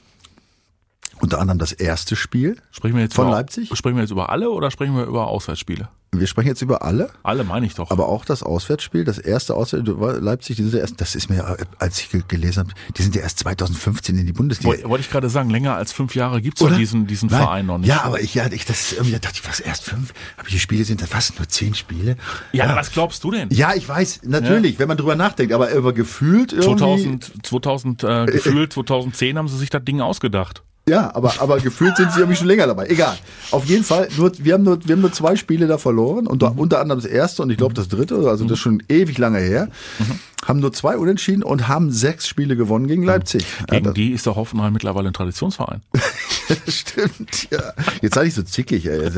Unter 1.22 1.40
anderem 1.40 1.60
das 1.60 1.72
erste 1.72 2.16
Spiel. 2.16 2.58
Sprechen 2.72 2.96
wir 2.96 3.04
jetzt 3.04 3.16
Von 3.16 3.28
über, 3.28 3.36
Leipzig? 3.36 3.70
Sprechen 3.74 3.96
wir 3.96 4.02
jetzt 4.02 4.12
über 4.12 4.30
alle 4.30 4.50
oder 4.50 4.70
sprechen 4.70 4.96
wir 4.96 5.06
über 5.06 5.28
Auswärtsspiele? 5.28 5.88
Wir 6.20 6.28
sprechen 6.28 6.48
jetzt 6.50 6.62
über 6.62 6.84
alle, 6.84 7.10
Alle 7.24 7.44
meine 7.44 7.66
ich 7.66 7.74
doch. 7.76 7.92
aber 7.92 8.08
auch 8.10 8.26
das 8.26 8.44
Auswärtsspiel, 8.44 9.04
das 9.04 9.18
erste 9.18 9.56
Auswärtsspiel, 9.56 9.96
Leipzig, 10.22 10.56
die 10.58 10.64
sind 10.64 10.74
ja 10.74 10.80
erst, 10.80 11.00
das 11.02 11.16
ist 11.16 11.30
mir, 11.30 11.38
ja, 11.38 11.56
als 11.80 12.00
ich 12.00 12.10
ge- 12.10 12.24
gelesen 12.28 12.60
habe, 12.60 12.70
die 12.98 13.02
sind 13.02 13.16
ja 13.16 13.22
erst 13.22 13.40
2015 13.40 14.18
in 14.18 14.26
die 14.26 14.34
Bundesliga. 14.34 14.78
Woll- 14.84 14.90
Wollte 14.90 15.02
ich 15.06 15.10
gerade 15.12 15.30
sagen, 15.30 15.50
länger 15.50 15.76
als 15.76 15.92
fünf 15.92 16.16
Jahre 16.16 16.42
gibt's 16.42 16.62
Oder? 16.62 16.78
diesen, 16.78 17.08
diesen 17.08 17.30
Nein. 17.30 17.42
Verein 17.42 17.66
noch 17.66 17.78
nicht. 17.78 17.88
Ja, 17.90 18.04
aber 18.04 18.22
ich, 18.22 18.34
ja, 18.36 18.46
ich 18.52 18.66
das 18.66 18.94
irgendwie 18.94 19.20
dachte 19.20 19.40
ich, 19.42 19.48
was 19.48 19.60
erst 19.60 19.84
fünf? 19.84 20.14
Habe 20.38 20.48
ich 20.48 20.54
die 20.54 20.60
Spiele 20.60 20.84
sind 20.86 21.02
das 21.02 21.10
fast 21.10 21.38
nur 21.38 21.48
zehn 21.48 21.74
Spiele? 21.76 22.16
ja, 22.54 22.76
was 22.76 22.92
glaubst 22.92 23.24
du 23.24 23.32
denn? 23.32 23.50
Ja, 23.52 23.74
ich 23.74 23.88
weiß, 23.88 24.22
natürlich, 24.24 24.80
wenn 24.80 24.88
man 24.88 24.98
drüber 24.98 25.16
nachdenkt, 25.16 25.54
aber 25.54 25.72
über 25.74 25.94
gefühlt 25.94 26.54
irgendwie. 26.54 26.78
2000, 26.78 27.46
2000 27.46 28.04
äh, 28.04 28.26
gefühlt 28.28 28.74
2010 28.74 29.38
haben 29.38 29.48
sie 29.48 29.58
sich 29.58 29.70
das 29.70 29.84
Ding 29.84 30.02
ausgedacht. 30.02 30.64
Ja, 30.88 31.16
aber, 31.16 31.34
aber 31.40 31.60
gefühlt 31.60 31.98
sind 31.98 32.12
sie 32.12 32.20
irgendwie 32.20 32.38
schon 32.38 32.46
länger 32.46 32.68
dabei. 32.68 32.86
Egal. 32.88 33.18
Auf 33.50 33.66
jeden 33.66 33.84
Fall, 33.84 34.08
nur, 34.18 34.32
wir, 34.38 34.54
haben 34.54 34.64
nur, 34.64 34.78
wir 34.86 34.94
haben 34.96 35.02
nur 35.02 35.12
zwei 35.12 35.36
Spiele 35.36 35.66
da 35.66 35.80
verloren. 35.80 36.28
Und 36.28 36.44
Mhm. 36.44 36.60
unter 36.60 36.80
anderem 36.80 37.02
das 37.02 37.10
erste 37.10 37.42
und 37.42 37.50
ich 37.50 37.58
glaube 37.58 37.74
das 37.74 37.88
dritte, 37.88 38.16
also 38.30 38.44
das 38.44 38.54
ist 38.54 38.60
schon 38.60 38.84
ewig 38.88 39.18
lange 39.18 39.40
her. 39.40 39.70
Mhm. 39.98 40.20
Haben 40.48 40.60
nur 40.60 40.72
zwei 40.74 40.96
unentschieden 40.98 41.42
und 41.42 41.68
haben 41.68 41.92
sechs 41.92 42.28
Spiele 42.28 42.56
gewonnen 42.56 42.86
gegen 42.86 43.02
Leipzig. 43.02 43.48
Ja, 43.62 43.80
Gegen 43.80 43.96
die 43.96 44.12
ist 44.12 44.28
der 44.28 44.36
Hoffenheim 44.36 44.74
mittlerweile 44.74 45.08
ein 45.08 45.14
Traditionsverein. 45.14 45.82
stimmt, 46.68 47.48
ja. 47.50 47.74
Jetzt 48.04 48.14
sei 48.14 48.26
ich 48.26 48.36
so 48.36 48.44
zickig, 48.44 48.86
ey. 48.86 49.02
Jetzt, 49.06 49.18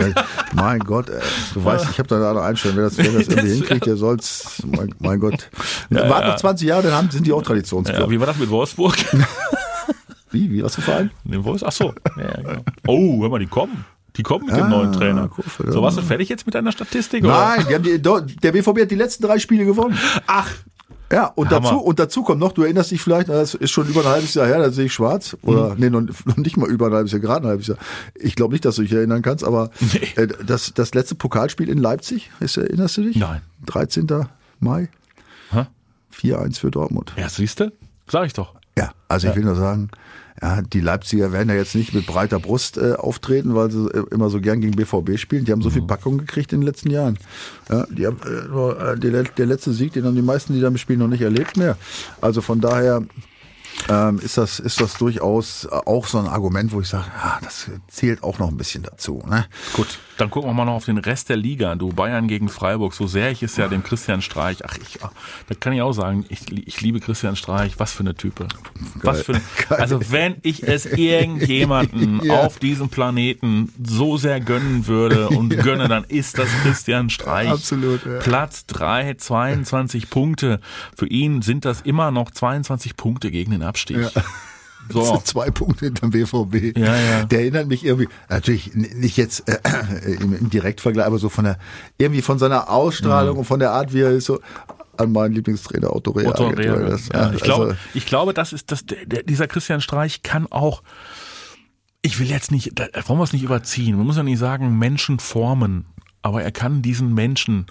Mein 0.53 0.80
Gott, 0.80 1.10
ey. 1.10 1.19
Du 1.53 1.65
weißt, 1.65 1.88
ich 1.91 1.99
habe 1.99 2.08
da 2.08 2.30
eine 2.32 2.41
Einstellung. 2.43 2.77
Wer 2.77 2.86
das, 2.86 2.97
wer 2.97 3.12
das 3.12 3.27
irgendwie 3.27 3.56
hinkriegt, 3.56 3.86
der 3.88 3.97
soll's, 3.97 4.62
mein, 4.65 4.95
mein 4.99 5.19
Gott. 5.19 5.49
Ja, 5.89 6.10
Warten 6.10 6.27
noch 6.30 6.38
20 6.38 6.65
Jahre, 6.65 6.84
dann 6.84 6.93
haben, 6.93 7.10
sind 7.12 7.27
die 7.27 7.34
auch 7.34 7.43
Traditionsclub. 7.43 7.99
Ja, 7.99 8.10
wie 8.10 8.19
war 8.21 8.27
das 8.27 8.38
mit 8.38 8.49
Wolfsburg? 8.49 8.95
Wie, 10.38 10.52
wie, 10.52 10.63
was 10.63 10.76
für 10.76 10.82
ein 10.82 10.86
Verein? 10.86 11.12
Den 11.23 11.43
Wolfs 11.43 11.63
Ach 11.63 11.71
so. 11.71 11.93
Ja, 12.17 12.32
genau. 12.41 12.62
Oh, 12.88 13.21
hör 13.21 13.30
mal, 13.30 13.39
die 13.39 13.47
kommen. 13.47 13.86
Die 14.15 14.23
kommen 14.23 14.45
mit 14.47 14.56
dem 14.56 14.63
Ah, 14.63 14.69
neuen 14.69 14.93
Trainer. 14.93 15.30
ja. 15.63 15.71
So, 15.71 15.82
warst 15.82 15.97
du 15.97 16.02
fertig 16.02 16.28
jetzt 16.30 16.45
mit 16.45 16.56
deiner 16.56 16.71
Statistik? 16.71 17.23
Nein, 17.23 17.65
die 17.84 18.02
der 18.02 18.52
BVB 18.52 18.82
hat 18.82 18.91
die 18.91 18.95
letzten 18.95 19.23
drei 19.23 19.38
Spiele 19.39 19.63
gewonnen. 19.65 19.97
Ach, 20.26 20.50
Ja, 21.12 21.28
und 21.36 21.50
Hammer. 21.52 21.62
dazu, 21.69 21.78
und 21.80 22.00
dazu 22.00 22.23
kommt 22.23 22.39
noch, 22.39 22.52
du 22.52 22.63
erinnerst 22.63 22.91
dich 22.91 23.02
vielleicht, 23.02 23.30
das 23.30 23.54
ist 23.54 23.71
schon 23.71 23.88
über 23.88 24.02
ein 24.02 24.08
halbes 24.08 24.34
Jahr 24.34 24.45
her, 24.47 24.58
da 24.60 24.71
sehe 24.71 24.86
ich 24.86 24.93
schwarz. 24.93 25.38
Oder, 25.43 25.76
nee, 25.78 25.89
noch, 25.89 26.02
noch 26.26 26.36
nicht 26.38 26.58
mal 26.58 26.67
über 26.69 26.88
ein 26.88 26.93
halbes 26.93 27.12
Jahr, 27.13 27.21
gerade 27.21 27.45
ein 27.45 27.50
halbes 27.50 27.67
Jahr. 27.67 27.78
Ich 28.15 28.36
glaube 28.36 28.54
nicht, 28.54 28.65
dass 28.65 28.76
du 28.76 28.82
dich 28.82 28.91
erinnern 28.91 29.21
kannst, 29.21 29.43
aber 29.43 29.69
Nee. 29.80 30.08
äh, 30.21 30.28
das, 30.45 30.73
das 30.73 30.93
letzte 30.95 31.15
Pokalspiel 31.15 31.69
in 31.69 31.78
Leipzig, 31.78 32.30
ist, 32.39 32.58
erinnerst 32.58 32.97
du 32.97 33.04
dich? 33.04 33.15
Nein. 33.17 33.41
13. 33.67 34.08
Mai, 34.60 34.89
Hä? 35.52 35.65
4-1 36.13 36.60
für 36.60 36.71
Dortmund. 36.71 37.13
Ja, 37.15 37.30
siehst 37.30 37.60
du? 37.60 37.71
Sag 38.10 38.26
ich 38.26 38.34
doch. 38.34 38.56
Also 39.08 39.28
ich 39.28 39.36
will 39.36 39.43
nur 39.43 39.56
sagen, 39.56 39.89
ja, 40.41 40.62
die 40.62 40.82
Leipziger 40.82 41.32
werden 41.32 41.50
ja 41.50 41.56
jetzt 41.56 41.74
nicht 41.74 41.93
mit 41.93 42.06
breiter 42.06 42.39
Brust 42.39 42.78
äh, 42.78 42.93
auftreten, 42.93 43.56
weil 43.56 43.72
sie 43.72 43.88
äh, 43.88 44.04
immer 44.12 44.30
so 44.30 44.39
gern 44.39 44.62
gegen 44.62 44.76
BVB 44.76 45.17
spielen. 45.17 45.46
Die 45.46 45.52
haben 45.52 45.63
so 45.63 45.72
viel 45.72 45.82
Packung 45.82 46.20
gekriegt 46.20 46.54
in 46.54 46.62
den 46.62 46.67
letzten 46.67 46.91
Jahren. 46.91 47.17
Ja, 47.70 47.88
die 47.89 48.06
haben, 48.06 48.20
äh, 48.24 48.93
äh, 48.93 49.00
der, 49.00 49.24
der 49.24 49.46
letzte 49.48 49.74
Sieg, 49.74 49.93
den 49.93 50.06
haben 50.06 50.15
die 50.15 50.22
meisten, 50.22 50.54
die 50.54 50.62
da 50.62 50.67
im 50.67 50.78
Spiel 50.78 50.98
noch 50.98 51.08
nicht 51.08 51.22
erlebt 51.22 51.58
mehr. 51.58 51.76
Also 52.22 52.41
von 52.41 52.62
daher 52.62 53.04
ähm, 53.90 54.20
ist 54.20 54.38
das 54.38 54.60
ist 54.60 54.82
das 54.82 54.98
durchaus 54.98 55.66
äh, 55.66 55.70
auch 55.70 56.08
so 56.08 56.18
ein 56.20 56.28
Argument, 56.28 56.72
wo 56.72 56.82
ich 56.82 56.88
sage, 56.88 57.06
ja, 57.24 57.40
das 57.42 57.70
zählt 57.88 58.24
auch 58.24 58.40
noch 58.40 58.50
ein 58.50 58.58
bisschen 58.58 58.84
dazu. 58.84 59.24
Ne? 59.30 59.46
Gut, 59.74 60.00
dann 60.18 60.30
gucken 60.30 60.50
wir 60.50 60.54
mal 60.54 60.66
noch 60.66 60.74
auf 60.74 60.86
den 60.86 60.98
Rest 60.98 61.30
der 61.30 61.38
Liga. 61.38 61.76
Du 61.76 61.90
Bayern 61.90 62.28
gegen 62.28 62.50
Freiburg, 62.50 62.94
so 62.94 63.08
sehr 63.08 63.32
ich 63.32 63.44
es 63.44 63.56
ja 63.56 63.68
dem 63.68 63.84
Christian 63.84 64.22
Streich, 64.22 64.66
ach 64.66 64.78
ich, 64.82 65.04
ach, 65.04 65.12
da 65.48 65.56
kann 65.56 65.74
ich 65.74 65.82
auch 65.82 65.94
sagen, 65.94 66.26
ich, 66.30 66.52
ich 66.68 66.82
liebe 66.82 67.00
Christian 67.00 67.36
Streich, 67.36 67.80
was 67.80 67.94
für 67.94 68.02
eine 68.02 68.16
Type. 68.16 68.48
Was 68.96 69.22
für, 69.22 69.40
also 69.70 70.00
wenn 70.10 70.38
ich 70.42 70.63
es 70.63 70.86
irgendjemanden 70.86 72.22
Ja. 72.28 72.42
auf 72.42 72.58
diesem 72.60 72.90
Planeten 72.90 73.72
so 73.84 74.18
sehr 74.18 74.40
gönnen 74.40 74.88
würde 74.88 75.30
und 75.30 75.50
gönne, 75.63 75.88
dann 75.88 76.04
ist 76.06 76.38
das 76.38 76.50
Christian 76.63 77.10
Streich. 77.10 77.50
Absolut, 77.50 78.06
ja. 78.06 78.20
Platz 78.20 78.66
drei, 78.66 79.13
22 79.13 80.10
Punkte. 80.10 80.60
Für 80.96 81.08
ihn 81.08 81.42
sind 81.42 81.63
das 81.63 81.82
immer 81.82 82.12
noch 82.12 82.32
22 82.32 82.98
Punkte 82.98 83.32
gegen 83.32 83.52
den 83.52 83.62
Abstieg. 83.67 83.97
Das 84.89 84.93
So. 85.06 85.15
sind 85.15 85.27
zwei 85.27 85.51
Punkte 85.51 85.84
hinterm 85.88 86.12
BVB. 86.12 86.77
Ja, 86.77 86.95
ja. 86.95 87.25
Der 87.25 87.39
erinnert 87.41 87.67
mich 87.67 87.84
irgendwie, 87.84 88.08
natürlich 88.30 88.73
nicht 88.73 89.17
jetzt 89.17 89.43
äh, 89.49 89.58
im, 90.21 90.34
im 90.34 90.49
Direktvergleich, 90.49 91.06
aber 91.06 91.17
so 91.17 91.27
von 91.27 91.43
der, 91.43 91.58
irgendwie 91.97 92.21
von 92.21 92.39
seiner 92.39 92.69
Ausstrahlung 92.69 93.34
Mhm. 93.34 93.39
und 93.39 93.45
von 93.45 93.60
der 93.60 93.71
Art, 93.71 93.91
wie 93.91 93.99
er 93.99 94.12
ist, 94.12 94.27
so 94.27 94.39
an 94.95 95.12
meinen 95.12 95.34
Lieblingstrainer 95.34 95.93
Otto 95.93 96.12
Rehhagel. 96.12 96.45
Otto 96.45 96.56
Rehhagel. 96.56 96.89
Das- 96.89 97.10
Ja, 97.13 97.34
ich, 97.34 97.41
glaube, 97.41 97.63
also, 97.65 97.75
ich 97.95 98.06
glaube, 98.06 98.34
das 98.34 98.53
ist 98.53 98.71
das, 98.71 98.86
der- 98.86 99.23
dieser 99.23 99.47
Christian 99.49 99.82
Streich 99.82 100.23
kann 100.23 100.47
auch, 100.49 100.84
ich 102.01 102.19
will 102.19 102.27
jetzt 102.30 102.51
nicht, 102.51 102.71
da 102.80 102.86
wollen 103.08 103.19
wir 103.19 103.23
es 103.25 103.34
nicht 103.34 103.43
überziehen. 103.43 103.97
Man 103.97 104.06
muss 104.06 104.15
ja 104.15 104.23
nicht 104.23 104.39
sagen, 104.39 104.77
Menschen 104.80 105.19
formen, 105.19 105.86
aber 106.21 106.43
er 106.43 106.51
kann 106.53 106.82
diesen 106.82 107.13
Menschen, 107.13 107.65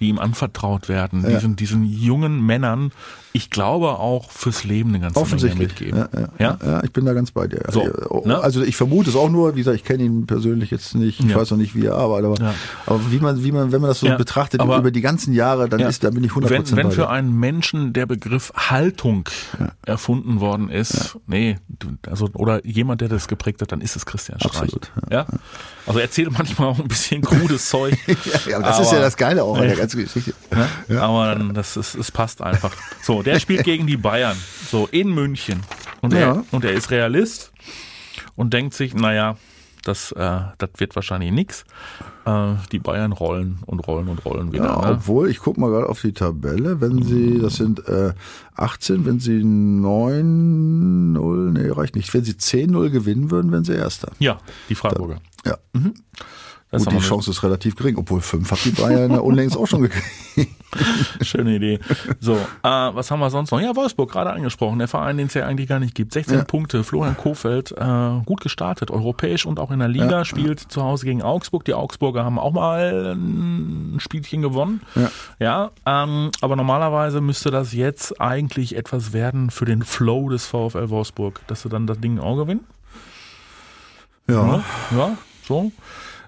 die 0.00 0.08
ihm 0.08 0.18
anvertraut 0.18 0.88
werden, 0.88 1.24
diesen, 1.26 1.54
diesen 1.56 1.84
jungen 1.84 2.44
Männern, 2.44 2.90
ich 3.32 3.50
glaube 3.50 3.90
auch 3.98 4.30
fürs 4.30 4.64
Leben 4.64 4.90
eine 4.90 5.00
ganze 5.00 5.14
Menge 5.18 5.24
Offensichtlich. 5.26 5.68
mitgeben. 5.68 5.98
Ja, 5.98 6.08
ja, 6.20 6.28
Ja? 6.38 6.58
ja? 6.64 6.84
ich 6.84 6.92
bin 6.92 7.04
da 7.04 7.12
ganz 7.14 7.30
bei 7.32 7.46
dir. 7.46 7.62
So, 7.70 7.82
Oh, 8.08 8.22
ne? 8.26 8.38
Also 8.38 8.62
ich 8.62 8.76
vermute 8.76 9.10
es 9.10 9.16
auch 9.16 9.28
nur, 9.30 9.54
wie 9.54 9.58
gesagt, 9.60 9.76
ich 9.76 9.84
kenne 9.84 10.02
ihn 10.04 10.26
persönlich 10.26 10.70
jetzt 10.70 10.94
nicht, 10.94 11.20
ich 11.20 11.26
Ja. 11.30 11.36
weiß 11.36 11.50
noch 11.52 11.58
nicht, 11.58 11.74
wie 11.74 11.86
er 11.86 11.94
arbeitet, 11.96 12.26
aber, 12.26 12.40
Ja. 12.40 12.54
aber 12.86 13.00
wie 13.10 13.18
man, 13.18 13.42
wie 13.44 13.52
man, 13.52 13.72
wenn 13.72 13.80
man 13.80 13.88
das 13.88 14.00
so 14.00 14.06
Ja, 14.06 14.16
betrachtet 14.16 14.60
aber- 14.60 14.78
über 14.78 14.90
die 14.90 15.00
ganzen 15.00 15.32
Jahre, 15.32 15.68
dann 15.68 15.80
Ja. 15.80 15.88
ist, 15.88 16.02
da 16.04 16.10
bin 16.10 16.22
ich 16.24 16.32
100% 16.34 16.70
Wenn, 16.72 16.76
wenn 16.76 16.88
bei 16.88 16.94
für 16.94 17.08
einen 17.08 17.32
Menschen 17.38 17.92
der 17.92 18.06
Begriff 18.06 18.52
Haltung 18.56 19.28
erfunden 19.86 20.40
worden 20.40 20.68
ist, 20.70 21.16
nee, 21.26 21.56
also 22.08 22.28
oder 22.34 22.64
jemand, 22.66 23.00
der 23.00 23.08
das 23.08 23.28
geprägt 23.28 23.60
hat, 23.62 23.72
dann 23.72 23.80
ist 23.80 23.96
es 23.96 24.06
Christian 24.06 24.38
Streich. 24.40 24.54
Absolut, 24.62 24.92
ja. 25.10 25.26
Also 25.86 25.98
er 25.98 26.04
erzählt 26.06 26.30
manchmal 26.32 26.68
auch 26.68 26.78
ein 26.78 26.88
bisschen 26.88 27.20
krudes 27.22 27.68
Zeug. 27.68 27.96
Ja, 28.48 28.56
aber 28.58 28.66
das 28.66 28.80
ist 28.80 28.92
ja 28.92 29.00
das 29.00 29.16
Geile 29.16 29.42
auch 29.44 29.56
an 29.58 29.66
der 29.68 29.76
ganze 29.84 30.02
Geschichte. 30.02 30.34
Ne? 30.88 31.00
Aber 31.00 31.34
dann, 31.34 31.54
das 31.54 31.76
ist, 31.76 31.94
es 31.94 32.10
passt 32.10 32.42
einfach. 32.42 32.72
So, 33.02 33.22
der 33.22 33.38
spielt 33.40 33.64
gegen 33.64 33.86
die 33.86 33.96
Bayern. 33.96 34.36
So, 34.70 34.88
in 34.90 35.14
München. 35.14 35.60
Und 36.00 36.12
er, 36.12 36.20
Ja. 36.20 36.44
und 36.50 36.64
er 36.64 36.72
ist 36.72 36.90
Realist 36.90 37.52
und 38.36 38.52
denkt 38.52 38.74
sich, 38.74 38.94
naja, 38.94 39.36
das, 39.84 40.12
äh, 40.12 40.40
das 40.58 40.70
wird 40.78 40.94
wahrscheinlich 40.96 41.30
nix. 41.30 41.64
Äh, 42.24 42.54
die 42.72 42.78
Bayern 42.78 43.12
rollen 43.12 43.58
und 43.66 43.80
rollen 43.86 44.08
und 44.08 44.24
rollen 44.24 44.50
wieder. 44.52 44.64
Ja, 44.64 44.80
ne? 44.80 44.92
obwohl, 44.92 45.28
ich 45.28 45.38
guck 45.40 45.58
mal 45.58 45.68
gerade 45.70 45.88
auf 45.90 46.00
die 46.00 46.12
Tabelle, 46.12 46.80
wenn 46.80 47.02
sie, 47.02 47.38
das 47.38 47.56
sind 47.56 47.86
äh, 47.86 48.14
18, 48.56 49.04
wenn 49.04 49.20
sie 49.20 49.42
9-0, 49.42 51.50
nee, 51.52 51.68
reicht 51.70 51.96
nicht, 51.96 52.12
wenn 52.14 52.24
sie 52.24 52.32
10-0 52.32 52.90
gewinnen 52.90 53.30
würden, 53.30 53.52
wären 53.52 53.64
sie 53.64 53.74
Erster. 53.74 54.10
ja 54.18 54.38
die 54.68 54.74
Freiburger. 54.74 55.18
Ja. 55.44 55.58
Das 56.74 56.84
Gut, 56.84 56.94
die 56.94 56.98
Chance 56.98 57.30
ist 57.30 57.42
relativ 57.42 57.76
gering, 57.76 57.96
obwohl 57.96 58.20
5 58.20 58.50
hat 58.50 58.64
die 58.64 58.70
Bayern 58.70 59.18
unlängst 59.18 59.56
auch 59.56 59.66
schon 59.66 59.82
gekriegt. 59.82 60.06
Schöne 61.22 61.54
Idee. 61.54 61.78
So, 62.18 62.34
äh, 62.34 62.38
was 62.62 63.08
haben 63.12 63.20
wir 63.20 63.30
sonst 63.30 63.52
noch? 63.52 63.60
Ja, 63.60 63.76
Wolfsburg, 63.76 64.10
gerade 64.10 64.32
angesprochen, 64.32 64.80
der 64.80 64.88
Verein, 64.88 65.16
den 65.16 65.28
es 65.28 65.34
ja 65.34 65.46
eigentlich 65.46 65.68
gar 65.68 65.78
nicht 65.78 65.94
gibt. 65.94 66.12
16 66.12 66.38
Ja. 66.38 66.44
Punkte, 66.44 66.82
Florian 66.82 67.16
Kofeld, 67.16 67.70
äh, 67.70 68.20
gut 68.26 68.40
gestartet, 68.40 68.90
europäisch 68.90 69.46
und 69.46 69.60
auch 69.60 69.70
in 69.70 69.78
der 69.78 69.86
Liga, 69.88 70.10
Ja. 70.10 70.24
spielt 70.24 70.58
zu 70.58 70.82
Hause 70.82 71.06
gegen 71.06 71.22
Augsburg. 71.22 71.64
Die 71.64 71.74
Augsburger 71.74 72.24
haben 72.24 72.40
auch 72.40 72.52
mal 72.52 73.14
ein 73.14 74.00
Spielchen 74.00 74.42
gewonnen. 74.42 74.80
Ja. 74.96 75.10
Ja, 75.38 75.70
ähm, 76.04 76.30
aber 76.40 76.56
normalerweise 76.56 77.20
müsste 77.20 77.52
das 77.52 77.72
jetzt 77.72 78.20
eigentlich 78.20 78.74
etwas 78.76 79.12
werden 79.12 79.50
für 79.50 79.64
den 79.66 79.82
Flow 79.82 80.28
des 80.28 80.46
VfL 80.46 80.88
Wolfsburg, 80.90 81.40
dass 81.46 81.62
sie 81.62 81.68
dann 81.68 81.86
das 81.86 82.00
Ding 82.00 82.18
auch 82.18 82.36
gewinnen. 82.36 82.64
Ja. 84.28 84.34
Ja, 84.56 84.64
ja, 84.96 85.16
so. 85.46 85.70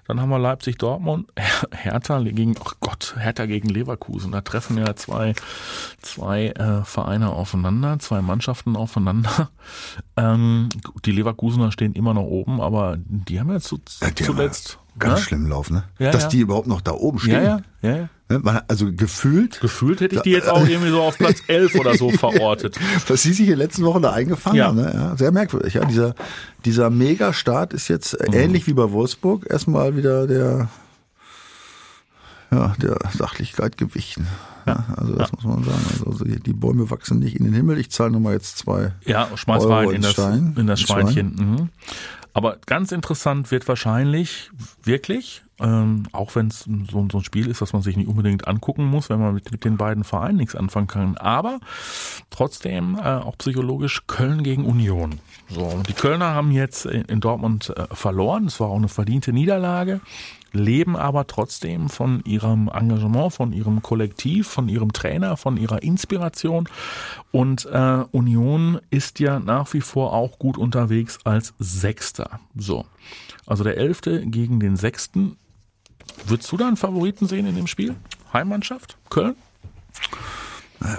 Dann 0.07 0.21
haben 0.21 0.29
wir 0.29 0.39
Leipzig 0.39 0.77
Dortmund, 0.77 1.27
Her- 1.37 1.67
Hertha 1.71 2.19
gegen, 2.21 2.55
ach 2.63 2.75
Gott, 2.79 3.15
Hertha 3.17 3.45
gegen 3.45 3.69
Leverkusen. 3.69 4.31
Da 4.31 4.41
treffen 4.41 4.77
ja 4.77 4.95
zwei, 4.95 5.33
zwei 6.01 6.47
äh, 6.49 6.83
Vereine 6.83 7.29
aufeinander, 7.31 7.99
zwei 7.99 8.21
Mannschaften 8.21 8.75
aufeinander. 8.75 9.49
Ähm, 10.19 10.69
die 11.05 11.11
Leverkusener 11.11 11.71
stehen 11.71 11.93
immer 11.93 12.13
noch 12.15 12.23
oben, 12.23 12.59
aber 12.59 12.97
die 12.97 13.39
haben 13.39 13.51
ja 13.51 13.59
zu, 13.59 13.79
Ja, 14.01 14.07
zuletzt. 14.15 14.79
Ganz 14.97 15.19
ne? 15.19 15.25
schlimm 15.25 15.47
Lauf, 15.47 15.69
ne? 15.69 15.83
Ja, 15.99 16.09
Dass 16.09 16.23
ja. 16.23 16.29
die 16.29 16.39
überhaupt 16.39 16.65
noch 16.67 16.81
da 16.81 16.93
oben 16.93 17.19
stehen. 17.19 17.43
Ja, 17.43 17.61
ja, 17.83 17.95
ja, 17.97 18.09
ja. 18.31 18.39
Ne? 18.39 18.63
Also 18.67 18.91
gefühlt, 18.91 19.59
Gefühlt 19.61 20.01
hätte 20.01 20.15
ich 20.15 20.21
die 20.21 20.31
jetzt 20.31 20.49
auch 20.49 20.67
irgendwie 20.67 20.89
so 20.91 21.01
auf 21.01 21.17
Platz 21.17 21.41
11 21.47 21.75
oder 21.75 21.95
so 21.95 22.09
verortet. 22.11 22.77
was 23.07 23.21
sie 23.23 23.31
sich 23.33 23.41
in 23.45 23.53
den 23.53 23.59
letzten 23.59 23.83
Wochen 23.83 24.01
da 24.01 24.11
eingefangen 24.11 24.57
Ja. 24.57 24.67
haben. 24.67 24.77
Ne? 24.77 24.91
Ja, 24.93 25.15
sehr 25.17 25.31
merkwürdig. 25.31 25.75
Ja, 25.75 25.85
dieser, 25.85 26.13
dieser 26.65 26.89
Megastart 26.89 27.73
ist 27.73 27.87
jetzt 27.87 28.17
Mhm. 28.27 28.33
äh, 28.33 28.43
ähnlich 28.43 28.67
wie 28.67 28.73
bei 28.73 28.91
Wolfsburg 28.91 29.49
erstmal 29.49 29.95
wieder 29.95 30.27
der, 30.27 30.69
ja, 32.51 32.73
der 32.81 32.97
Sachlichkeit 33.13 33.77
gewichen. 33.77 34.27
Ja, 34.65 34.85
also 34.97 35.15
das 35.15 35.31
muss 35.31 35.43
man 35.43 35.63
sagen. 35.63 35.79
Also 36.05 36.23
die, 36.25 36.39
die 36.39 36.53
Bäume 36.53 36.89
wachsen 36.89 37.19
nicht 37.19 37.35
in 37.37 37.45
den 37.45 37.53
Himmel. 37.53 37.77
Ich 37.77 37.89
zahle 37.91 38.11
nochmal 38.11 38.33
jetzt 38.33 38.57
zwei. 38.57 38.93
Ja, 39.05 39.29
schmeiß 39.35 39.63
Euro 39.63 39.73
rein 39.73 39.89
in 39.89 39.95
ins 39.95 40.05
das, 40.07 40.13
Schwein. 40.15 40.55
in 40.57 40.67
das 40.67 40.79
Schweinchen. 40.81 41.35
Mhm. 41.35 41.69
Aber 42.33 42.57
ganz 42.65 42.91
interessant 42.91 43.49
wird 43.51 43.67
wahrscheinlich 43.67 44.51
wirklich, 44.83 45.43
ähm, 45.59 46.03
auch 46.11 46.35
wenn 46.35 46.47
es 46.47 46.67
so, 46.89 47.07
so 47.11 47.17
ein 47.17 47.23
Spiel 47.23 47.47
ist, 47.47 47.61
das 47.61 47.73
man 47.73 47.81
sich 47.81 47.97
nicht 47.97 48.07
unbedingt 48.07 48.47
angucken 48.47 48.85
muss, 48.85 49.09
wenn 49.09 49.19
man 49.19 49.33
mit, 49.33 49.51
mit 49.51 49.65
den 49.65 49.77
beiden 49.77 50.03
Vereinen 50.03 50.37
nichts 50.37 50.55
anfangen 50.55 50.87
kann. 50.87 51.17
Aber 51.17 51.59
trotzdem 52.29 52.95
äh, 52.95 53.01
auch 53.01 53.37
psychologisch 53.37 54.03
Köln 54.07 54.43
gegen 54.43 54.65
Union. 54.65 55.19
So, 55.49 55.81
die 55.87 55.93
Kölner 55.93 56.33
haben 56.33 56.51
jetzt 56.51 56.85
in, 56.85 57.03
in 57.03 57.19
Dortmund 57.19 57.73
äh, 57.75 57.93
verloren. 57.93 58.45
Es 58.45 58.59
war 58.59 58.69
auch 58.69 58.77
eine 58.77 58.89
verdiente 58.89 59.33
Niederlage 59.33 60.01
leben 60.57 60.95
aber 60.95 61.27
trotzdem 61.27 61.89
von 61.89 62.21
ihrem 62.25 62.69
Engagement, 62.73 63.33
von 63.33 63.53
ihrem 63.53 63.81
Kollektiv, 63.81 64.47
von 64.47 64.69
ihrem 64.69 64.93
Trainer, 64.93 65.37
von 65.37 65.57
ihrer 65.57 65.83
Inspiration. 65.83 66.67
Und 67.31 67.65
äh, 67.65 68.03
Union 68.11 68.79
ist 68.89 69.19
ja 69.19 69.39
nach 69.39 69.73
wie 69.73 69.81
vor 69.81 70.13
auch 70.13 70.39
gut 70.39 70.57
unterwegs 70.57 71.19
als 71.23 71.53
Sechster. 71.59 72.39
So, 72.55 72.85
also 73.45 73.63
der 73.63 73.77
Elfte 73.77 74.25
gegen 74.25 74.59
den 74.59 74.75
Sechsten. 74.75 75.37
Würdest 76.25 76.51
du 76.51 76.57
da 76.57 76.67
einen 76.67 76.77
Favoriten 76.77 77.27
sehen 77.27 77.45
in 77.45 77.55
dem 77.55 77.67
Spiel? 77.67 77.95
Heimmannschaft? 78.33 78.97
Köln? 79.09 79.35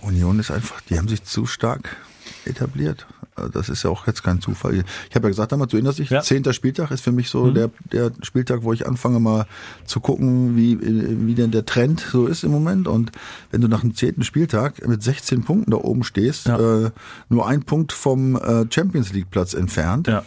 Union 0.02 0.38
ist 0.40 0.50
einfach, 0.50 0.80
die 0.82 0.98
haben 0.98 1.08
sich 1.08 1.22
zu 1.24 1.46
stark 1.46 1.96
etabliert. 2.44 3.06
Also 3.36 3.50
Das 3.50 3.68
ist 3.68 3.84
ja 3.84 3.90
auch 3.90 4.06
jetzt 4.08 4.24
kein 4.24 4.40
Zufall. 4.40 4.74
Ich 5.08 5.14
habe 5.14 5.26
ja 5.26 5.30
gesagt 5.30 5.52
damals, 5.52 5.70
du 5.70 5.76
erinnerst 5.76 6.00
dich, 6.00 6.10
Ja. 6.10 6.20
zehnter 6.22 6.52
Spieltag 6.52 6.90
ist 6.90 7.02
für 7.02 7.12
mich 7.12 7.30
so 7.30 7.50
der, 7.52 7.70
der 7.92 8.10
Spieltag, 8.22 8.64
wo 8.64 8.72
ich 8.72 8.86
anfange 8.86 9.20
mal 9.20 9.46
zu 9.86 10.00
gucken, 10.00 10.56
wie, 10.56 10.78
wie 10.80 11.34
denn 11.34 11.52
der 11.52 11.64
Trend 11.64 12.00
so 12.00 12.26
ist 12.26 12.42
im 12.42 12.50
Moment. 12.50 12.88
Und 12.88 13.12
wenn 13.52 13.60
du 13.60 13.68
nach 13.68 13.80
dem 13.82 13.94
zehnten 13.94 14.24
Spieltag 14.24 14.84
mit 14.88 15.02
16 15.02 15.44
Punkten 15.44 15.70
da 15.70 15.76
oben 15.76 16.02
stehst, 16.02 16.46
Ja. 16.46 16.86
äh, 16.86 16.90
nur 17.28 17.46
ein 17.46 17.62
Punkt 17.62 17.92
vom 17.92 18.34
äh, 18.36 18.66
Champions 18.70 19.12
League 19.12 19.30
Platz 19.30 19.54
entfernt, 19.54 20.08
Ja. 20.08 20.24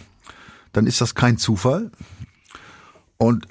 dann 0.72 0.88
ist 0.88 1.02
das 1.02 1.14
kein 1.14 1.38
Zufall. 1.38 1.92
Und 3.18 3.46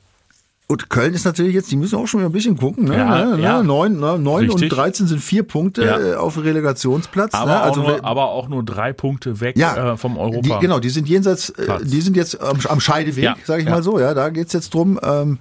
und 0.70 0.88
Köln 0.88 1.12
ist 1.14 1.24
natürlich 1.24 1.54
jetzt, 1.54 1.70
die 1.70 1.76
müssen 1.76 1.96
auch 1.96 2.06
schon 2.06 2.20
wieder 2.20 2.30
ein 2.30 2.32
bisschen 2.32 2.56
gucken. 2.56 2.84
Ne? 2.84 2.96
Ja, 2.96 3.24
ne? 3.36 3.42
ja. 3.42 3.62
Neun, 3.62 3.98
ne? 3.98 4.18
Neun 4.18 4.44
und 4.48 4.54
Richtig. 4.54 4.70
13 4.70 5.06
sind 5.08 5.20
vier 5.20 5.42
Punkte 5.42 5.84
Ja. 5.84 5.98
äh, 6.00 6.14
auf 6.14 6.42
Relegationsplatz. 6.42 7.34
Aber, 7.34 7.50
ne? 7.50 7.60
auch 7.60 7.64
Also 7.66 7.80
nur, 7.82 7.90
wer- 7.94 8.04
aber 8.04 8.30
auch 8.30 8.48
nur 8.48 8.62
drei 8.64 8.92
Punkte 8.92 9.40
weg 9.40 9.56
ja, 9.58 9.92
äh, 9.92 9.96
vom 9.96 10.16
Europa. 10.16 10.40
Die, 10.40 10.60
genau, 10.60 10.78
die 10.78 10.90
sind 10.90 11.08
jenseits, 11.08 11.50
äh, 11.50 11.64
Platz. 11.64 11.82
die 11.84 12.00
sind 12.00 12.16
jetzt 12.16 12.40
am, 12.40 12.58
am 12.68 12.80
Scheideweg, 12.80 13.24
Ja, 13.24 13.36
sage 13.44 13.62
ich 13.62 13.68
mal 13.68 13.82
so. 13.82 13.98
Ja, 13.98 14.14
da 14.14 14.28
geht's 14.30 14.52
jetzt 14.52 14.72
drum, 14.72 14.98
ähm, 15.02 15.38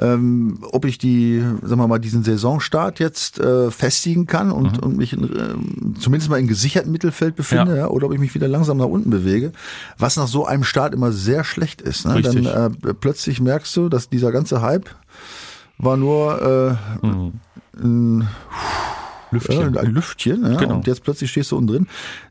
ähm, 0.00 0.58
ob 0.72 0.84
ich 0.84 0.98
die, 0.98 1.40
sagen 1.62 1.80
wir 1.80 1.88
mal, 1.88 1.98
diesen 1.98 2.22
Saisonstart 2.22 2.98
jetzt 3.00 3.38
äh, 3.40 3.70
festigen 3.70 4.26
kann 4.26 4.52
und, 4.52 4.78
Mhm. 4.78 4.82
und 4.84 4.96
mich 4.96 5.12
in, 5.12 5.24
ähm, 5.24 5.94
zumindest 5.98 6.30
mal 6.30 6.38
in 6.38 6.46
gesichertem 6.46 6.92
Mittelfeld 6.92 7.34
befinde, 7.36 7.72
Ja. 7.72 7.78
ja. 7.78 7.88
oder 7.88 8.06
ob 8.06 8.12
ich 8.12 8.20
mich 8.20 8.34
wieder 8.34 8.48
langsam 8.48 8.76
nach 8.78 8.86
unten 8.86 9.10
bewege, 9.10 9.52
was 9.98 10.16
nach 10.16 10.28
so 10.28 10.46
einem 10.46 10.64
Start 10.64 10.94
immer 10.94 11.12
sehr 11.12 11.42
schlecht 11.44 11.80
ist. 11.82 12.06
Ne? 12.06 12.14
Richtig. 12.16 12.44
Dann 12.46 12.74
äh, 12.84 12.94
plötzlich 12.94 13.40
merkst 13.40 13.76
du, 13.76 13.88
dass 13.88 14.08
dieser 14.08 14.30
ganze 14.32 14.62
Hype 14.62 14.88
war 15.78 15.96
nur 15.96 16.78
äh, 17.02 17.06
Mhm. 17.06 17.32
ein 17.80 18.28
Lüftchen. 19.30 19.74
ja, 19.74 19.80
ein 19.80 19.90
Lüftchen, 19.92 20.42
ja, 20.52 20.58
Genau. 20.58 20.76
und 20.76 20.86
jetzt 20.86 21.02
plötzlich 21.04 21.30
stehst 21.30 21.50
du 21.52 21.56
unten 21.56 21.68
drin. 21.72 21.86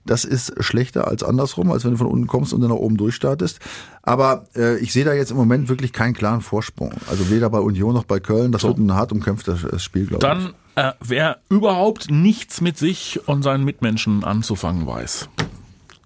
Das 0.05 0.25
ist 0.25 0.53
schlechter 0.63 1.07
als 1.07 1.23
andersrum, 1.23 1.71
als 1.71 1.83
wenn 1.85 1.91
du 1.91 1.97
von 1.97 2.07
unten 2.07 2.27
kommst 2.27 2.53
und 2.53 2.61
dann 2.61 2.69
nach 2.69 2.77
oben 2.77 2.97
durchstartest. 2.97 3.59
Aber 4.03 4.45
äh, 4.55 4.77
ich 4.77 4.93
sehe 4.93 5.05
da 5.05 5.13
jetzt 5.13 5.31
im 5.31 5.37
Moment 5.37 5.69
wirklich 5.69 5.93
keinen 5.93 6.13
klaren 6.13 6.41
Vorsprung. 6.41 6.93
Also 7.09 7.29
weder 7.29 7.49
bei 7.49 7.59
Union 7.59 7.93
noch 7.93 8.05
bei 8.05 8.19
Köln. 8.19 8.51
Das 8.51 8.61
So. 8.61 8.69
wird 8.69 8.77
ein 8.79 8.93
hart 8.93 9.11
umkämpftes 9.11 9.63
äh, 9.63 9.79
Spiel, 9.79 10.05
glaube 10.07 10.25
ich. 10.25 10.53
Dann, 10.75 10.89
äh, 10.91 10.93
wer 11.01 11.37
überhaupt 11.49 12.09
nichts 12.09 12.61
mit 12.61 12.77
sich 12.77 13.19
und 13.27 13.43
seinen 13.43 13.63
Mitmenschen 13.65 14.23
anzufangen 14.23 14.87
weiß, 14.87 15.29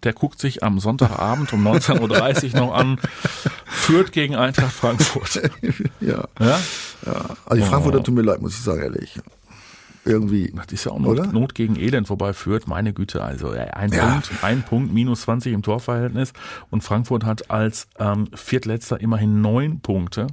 der 0.04 0.14
guckt 0.14 0.40
sich 0.40 0.64
am 0.64 0.80
Sonntagabend 0.80 1.54
um 1.54 1.68
19.30 1.68 2.54
Uhr 2.56 2.60
noch 2.66 2.74
an, 2.74 2.98
führt 3.66 4.12
gegen 4.12 4.36
Eintracht 4.36 4.74
Frankfurt. 4.74 5.42
Ja. 6.02 6.24
Ja? 6.40 6.60
Also 7.46 7.56
die 7.56 7.62
Oh. 7.62 7.66
Frankfurter 7.66 8.04
tut 8.04 8.16
mir 8.16 8.22
leid, 8.24 8.42
muss 8.42 8.54
ich 8.54 8.62
sagen, 8.64 8.82
ehrlich. 8.82 9.20
Irgendwie. 10.06 10.52
Das 10.56 10.68
ist 10.72 10.86
ja 10.86 10.92
auch 10.94 11.00
Not, 11.00 11.20
Oder? 11.20 11.28
Not 11.32 11.54
gegen 11.56 11.76
Elend 11.76 12.08
vorbei 12.08 12.34
führt. 12.34 12.68
Meine 12.68 12.92
Güte, 12.94 13.24
also 13.24 13.50
ein 13.52 13.92
Ja. 13.92 14.12
Punkt, 14.14 14.32
ein 14.44 14.64
Punkt, 14.64 14.94
minus 14.94 15.22
20 15.22 15.54
im 15.54 15.62
Torverhältnis. 15.62 16.34
Und 16.70 16.84
Frankfurt 16.84 17.24
hat 17.24 17.52
als 17.52 17.88
ähm, 18.00 18.28
Viertletzter 18.34 19.00
immerhin 19.00 19.42
neun 19.42 19.80
Punkte. 19.82 20.28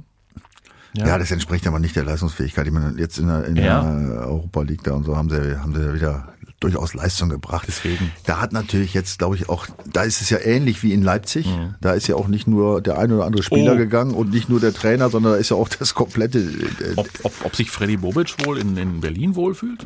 Ja. 0.93 1.19
das 1.19 1.29
entspricht 1.29 1.67
aber 1.67 1.77
nicht 1.77 1.95
der 1.95 2.03
Leistungsfähigkeit. 2.03 2.65
Ich 2.65 2.73
meine, 2.73 2.99
jetzt 2.99 3.19
in 3.19 3.27
der, 3.27 3.45
in 3.45 3.55
Ja. 3.57 3.83
der 3.83 4.27
Europa 4.27 4.63
League 4.63 4.83
da 4.83 4.93
und 4.93 5.03
so 5.03 5.15
haben 5.15 5.29
sie, 5.29 5.59
haben 5.61 5.75
sie 5.75 5.81
ja 5.83 5.93
wieder 5.93 6.33
durchaus 6.59 6.93
Leistung 6.93 7.29
gebracht. 7.29 7.65
Deswegen. 7.67 8.11
Da 8.25 8.39
hat 8.41 8.51
natürlich 8.53 8.93
jetzt, 8.93 9.19
glaube 9.19 9.35
ich, 9.35 9.49
auch, 9.49 9.67
da 9.91 10.03
ist 10.03 10.21
es 10.21 10.29
ja 10.29 10.39
ähnlich 10.39 10.83
wie 10.83 10.93
in 10.93 11.01
Leipzig. 11.01 11.47
Da 11.81 11.93
ist 11.93 12.07
ja 12.07 12.15
auch 12.15 12.27
nicht 12.27 12.47
nur 12.47 12.81
der 12.81 12.97
ein 12.97 13.11
oder 13.11 13.25
andere 13.25 13.43
Spieler 13.43 13.73
Mhm. 13.75 13.79
Oh. 13.79 13.83
gegangen 13.83 14.13
und 14.13 14.31
nicht 14.31 14.49
nur 14.49 14.59
der 14.59 14.73
Trainer, 14.73 15.09
sondern 15.09 15.33
da 15.33 15.37
ist 15.37 15.49
ja 15.49 15.55
auch 15.57 15.69
das 15.69 15.93
komplette. 15.95 16.39
Äh, 16.39 16.93
Ob, 16.95 17.07
ob, 17.23 17.33
ob 17.45 17.55
sich 17.55 17.71
Freddy 17.71 17.97
Bobic 17.97 18.35
wohl 18.45 18.57
in, 18.57 18.75
in 18.77 18.99
Berlin 19.01 19.35
wohlfühlt? 19.35 19.85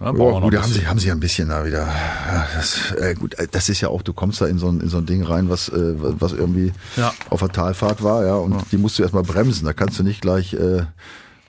Ja, 0.00 0.12
Oh, 0.14 0.40
gut, 0.40 0.54
da 0.54 0.62
haben 0.62 0.72
sie, 0.72 0.86
haben 0.86 0.98
sie 0.98 1.08
ja 1.08 1.12
ein 1.14 1.20
bisschen 1.20 1.50
da 1.50 1.66
wieder. 1.66 1.86
Ja, 1.86 2.46
das, 2.56 2.92
äh, 2.92 3.14
gut, 3.14 3.34
äh, 3.34 3.46
das 3.50 3.68
ist 3.68 3.82
ja 3.82 3.88
auch, 3.88 4.00
du 4.00 4.14
kommst 4.14 4.40
da 4.40 4.46
in 4.46 4.58
so 4.58 4.68
ein, 4.70 4.80
in 4.80 4.88
so 4.88 4.96
ein 4.96 5.04
Ding 5.04 5.22
rein, 5.22 5.50
was, 5.50 5.68
äh, 5.68 5.94
was 5.96 6.32
irgendwie 6.32 6.72
Ja. 6.96 7.12
auf 7.28 7.40
der 7.40 7.50
Talfahrt 7.50 8.02
war, 8.02 8.24
ja, 8.24 8.34
und 8.36 8.56
die 8.72 8.78
musst 8.78 8.98
du 8.98 9.02
erstmal 9.02 9.24
bremsen. 9.24 9.66
Da 9.66 9.74
kannst 9.74 9.98
du 9.98 10.02
nicht 10.02 10.22
gleich 10.22 10.54
äh, 10.54 10.84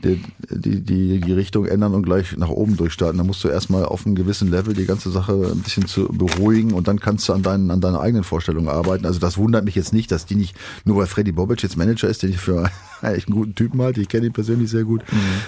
die, 0.03 0.21
die, 0.49 0.81
die, 0.81 1.21
die 1.21 1.33
Richtung 1.33 1.65
ändern 1.65 1.93
und 1.93 2.03
gleich 2.03 2.35
nach 2.37 2.49
oben 2.49 2.77
durchstarten. 2.77 3.17
Da 3.17 3.23
musst 3.23 3.43
du 3.43 3.47
erstmal 3.47 3.85
auf 3.85 4.05
einem 4.05 4.15
gewissen 4.15 4.49
Level 4.49 4.73
die 4.73 4.85
ganze 4.85 5.11
Sache 5.11 5.33
ein 5.53 5.59
bisschen 5.59 5.87
zu 5.87 6.07
beruhigen 6.07 6.73
und 6.73 6.87
dann 6.87 6.99
kannst 6.99 7.27
du 7.29 7.33
an 7.33 7.43
deinen, 7.43 7.71
an 7.71 7.81
deiner 7.81 8.01
eigenen 8.01 8.23
Vorstellung 8.23 8.69
arbeiten. 8.69 9.05
Also 9.05 9.19
das 9.19 9.37
wundert 9.37 9.65
mich 9.65 9.75
jetzt 9.75 9.93
nicht, 9.93 10.11
dass 10.11 10.25
die 10.25 10.35
nicht, 10.35 10.55
nur 10.85 10.97
weil 10.97 11.07
Freddy 11.07 11.31
Bobic 11.31 11.61
jetzt 11.63 11.77
Manager 11.77 12.07
ist, 12.07 12.23
den 12.23 12.31
ich 12.31 12.37
für 12.37 12.69
echt 13.01 13.27
einen 13.27 13.35
guten 13.35 13.55
Typen 13.55 13.81
halte, 13.81 14.01
ich 14.01 14.09
kenne 14.09 14.27
ihn 14.27 14.33
persönlich 14.33 14.69
sehr 14.69 14.83
gut. 14.83 15.03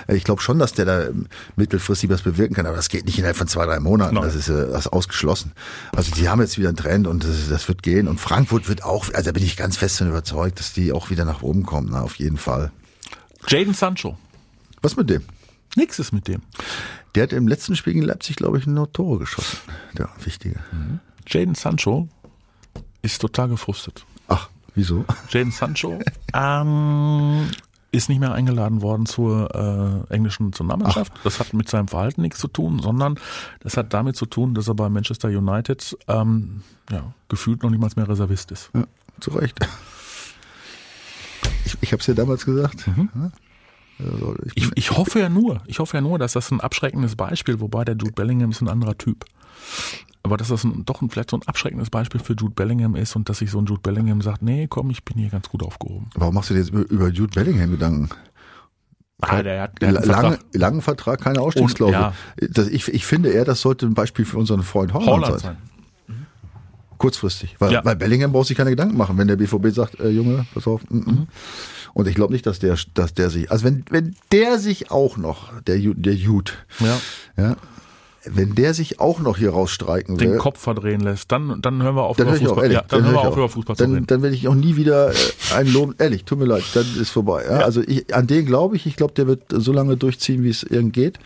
Äh, 0.08 0.16
Ich 0.16 0.24
glaube 0.24 0.42
schon, 0.42 0.60
dass 0.60 0.74
der 0.74 0.86
da 0.86 1.08
mittelfristig 1.56 2.10
was 2.10 2.22
bewirken 2.22 2.54
kann, 2.56 2.66
aber 2.66 2.76
das 2.76 2.90
geht 2.90 3.06
nicht 3.06 3.18
innerhalb 3.18 3.38
von 3.38 3.48
zwei, 3.48 3.66
drei 3.66 3.80
Monaten. 3.80 4.16
Nein. 4.16 4.24
Das 4.24 4.36
ist, 4.36 4.50
äh, 4.50 4.68
das 4.68 4.86
ist 4.86 4.94
ausgeschlossen. 4.94 5.52
Also 5.96 6.12
die 6.12 6.30
haben 6.30 6.42
jetzt 6.42 6.58
wieder 6.58 6.70
einen 6.70 6.78
Trend 6.78 7.08
und 7.08 7.24
das, 7.24 7.50
das 7.50 7.68
wird 7.68 7.84
gehen. 7.84 8.08
Und 8.08 8.20
Frankfurt 8.20 8.70
wird 8.70 8.84
auch, 8.84 9.06
also 9.14 9.24
da 9.24 9.32
bin 9.32 9.44
ich 9.44 9.58
ganz 9.58 9.78
fest 9.78 9.98
von 9.98 10.10
überzeugt, 10.10 10.60
dass 10.60 10.74
die 10.74 10.92
auch 10.92 11.10
wieder 11.10 11.26
nach 11.26 11.42
oben 11.42 11.64
kommen, 11.64 11.90
na, 11.92 12.02
auf 12.02 12.16
jeden 12.16 12.38
Fall. 12.38 12.72
Jaden 13.48 13.74
Sancho. 13.74 14.18
Was 14.84 14.98
mit 14.98 15.10
dem? 15.10 15.24
Nix 15.76 15.98
ist 15.98 16.12
mit 16.12 16.28
dem. 16.28 16.42
Der 17.16 17.24
hat 17.24 17.34
im 17.34 17.48
letzten 17.48 17.76
Spiel 17.76 17.94
gegen 17.94 18.06
Leipzig, 18.06 18.36
glaube 18.36 18.60
ich, 18.60 18.68
nur 18.68 18.92
Tore 18.92 19.20
geschossen. 19.20 19.58
Der 19.98 20.10
wichtige. 20.24 20.60
Jaden 21.26 21.56
Sancho 21.56 22.10
ist 23.02 23.22
total 23.22 23.48
gefrustet. 23.48 24.06
Ach, 24.28 24.50
wieso? 24.76 25.06
Jaden 25.30 25.52
Sancho 25.52 26.00
ähm, 26.34 27.50
ist 27.92 28.10
nicht 28.10 28.20
mehr 28.20 28.34
eingeladen 28.34 28.82
worden 28.82 29.06
zur 29.06 30.06
äh, 30.10 30.14
englischen 30.14 30.48
Nationalmannschaft. 30.48 31.14
Das 31.24 31.40
hat 31.40 31.54
mit 31.54 31.70
seinem 31.70 31.88
Verhalten 31.88 32.22
nichts 32.22 32.40
zu 32.40 32.50
tun, 32.50 32.80
sondern 32.80 33.18
das 33.62 33.78
hat 33.78 33.94
damit 33.94 34.18
zu 34.18 34.26
tun, 34.26 34.54
dass 34.54 34.68
er 34.68 34.76
bei 34.76 34.90
Manchester 34.90 35.30
United 35.30 35.98
ähm, 36.10 36.62
ja, 36.92 37.14
gefühlt 37.30 37.64
noch 37.64 37.70
niemals 37.70 37.96
mehr 37.96 38.10
Reservist 38.10 38.52
ist. 38.52 38.70
Ja, 38.74 38.84
zu 39.22 39.32
Recht. 39.32 39.58
Ich, 41.66 41.78
ich 41.80 41.94
habe 41.94 42.02
es 42.02 42.08
ja 42.08 42.14
damals 42.14 42.46
gesagt. 42.46 42.86
Ja? 42.86 43.32
Also 44.00 44.36
ich 44.46 44.54
Ich, 44.64 44.72
ich 44.76 44.92
hoffe 44.98 45.20
ja 45.20 45.30
nur, 45.30 45.62
ich 45.68 45.80
hoffe 45.80 45.98
ja 45.98 46.02
nur, 46.02 46.18
dass 46.20 46.34
das 46.34 46.52
ein 46.52 46.62
abschreckendes 46.62 47.16
Beispiel, 47.16 47.60
wobei 47.60 47.86
der 47.86 47.96
Jude 47.96 48.14
Bellingham 48.14 48.52
ist 48.52 48.62
ein 48.62 48.70
anderer 48.70 48.98
Typ. 48.98 49.26
Aber 50.24 50.38
dass 50.38 50.48
das 50.48 50.64
ein, 50.64 50.86
doch 50.86 51.02
ein, 51.02 51.10
vielleicht 51.10 51.32
so 51.32 51.38
ein 51.38 51.44
abschreckendes 51.46 51.90
Beispiel 51.90 52.20
für 52.22 52.34
Jude 52.34 52.54
Bellingham 52.56 52.96
ist 52.96 53.16
und 53.16 53.28
dass 53.28 53.40
sich 53.40 53.52
so 53.52 53.60
ein 53.60 53.66
Jude 53.66 53.82
Bellingham 53.82 54.22
sagt, 54.22 54.42
nee, 54.42 54.68
komm, 54.70 54.90
ich 54.90 55.04
bin 55.04 55.18
hier 55.18 55.30
ganz 55.30 55.50
gut 55.50 55.64
aufgehoben. 55.64 56.10
Warum 56.16 56.36
machst 56.36 56.50
du 56.50 56.54
dir 56.54 56.62
jetzt 56.62 56.72
über, 56.72 57.10
Jude 57.10 57.32
Bellingham 57.36 57.72
Gedanken? 57.72 58.10
Ah, 59.22 59.42
der 59.44 59.62
hat, 59.64 59.82
der 59.82 59.90
hat 59.90 59.98
einen 59.98 60.06
Lange, 60.08 60.22
Vertrag. 60.32 60.46
langen 60.54 60.82
Vertrag, 60.82 61.22
keine 61.22 61.40
Ausstiegsklausel. 61.42 62.12
Das, 62.52 62.68
ich, 62.68 62.88
ich 62.90 63.06
finde 63.06 63.30
eher, 63.32 63.46
das 63.46 63.62
sollte 63.62 63.86
ein 63.86 63.94
Beispiel 63.94 64.26
für 64.26 64.38
unseren 64.38 64.64
Freund 64.64 64.94
Holland, 64.94 65.10
Holland 65.26 65.40
sein. 65.42 65.58
sein. 66.08 66.28
Kurzfristig. 66.98 67.56
Weil, 67.60 67.72
Ja. 67.74 67.84
weil 67.86 67.96
Bellingham 67.96 68.32
braucht 68.32 68.48
sich 68.48 68.56
keine 68.58 68.70
Gedanken 68.70 68.96
machen, 68.98 69.18
wenn 69.18 69.28
der 69.28 69.36
BVB 69.36 69.70
sagt, 69.74 70.00
äh, 70.00 70.10
Junge, 70.10 70.46
pass 70.54 70.68
auf. 70.68 70.82
Mm, 70.90 70.98
Mhm. 70.98 71.28
Und 71.94 72.08
ich 72.08 72.16
glaube 72.16 72.34
nicht, 72.34 72.46
dass 72.46 72.60
der, 72.60 72.76
dass 72.94 73.14
der 73.14 73.30
sich, 73.30 73.52
also 73.52 73.66
wenn, 73.66 73.86
wenn 73.90 74.16
der 74.32 74.60
sich 74.60 74.90
auch 74.92 75.18
noch, 75.18 75.62
der, 75.62 75.78
der 75.78 76.16
Jude, 76.16 76.52
Ja. 76.80 77.00
ja, 77.38 77.56
wenn 78.26 78.56
der 78.56 78.74
sich 78.74 79.00
auch 79.00 79.20
noch 79.20 79.38
hier 79.38 79.52
rausstreiken 79.52 80.18
Den 80.18 80.32
will, 80.32 80.38
Kopf 80.38 80.60
verdrehen 80.60 81.02
lässt, 81.02 81.32
dann, 81.32 81.62
dann 81.62 81.82
hören 81.84 81.96
wir 81.96 82.04
auf 82.04 82.18
dann 82.18 82.28
über 82.28 82.36
höre 82.36 82.42
ich 82.42 82.48
auch, 82.48 82.52
Fußball. 82.52 82.64
ehrlich, 82.66 82.78
ja, 82.78 82.84
dann, 82.88 83.04
höre 83.04 83.12
hören 83.12 83.22
wir 83.24 83.28
auf 83.30 83.38
über 83.38 83.50
Fußball 83.50 83.76
zu 83.76 83.84
dann, 83.84 83.94
reden. 83.94 84.08
dann 84.08 84.22
werde 84.22 84.36
ich 84.36 84.48
auch 84.48 84.56
nie 84.56 84.76
wieder 84.76 85.12
äh, 85.12 85.16
einen 85.56 85.72
loben. 85.74 85.96
Ehrlich, 86.00 86.24
tut 86.26 86.40
mir 86.40 86.46
leid, 86.46 86.64
dann 86.74 86.86
ist 87.00 87.10
vorbei. 87.10 87.44
Ja? 87.50 87.58
Also 87.60 87.82
ich, 87.82 88.14
an 88.14 88.28
den 88.28 88.46
glaube 88.46 88.76
ich, 88.76 88.86
ich 88.86 88.96
glaube, 88.96 89.14
der 89.14 89.28
wird 89.28 89.42
so 89.50 89.72
lange 89.74 89.98
durchziehen, 89.98 90.44
wie 90.44 90.50
es 90.50 90.64
irgend 90.64 90.94
geht. 90.94 91.20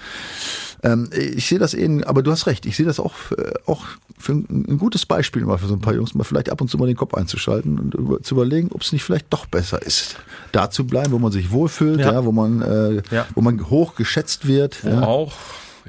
Ähm, 0.83 1.09
ich 1.11 1.47
sehe 1.47 1.57
das 1.57 1.73
eben, 1.73 2.03
aber 2.03 2.21
du 2.21 2.31
hast 2.31 2.45
recht, 2.45 2.65
ich 2.67 2.75
sehe 2.77 2.85
das 2.85 2.99
auch, 2.99 3.13
äh, 3.35 3.51
auch 3.65 3.81
für 4.19 4.33
ein, 4.33 4.65
ein 4.69 4.77
gutes 4.77 5.05
Beispiel 5.07 5.43
mal 5.43 5.57
für 5.57 5.65
so 5.67 5.73
ein 5.73 5.81
paar 5.81 5.95
Jungs, 5.95 6.13
mal 6.13 6.23
vielleicht 6.23 6.49
ab 6.51 6.61
und 6.61 6.67
zu 6.69 6.77
mal 6.77 6.85
den 6.85 6.95
Kopf 6.95 7.15
einzuschalten 7.15 7.79
und 7.79 7.93
über, 7.95 8.21
zu 8.21 8.35
überlegen, 8.35 8.69
ob 8.73 8.81
es 8.81 8.91
nicht 8.91 9.03
vielleicht 9.03 9.25
doch 9.31 9.47
besser 9.47 9.81
ist, 9.81 10.17
da 10.51 10.69
zu 10.69 10.85
bleiben, 10.85 11.11
wo 11.13 11.19
man 11.19 11.31
sich 11.31 11.49
wohlfühlt, 11.51 11.99
ja, 11.99 12.13
Ja. 12.13 12.25
wo 12.25 12.31
man, 12.31 12.61
äh, 12.61 13.01
Ja. 13.11 13.25
wo 13.33 13.41
man 13.41 13.69
hoch 13.71 13.95
geschätzt 13.95 14.47
wird. 14.47 14.83
Wo 14.83 14.89
ja. 14.89 15.01
auch, 15.03 15.33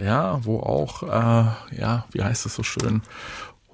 ja, 0.02 0.44
wo 0.44 0.60
auch, 0.60 1.02
äh, 1.02 1.76
ja, 1.80 2.04
wie 2.12 2.22
heißt 2.22 2.46
es 2.46 2.54
so 2.54 2.62
schön, 2.62 3.02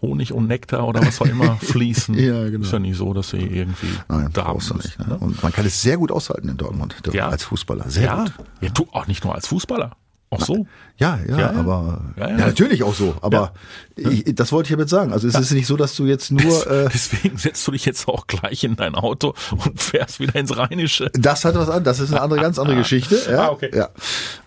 Honig 0.03 0.33
und 0.35 0.47
Nektar 0.49 0.87
oder 0.87 1.01
was 1.07 1.21
auch 1.23 1.27
immer 1.27 1.57
fließen. 1.63 2.15
Ja, 2.19 2.49
genau. 2.51 2.65
Ist 2.65 2.73
ja 2.73 2.79
nicht 2.79 2.97
so, 2.99 3.15
dass 3.15 3.31
sie 3.31 3.39
irgendwie 3.39 3.87
Nein, 4.09 4.29
da 4.33 4.45
du 4.49 4.55
müssen, 4.55 4.77
nicht. 4.77 4.99
Ne? 4.99 5.07
ne? 5.09 5.19
Und 5.19 5.43
man 5.43 5.51
kann 5.53 5.65
es 5.65 5.81
sehr 5.81 5.97
gut 5.97 6.13
aushalten 6.13 6.49
in 6.51 6.57
Dortmund, 6.59 6.97
Ja. 7.13 7.29
als 7.29 7.45
Fußballer. 7.45 7.89
Sehr 7.89 8.05
Ja, 8.05 8.25
gut. 8.25 8.33
ja, 8.61 8.69
tu 8.71 8.87
auch 8.93 9.07
nicht 9.07 9.25
nur 9.25 9.35
als 9.35 9.47
Fußballer. 9.49 9.93
Auch 10.31 10.41
so. 10.41 10.67
Ja, 10.99 11.19
ja, 11.29 11.39
Ja, 11.39 11.53
ja. 11.53 11.59
aber 11.61 12.01
Ja, 12.17 12.29
ja, 12.31 12.39
ja. 12.39 12.47
natürlich 12.47 12.83
auch 12.83 12.95
so. 12.95 13.15
Aber 13.21 13.53
Ich, 13.97 14.25
das 14.35 14.51
wollte 14.53 14.69
ich 14.69 14.73
damit 14.73 14.89
sagen. 14.89 15.13
Also 15.13 15.29
es 15.29 15.35
ist 15.35 15.53
nicht 15.53 15.67
so, 15.67 15.77
dass 15.77 15.95
du 15.95 16.07
jetzt 16.07 16.33
nur 16.33 16.67
äh, 16.69 16.89
Deswegen 16.93 17.37
setzt 17.37 17.67
du 17.67 17.73
dich 17.73 17.85
jetzt 17.85 18.09
auch 18.09 18.27
gleich 18.27 18.65
in 18.65 18.75
dein 18.75 18.95
Auto 18.97 19.35
und 19.65 19.81
fährst 19.81 20.19
wieder 20.19 20.35
ins 20.37 20.57
Rheinische. 20.57 21.11
das 21.15 21.45
hat 21.45 21.55
was 21.55 21.69
an. 21.69 21.85
Das 21.85 22.01
ist 22.01 22.11
eine 22.11 22.21
andere, 22.21 22.41
ganz 22.41 22.59
andere 22.59 22.77
Geschichte. 22.77 23.21
Ja, 23.31 23.49
Ah, 23.49 23.51
okay. 23.51 23.71
ja. 23.75 23.91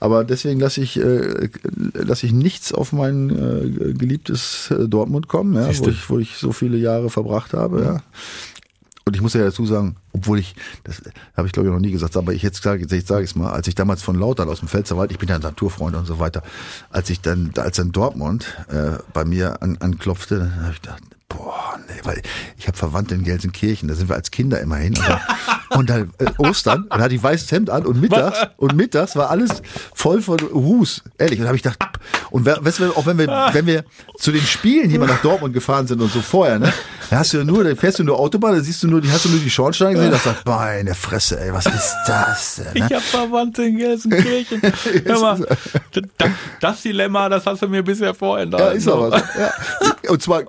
Aber 0.02 0.24
deswegen 0.26 0.60
lasse 0.60 0.82
ich 0.82 0.98
äh, 1.00 1.50
lasse 1.94 2.26
ich 2.26 2.34
nichts 2.34 2.74
auf 2.74 2.92
mein 2.92 3.30
äh, 3.30 3.94
geliebtes 3.94 4.72
äh, 4.72 4.88
Dortmund 4.90 5.28
kommen, 5.30 5.54
ja, 5.56 5.68
wo 5.80 5.88
ich, 5.90 6.10
wo 6.10 6.20
ich 6.20 6.36
so 6.38 6.52
viele 6.52 6.78
Jahre 6.78 7.10
verbracht 7.10 7.54
habe. 7.54 7.82
Ja. 7.84 8.02
Und 9.08 9.16
ich 9.16 9.22
muss 9.22 9.34
ja 9.34 9.42
dazu 9.42 9.66
sagen, 9.66 9.96
obwohl 10.14 10.40
ich, 10.40 10.56
das 10.84 11.02
habe 11.36 11.48
ich 11.48 11.54
glaube 11.54 11.70
ich 11.70 11.74
noch 11.74 11.80
nie 11.80 11.92
gesagt, 11.92 12.18
aber 12.18 12.34
ich 12.34 12.42
jetzt 12.42 12.62
sage, 12.62 12.86
jetzt 12.90 13.08
sage 13.08 13.24
ich 13.24 13.32
es 13.32 13.36
mal, 13.36 13.52
als 13.52 13.68
ich 13.68 13.76
damals 13.76 14.04
von 14.04 14.16
Lautern 14.16 14.50
aus 14.50 14.60
dem 14.60 14.68
Pfälzerwald, 14.68 15.12
ich 15.12 15.18
bin 15.18 15.30
ja 15.30 15.36
ein 15.36 15.42
Naturfreund 15.42 15.96
und 15.96 16.06
so 16.06 16.20
weiter, 16.20 16.44
als 16.90 17.10
ich 17.10 17.22
dann, 17.22 17.52
als 17.58 17.78
dann 17.78 17.92
Dortmund 17.92 18.58
äh, 18.70 18.98
bei 19.14 19.26
mir 19.26 19.62
an, 19.62 19.78
anklopfte, 19.78 20.40
dann 20.40 20.62
habe 20.62 20.74
ich 20.74 20.82
gedacht, 20.82 21.02
boah, 21.30 21.80
nee, 21.88 22.02
weil 22.04 22.22
ich 22.58 22.68
habe 22.68 22.78
Verwandte 22.78 23.16
in 23.16 23.24
Gelsenkirchen, 23.24 23.88
da 23.88 23.96
sind 23.96 24.10
wir 24.10 24.16
als 24.16 24.32
Kinder 24.32 24.60
immer 24.60 24.78
hin. 24.78 24.94
Und 25.72 25.90
dann, 25.90 26.12
äh, 26.20 26.26
Ostern, 26.38 26.84
und 26.84 27.02
hatte 27.02 27.16
ich 27.16 27.22
weißes 27.24 27.52
Hemd 27.52 27.70
an 27.70 27.86
und 27.86 28.00
mittags, 28.00 28.48
und 28.58 28.76
mittags 28.76 29.16
war 29.16 29.30
alles 29.30 29.62
voll 29.94 30.22
von 30.22 30.40
Ruß. 30.40 31.04
Ehrlich, 31.18 31.40
und 31.40 31.44
da 31.44 31.48
habe 31.50 31.58
ich 31.58 31.64
gedacht, 31.64 31.80
und 32.32 32.46
weißt 32.46 32.80
du, 32.80 32.92
auch 32.96 33.06
wenn 33.06 33.18
wir, 33.18 33.50
wenn 33.54 33.66
wir 33.66 33.84
zu 34.18 34.32
den 34.32 34.42
Spielen 34.42 34.90
hier 34.90 35.00
mal 35.00 35.08
nach 35.08 35.22
Dortmund 35.22 35.54
gefahren 35.54 35.88
sind 35.88 36.02
und 36.02 36.12
so 36.12 36.22
vorher, 36.22 36.60
ne, 36.60 36.72
da 37.10 37.20
hast 37.20 37.34
du 37.34 37.38
ja 37.38 37.44
nur, 37.44 37.64
da 37.64 37.76
fährst 37.76 38.00
du 38.00 38.04
nur 38.04 38.20
Autobahn, 38.20 38.56
da 38.56 38.62
siehst 38.62 38.84
du 38.84 38.88
nur, 38.88 39.02
die 39.02 39.12
hast 39.12 39.26
du 39.26 39.30
nur 39.30 39.40
die 39.40 39.50
Schornsteine 39.50 39.94
gesehen, 39.94 40.12
da 40.12 40.18
sagst 40.18 40.42
du, 40.46 40.50
meine 40.52 40.94
Fresse, 40.96 41.40
ey, 41.40 41.54
was 41.54 41.66
ist 41.66 41.96
das 42.08 42.56
denn? 42.56 42.84
Ich 42.84 42.90
Ne? 42.90 42.96
habe 42.96 43.02
Verwandte 43.02 43.64
in 43.64 43.78
Gelsenkirchen. 43.78 44.62
Hör 45.06 45.20
mal, 45.20 45.48
das, 45.92 46.30
das 46.62 46.82
Dilemma, 46.82 47.28
das 47.30 47.46
hast 47.46 47.62
du 47.62 47.68
mir 47.68 47.84
bisher 47.84 48.14
vorhin 48.14 48.52
Ja, 48.52 48.70
ist 48.70 48.88
aber 48.88 49.12
so. 49.12 49.18
Ja. 49.40 50.12
Und 50.12 50.22
zwar 50.22 50.44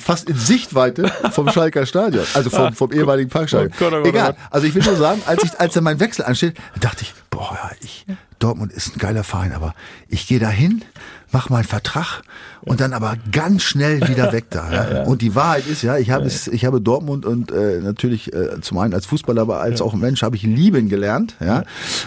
fast 0.00 0.28
in 0.28 0.36
Sichtweite 0.36 1.10
vom 1.32 1.48
Schalker 1.50 1.86
Stadion, 1.86 2.24
also 2.34 2.50
vom, 2.50 2.72
vom 2.74 2.92
ehemaligen 2.92 3.30
Parkstadion. 3.30 3.72
Oh 3.80 3.84
oh 3.84 4.00
oh 4.02 4.06
Egal. 4.06 4.36
Also 4.50 4.66
ich 4.66 4.74
will 4.74 4.82
nur 4.82 4.96
sagen, 4.96 5.22
als 5.26 5.42
ich, 5.42 5.58
als 5.60 5.74
dann 5.74 5.84
mein 5.84 6.00
Wechsel 6.00 6.24
ansteht, 6.24 6.56
dachte 6.80 7.02
ich, 7.02 7.14
boah, 7.30 7.50
ja, 7.54 7.70
ich, 7.80 8.06
Dortmund 8.38 8.72
ist 8.72 8.96
ein 8.96 8.98
geiler 8.98 9.24
Verein, 9.24 9.52
aber 9.52 9.74
ich 10.08 10.26
gehe 10.26 10.38
dahin, 10.38 10.84
mach 11.32 11.50
meinen 11.50 11.64
Vertrag 11.64 12.22
und 12.66 12.80
dann 12.80 12.92
aber 12.92 13.16
ganz 13.30 13.62
schnell 13.62 14.06
wieder 14.08 14.32
weg 14.32 14.46
da. 14.50 14.72
Ja. 14.72 15.02
Und 15.04 15.22
die 15.22 15.34
Wahrheit 15.34 15.66
ist 15.66 15.82
ja, 15.82 15.98
ich 15.98 16.10
habe 16.10 16.26
es, 16.26 16.48
ich 16.48 16.64
habe 16.64 16.80
Dortmund 16.80 17.26
und 17.26 17.50
äh, 17.52 17.80
natürlich 17.80 18.32
äh, 18.32 18.60
zum 18.60 18.78
einen 18.78 18.94
als 18.94 19.06
Fußballer, 19.06 19.42
aber 19.42 19.60
als 19.60 19.82
auch 19.82 19.94
Mensch 19.94 20.22
habe 20.22 20.36
ich 20.36 20.42
lieben 20.42 20.88
gelernt. 20.88 21.36
Ja. 21.40 21.64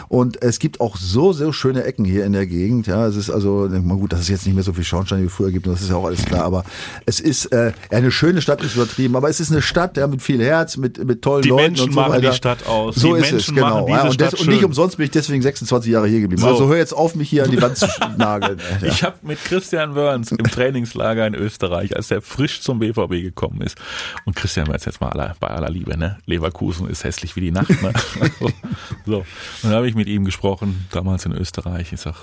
Und 0.07 0.41
es 0.41 0.59
gibt 0.59 0.79
auch 0.81 0.97
so 0.97 1.31
so 1.33 1.51
schöne 1.51 1.83
Ecken 1.83 2.05
hier 2.05 2.25
in 2.25 2.33
der 2.33 2.47
Gegend. 2.47 2.87
Ja, 2.87 3.05
es 3.05 3.15
ist 3.15 3.29
also 3.29 3.67
na 3.69 3.93
gut, 3.93 4.13
dass 4.13 4.21
es 4.21 4.29
jetzt 4.29 4.45
nicht 4.45 4.55
mehr 4.55 4.63
so 4.63 4.73
viel 4.73 4.83
Schornsteine 4.83 5.23
wie 5.23 5.29
früher 5.29 5.51
gibt. 5.51 5.67
Das 5.67 5.81
ist 5.81 5.89
ja 5.89 5.95
auch 5.95 6.05
alles 6.05 6.25
klar. 6.25 6.43
Aber 6.43 6.63
es 7.05 7.19
ist 7.19 7.51
äh, 7.51 7.71
eine 7.91 8.11
schöne 8.11 8.41
Stadt 8.41 8.63
ist 8.63 8.75
übertrieben, 8.75 9.15
aber 9.15 9.29
es 9.29 9.39
ist 9.39 9.51
eine 9.51 9.61
Stadt, 9.61 9.97
ja, 9.97 10.07
mit 10.07 10.21
viel 10.21 10.43
Herz, 10.43 10.77
mit 10.77 11.03
mit 11.03 11.21
tollen 11.21 11.43
Die 11.43 11.49
Leuten 11.49 11.63
Menschen 11.63 11.85
und 11.85 11.93
so 11.93 11.99
machen 11.99 12.13
weiter. 12.13 12.31
die 12.31 12.35
Stadt 12.35 12.67
aus. 12.67 12.95
So 12.95 13.15
Die 13.15 13.21
ist 13.21 13.27
es 13.27 13.31
Menschen 13.31 13.55
genau. 13.55 13.67
machen 13.67 13.85
diese 13.87 13.97
ja, 13.97 14.03
und, 14.05 14.13
Stadt 14.13 14.33
und 14.33 14.47
nicht 14.47 14.63
umsonst 14.63 14.97
bin 14.97 15.05
ich 15.05 15.11
deswegen 15.11 15.41
26 15.41 15.91
Jahre 15.91 16.07
hier 16.07 16.21
geblieben. 16.21 16.41
So. 16.41 16.47
Also 16.47 16.67
hör 16.67 16.77
jetzt 16.77 16.93
auf, 16.93 17.15
mich 17.15 17.29
hier 17.29 17.43
an 17.43 17.51
die 17.51 17.61
Wand 17.61 17.77
zu 17.77 17.87
nageln. 18.17 18.59
Ja. 18.81 18.87
Ich 18.87 19.03
habe 19.03 19.17
mit 19.21 19.43
Christian 19.43 19.95
Wörns 19.95 20.31
im 20.31 20.37
Trainingslager 20.49 21.25
in 21.27 21.35
Österreich, 21.35 21.95
als 21.95 22.11
er 22.11 22.21
frisch 22.21 22.61
zum 22.61 22.79
BVB 22.79 23.23
gekommen 23.23 23.61
ist. 23.61 23.77
Und 24.25 24.35
Christian 24.35 24.67
Wörns 24.67 24.85
jetzt 24.85 25.01
mal 25.01 25.09
aller, 25.09 25.35
bei 25.39 25.47
aller 25.47 25.69
Liebe, 25.69 25.97
ne? 25.97 26.17
Leverkusen 26.25 26.89
ist 26.89 27.03
hässlich 27.03 27.35
wie 27.35 27.41
die 27.41 27.51
Nacht, 27.51 27.69
ne? 27.81 27.93
so. 29.05 29.17
Und 29.17 29.25
dann 29.63 29.73
habe 29.73 29.87
ich 29.87 29.95
mit 29.95 30.07
ihm 30.07 30.25
gesprochen, 30.25 30.87
damals 30.91 31.25
in 31.25 31.33
Österreich. 31.33 31.93
Ich 31.93 32.01
sag, 32.01 32.15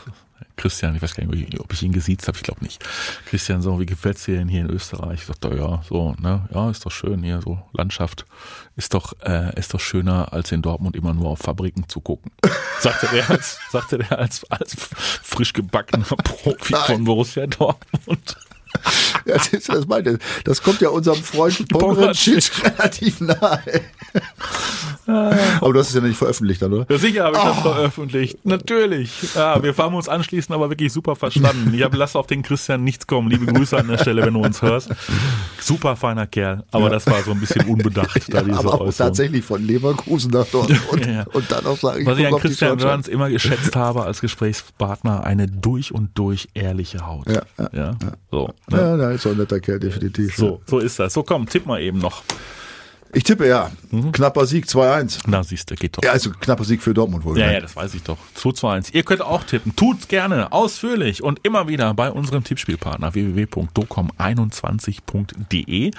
Christian, 0.57 0.95
ich 0.95 1.03
weiß 1.03 1.15
gar 1.15 1.27
nicht, 1.27 1.61
ob 1.61 1.73
ich 1.73 1.83
ihn 1.83 1.93
gesiezt 1.93 2.29
habe, 2.29 2.37
ich 2.37 2.43
glaube 2.43 2.63
nicht. 2.63 2.85
Christian, 3.27 3.61
so, 3.61 3.81
wie 3.81 3.87
gefällt's 3.87 4.25
dir 4.25 4.37
denn 4.37 4.49
hier 4.49 4.61
in 4.63 4.71
Österreich? 4.71 5.21
Ich 5.21 5.27
sagte, 5.27 5.55
ja, 5.57 5.83
so, 5.89 6.15
ne, 6.21 6.49
ja, 6.53 6.71
ist 6.71 6.87
doch 6.87 6.93
schön 6.93 7.23
hier, 7.23 7.41
so 7.43 7.61
Landschaft 7.73 8.25
ist 8.77 8.95
doch, 8.95 9.13
äh, 9.23 9.59
ist 9.59 9.75
doch 9.75 9.81
schöner, 9.81 10.33
als 10.33 10.53
in 10.53 10.63
Dortmund 10.63 10.97
immer 10.97 11.13
nur 11.15 11.31
auf 11.31 11.41
Fabriken 11.41 11.89
zu 11.89 12.01
gucken. 12.01 12.31
Sagte 12.81 13.09
der 13.13 13.31
als, 13.31 13.59
sagte 13.71 13.99
der 13.99 14.19
als, 14.19 14.45
als 14.51 14.77
frisch 15.23 15.53
gebackener 15.53 16.05
Profi 16.05 16.73
Nein. 16.73 16.83
von 16.85 17.05
Borussia 17.05 17.47
Dortmund. 17.47 18.37
Ja, 19.27 19.37
das, 19.37 19.49
ist, 19.49 19.69
das, 19.71 19.87
meine, 19.87 20.19
das 20.45 20.63
kommt 20.63 20.83
ja 20.83 20.91
unserem 20.91 21.23
Freund 21.23 21.67
Pommerenschitsch 21.71 22.51
relativ 22.63 23.23
nahe. 23.23 23.63
Aber 25.07 25.73
du 25.73 25.79
hast 25.79 25.89
es 25.89 25.95
ja 25.95 26.01
nicht 26.03 26.17
veröffentlicht 26.17 26.61
dann, 26.61 26.73
oder? 26.73 26.87
Ja, 26.91 26.99
sicher 26.99 27.25
habe 27.25 27.37
ich 27.37 27.43
das 27.43 27.61
veröffentlicht. 27.61 28.45
Natürlich. 28.45 29.35
Ja, 29.35 29.63
wir 29.63 29.75
haben 29.77 29.95
uns 29.95 30.09
anschließend 30.09 30.55
aber 30.55 30.71
wirklich 30.71 30.93
super 30.93 31.17
verstanden. 31.17 31.73
Ich 31.75 31.83
habe 31.83 31.97
lass 31.97 32.17
auf 32.17 32.27
den 32.27 32.43
Christian 32.43 32.85
nichts 32.85 33.07
kommen. 33.07 33.31
Liebe 33.31 33.47
Grüße 33.47 33.77
an 33.77 33.89
der 33.89 33.99
Stelle, 33.99 34.25
wenn 34.27 34.35
du 34.35 34.41
uns 34.41 34.61
hörst. 34.63 34.91
Super 35.61 35.97
feiner 35.97 36.27
Kerl, 36.27 36.65
aber 36.71 36.91
das 36.91 37.07
war 37.07 37.23
so 37.23 37.31
ein 37.31 37.41
bisschen 37.41 37.67
unbedacht, 37.67 38.33
da 38.33 38.43
diese 38.43 38.59
aber 38.59 38.81
Äußerung. 38.81 39.09
tatsächlich 39.09 39.45
von 39.45 39.67
Leverkusen 39.67 40.31
nach 40.31 40.47
Dortmund. 40.47 41.07
Ja. 41.07 41.25
Und 41.33 41.51
dann 41.51 41.67
auch 41.67 41.79
sagen, 41.79 42.05
Was 42.07 42.19
ich 42.19 42.27
an 42.27 42.37
Christian. 42.39 42.81
Wörns 42.81 43.09
immer 43.09 43.31
geschätzt 43.31 43.77
habe 43.77 44.05
als 44.05 44.21
Gesprächspartner, 44.21 45.25
eine 45.25 45.47
durch 45.47 45.93
und 45.93 46.11
durch 46.19 46.49
ehrliche 46.55 47.07
Haut. 47.07 47.29
Ja, 47.29 47.43
ja, 47.59 47.69
ja. 47.73 47.97
So? 48.31 48.51
Ja, 48.77 48.97
da 48.97 49.11
ist 49.11 49.23
so 49.23 49.31
ein 49.31 49.37
netter 49.37 49.61
Kerl, 49.61 49.81
definitiv. 49.81 50.37
so, 50.37 50.61
so 50.67 50.79
ist 50.79 50.99
das. 50.99 51.13
So 51.13 51.23
komm, 51.23 51.49
tipp 51.49 51.67
mal 51.67 51.81
eben 51.81 51.99
noch. 51.99 52.23
Ich 53.15 53.23
tippe 53.23 53.47
ja. 53.47 53.71
Knapper 54.13 54.45
Sieg 54.45 54.67
2-1. 54.67 55.21
Na, 55.27 55.43
siehst 55.45 55.71
du, 55.71 55.77
geht 55.77 55.97
doch. 55.97 56.03
Ja, 56.03 56.11
also 56.11 56.31
knapper 56.31 56.65
Sieg 56.65 56.83
für 56.83 56.93
Dortmund 56.95 57.25
wohl. 57.25 57.39
Ja, 57.39 57.53
ja, 57.53 57.61
das 57.61 57.77
weiß 57.77 57.95
ich 57.95 58.03
doch. 58.03 58.19
2 58.35 58.51
zu 58.53 58.67
1. 58.67 58.91
Ihr 58.91 59.05
könnt 59.05 59.23
auch 59.23 59.45
tippen. 59.45 59.77
Tut's 59.77 60.09
gerne, 60.09 60.51
ausführlich 60.53 61.23
und 61.23 61.39
immer 61.45 61.69
wieder 61.69 61.95
bei 61.95 62.11
unserem 62.11 62.43
Tippspielpartner 62.43 63.15
www.docom21.de. 63.15 65.93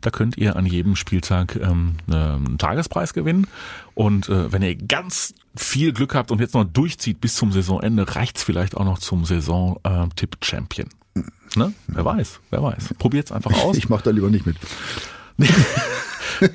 Da 0.00 0.10
könnt 0.10 0.38
ihr 0.38 0.56
an 0.56 0.64
jedem 0.64 0.96
Spieltag 0.96 1.56
ähm, 1.56 1.96
einen 2.10 2.56
Tagespreis 2.56 3.12
gewinnen. 3.12 3.46
Und 3.94 4.30
äh, 4.30 4.50
wenn 4.50 4.62
ihr 4.62 4.74
ganz 4.74 5.34
viel 5.54 5.92
Glück 5.92 6.14
habt 6.14 6.30
und 6.30 6.40
jetzt 6.40 6.54
noch 6.54 6.64
durchzieht 6.64 7.20
bis 7.20 7.34
zum 7.36 7.52
Saisonende, 7.52 8.16
reicht's 8.16 8.42
vielleicht 8.42 8.74
auch 8.74 8.86
noch 8.86 8.98
zum 8.98 9.26
Saison-Tipp-Champion. 9.26 10.88
Ne? 11.56 11.72
Wer 11.86 12.04
weiß, 12.04 12.40
wer 12.50 12.62
weiß. 12.62 12.94
Probiert's 12.98 13.32
einfach 13.32 13.52
aus. 13.64 13.76
Ich 13.76 13.88
mach 13.88 14.02
da 14.02 14.10
lieber 14.10 14.30
nicht 14.30 14.46
mit. 14.46 14.56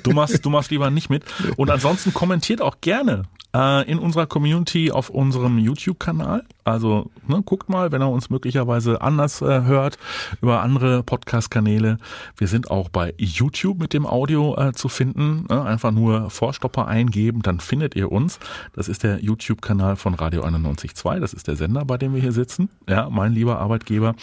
Du 0.02 0.10
machst, 0.10 0.44
du 0.44 0.50
machst 0.50 0.70
lieber 0.70 0.90
nicht 0.90 1.08
mit. 1.08 1.24
Und 1.56 1.70
ansonsten 1.70 2.12
kommentiert 2.12 2.60
auch 2.60 2.82
gerne 2.82 3.22
in 3.52 3.98
unserer 3.98 4.26
Community 4.26 4.92
auf 4.92 5.10
unserem 5.10 5.58
YouTube-Kanal. 5.58 6.44
Also 6.62 7.10
ne, 7.26 7.42
guckt 7.44 7.68
mal, 7.68 7.90
wenn 7.90 8.00
er 8.00 8.10
uns 8.10 8.30
möglicherweise 8.30 9.00
anders 9.00 9.42
äh, 9.42 9.62
hört, 9.62 9.98
über 10.40 10.62
andere 10.62 11.02
Podcast-Kanäle. 11.02 11.98
Wir 12.36 12.46
sind 12.46 12.70
auch 12.70 12.88
bei 12.88 13.14
YouTube 13.18 13.80
mit 13.80 13.92
dem 13.92 14.06
Audio 14.06 14.56
äh, 14.56 14.72
zu 14.72 14.88
finden. 14.88 15.46
Ne? 15.48 15.62
Einfach 15.62 15.90
nur 15.90 16.30
Vorstopper 16.30 16.86
eingeben, 16.86 17.42
dann 17.42 17.58
findet 17.58 17.96
ihr 17.96 18.12
uns. 18.12 18.38
Das 18.74 18.88
ist 18.88 19.02
der 19.02 19.20
YouTube-Kanal 19.20 19.96
von 19.96 20.14
Radio 20.14 20.44
91.2. 20.44 21.18
Das 21.18 21.32
ist 21.32 21.48
der 21.48 21.56
Sender, 21.56 21.84
bei 21.84 21.98
dem 21.98 22.14
wir 22.14 22.20
hier 22.20 22.32
sitzen. 22.32 22.68
Ja, 22.88 23.10
mein 23.10 23.32
lieber 23.32 23.58
Arbeitgeber. 23.58 24.14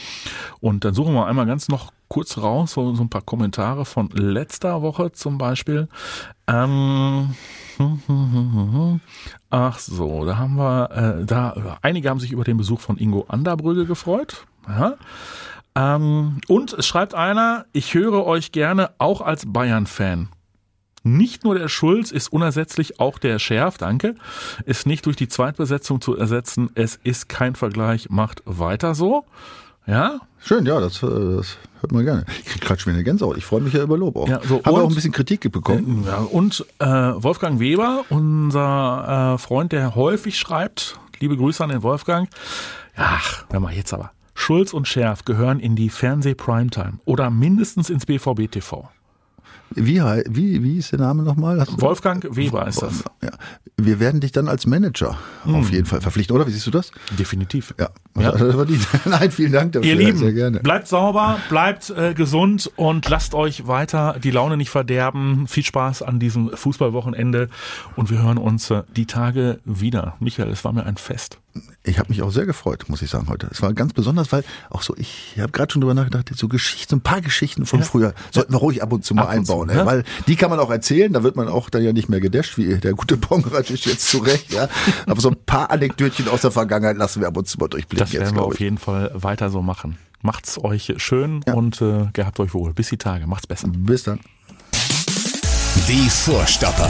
Und 0.62 0.86
dann 0.86 0.94
suchen 0.94 1.14
wir 1.14 1.26
einmal 1.26 1.46
ganz 1.46 1.68
noch 1.68 1.92
kurz 2.08 2.38
raus, 2.38 2.74
so, 2.74 2.96
so 2.96 3.04
ein 3.04 3.10
paar 3.10 3.22
Kommentare 3.22 3.86
von 3.86 4.10
letzter 4.10 4.82
Woche 4.82 5.12
zum 5.12 5.38
Beispiel. 5.38 5.88
Ähm, 6.48 7.36
ach 9.50 9.80
so, 9.80 10.26
da 10.26 10.38
haben 10.38 10.56
wir, 10.56 10.92
äh, 10.92 11.26
da 11.26 11.78
einige 11.82 12.10
haben 12.10 12.20
sich 12.20 12.32
über 12.32 12.44
den 12.44 12.58
Besuch 12.58 12.80
von 12.80 12.98
Ingo 12.98 13.26
Anderbrügge 13.28 13.86
gefreut. 13.86 14.46
Ja. 14.68 14.96
Ähm, 15.76 16.40
und 16.48 16.74
es 16.74 16.88
schreibt 16.88 17.14
einer, 17.14 17.66
ich 17.72 17.94
höre 17.94 18.26
euch 18.26 18.52
gerne 18.52 18.92
auch 18.98 19.22
als 19.22 19.46
Bayern-Fan. 19.46 20.30
Nicht 21.04 21.44
nur 21.44 21.56
der 21.56 21.70
Schulz 21.70 22.12
ist 22.12 22.30
unersetzlich, 22.30 23.00
auch 23.00 23.18
der 23.18 23.40
Schärf, 23.40 23.78
danke, 23.78 24.16
ist 24.66 24.86
nicht 24.86 25.06
durch 25.06 25.16
die 25.16 25.30
Zweitbesetzung 25.30 26.02
zu 26.02 26.18
ersetzen. 26.18 26.70
Es 26.76 27.00
ist 27.02 27.30
kein 27.30 27.56
Vergleich, 27.56 28.10
macht 28.10 28.42
weiter 28.46 28.94
so. 28.94 29.24
Ja, 29.88 30.20
Schön, 30.40 30.66
ja, 30.66 30.80
das, 30.80 31.04
äh, 31.04 31.08
das 31.08 31.58
hört 31.82 31.92
man 31.92 32.06
gerne. 32.06 32.26
Ich 32.40 32.46
krieg 32.46 32.62
gerade 32.62 32.80
schon 32.80 32.94
wieder 32.94 33.04
Gänsehaut. 33.04 33.38
Ich 33.38 33.46
freue 33.46 33.62
mich 33.62 33.74
ja 33.74 33.84
über 33.84 33.98
Lob 33.98 34.16
auch. 34.16 34.30
Ja, 34.30 34.40
so, 34.44 34.64
Haben 34.64 34.76
wir 34.76 34.84
auch 34.84 34.90
ein 34.90 34.96
bisschen 34.96 35.12
Kritik 35.12 35.52
bekommen. 35.52 36.04
Ja, 36.06 36.20
und 36.20 36.66
äh, 36.80 36.86
Wolfgang 36.86 37.60
Weber, 37.60 38.06
unser 38.10 39.34
äh, 39.36 39.38
Freund, 39.40 39.72
der 39.72 39.96
häufig 39.96 40.38
schreibt, 40.38 41.00
liebe 41.20 41.36
Grüße 41.36 41.64
an 41.64 41.70
den 41.70 41.84
Wolfgang. 41.84 42.30
Ach, 42.96 43.46
hör 43.50 43.60
mal 43.60 43.74
jetzt 43.74 43.94
aber. 43.94 44.12
Schulz 44.36 44.72
und 44.72 44.88
Schärf 44.88 45.26
gehören 45.26 45.60
in 45.60 45.76
die 45.76 45.90
Fernseh-Primetime 45.90 47.00
oder 47.06 47.30
mindestens 47.30 47.90
ins 47.90 48.06
BVB-TV. 48.06 48.88
Wie, 49.72 50.02
wie, 50.30 50.64
wie 50.64 50.78
ist 50.78 50.92
der 50.92 51.00
Name 51.00 51.24
nochmal? 51.24 51.64
Wolfgang 51.78 52.26
Weber 52.36 52.68
ist 52.68 52.82
das. 52.82 53.04
Ja. 53.22 53.32
Wir 53.80 54.00
werden 54.00 54.22
dich 54.22 54.32
dann 54.32 54.48
als 54.48 54.66
Manager 54.66 55.18
auf 55.46 55.72
jeden 55.72 55.86
Fall 55.86 56.02
verpflichten, 56.02 56.36
oder? 56.36 56.48
Wie 56.48 56.52
siehst 56.52 56.66
du 56.66 56.72
das? 56.72 56.92
Definitiv. 57.18 57.76
Ja, 57.80 57.90
Ja. 58.20 58.34
Nein, 59.06 59.30
vielen 59.32 59.52
Dank 59.52 59.74
dafür. 59.74 59.88
Ihr 59.88 59.96
Lieben, 59.96 60.18
Sehr 60.18 60.34
gerne. 60.34 60.62
bleibt 60.62 60.88
sauber, 60.88 61.38
bleibt 61.50 61.92
äh, 61.92 62.14
gesund 62.16 62.72
und 62.76 63.08
lasst 63.08 63.36
euch 63.36 63.68
weiter 63.68 64.16
die 64.24 64.32
Laune 64.32 64.58
nicht 64.58 64.72
verderben. 64.72 65.48
Viel 65.48 65.64
Spaß 65.64 66.02
an 66.02 66.20
diesem 66.20 66.50
Fußballwochenende 66.50 67.50
und 67.96 68.10
wir 68.10 68.24
hören 68.24 68.40
uns 68.40 68.72
äh, 68.72 68.82
die 68.96 69.06
Tage 69.06 69.60
wieder. 69.64 70.16
Michael, 70.20 70.50
es 70.50 70.66
war 70.66 70.74
mir 70.74 70.86
ein 70.86 70.98
Fest. 70.98 71.40
Ich 71.84 72.00
habe 72.00 72.10
mich 72.10 72.22
auch 72.22 72.32
sehr 72.32 72.46
gefreut, 72.46 72.86
muss 72.88 73.02
ich 73.02 73.10
sagen, 73.10 73.28
heute. 73.30 73.48
Es 73.52 73.62
war 73.62 73.74
ganz 73.74 73.94
besonders, 73.94 74.32
weil 74.32 74.44
auch 74.70 74.82
so, 74.82 74.96
ich 74.98 75.36
habe 75.40 75.52
gerade 75.52 75.72
schon 75.72 75.82
drüber 75.82 75.94
nachgedacht, 75.94 76.32
so 76.36 76.48
Geschichten, 76.48 76.90
so 76.90 76.96
ein 76.98 77.02
paar 77.02 77.22
Geschichten 77.22 77.66
von 77.66 77.84
früher 77.84 78.14
sollten 78.32 78.54
wir 78.54 78.58
ruhig 78.58 78.84
ab 78.84 78.92
und 78.94 79.06
zu 79.06 79.14
mal 79.16 79.24
Ab 79.24 79.36
und 79.38 79.46
zu, 79.46 79.54
einbauen. 79.54 79.68
ne? 79.76 79.86
Weil 79.86 80.04
die 80.28 80.36
kann 80.36 80.50
man 80.50 80.60
auch 80.60 80.70
erzählen, 80.70 81.12
da 81.14 81.24
wird 81.24 81.36
man 81.36 81.48
auch 81.48 81.70
dann 81.70 81.84
ja 81.84 81.94
nicht 81.94 82.10
mehr 82.10 82.20
gedasht, 82.20 82.58
wie 82.58 82.76
der 82.78 82.94
gute 82.94 83.18
Bongrad 83.18 83.70
ist 83.70 83.86
jetzt 83.86 84.10
zurecht. 84.10 84.52
Ja? 84.54 84.68
Aber 85.06 85.22
so 85.22 85.30
ein 85.30 85.38
paar 85.46 85.72
Anekdötchen 85.72 86.28
aus 86.28 86.42
der 86.42 86.52
Vergangenheit 86.52 86.98
lassen 86.98 87.22
wir 87.22 87.28
ab 87.28 87.38
und 87.38 87.48
zu 87.48 87.58
mal 87.58 87.68
durchblicken 87.68 88.00
Das 88.00 88.12
jetzt, 88.12 88.22
werden 88.22 88.32
wir 88.36 88.40
glaube 88.42 88.48
auf 88.48 88.54
ich. 88.56 88.60
jeden 88.60 88.78
Fall 88.78 89.12
weiter 89.14 89.50
so 89.50 89.62
machen. 89.62 89.98
Macht's 90.22 90.58
euch 90.64 90.94
schön 90.98 91.42
und 91.44 91.82
äh, 91.82 92.08
gehabt 92.14 92.40
euch 92.40 92.54
wohl. 92.54 92.74
Bis 92.74 92.90
die 92.90 92.98
Tage. 92.98 93.28
Macht's 93.28 93.48
besser. 93.48 93.68
Bis 93.72 94.04
dann. 94.04 94.20
Die 95.88 96.10
Vorstopper. 96.10 96.90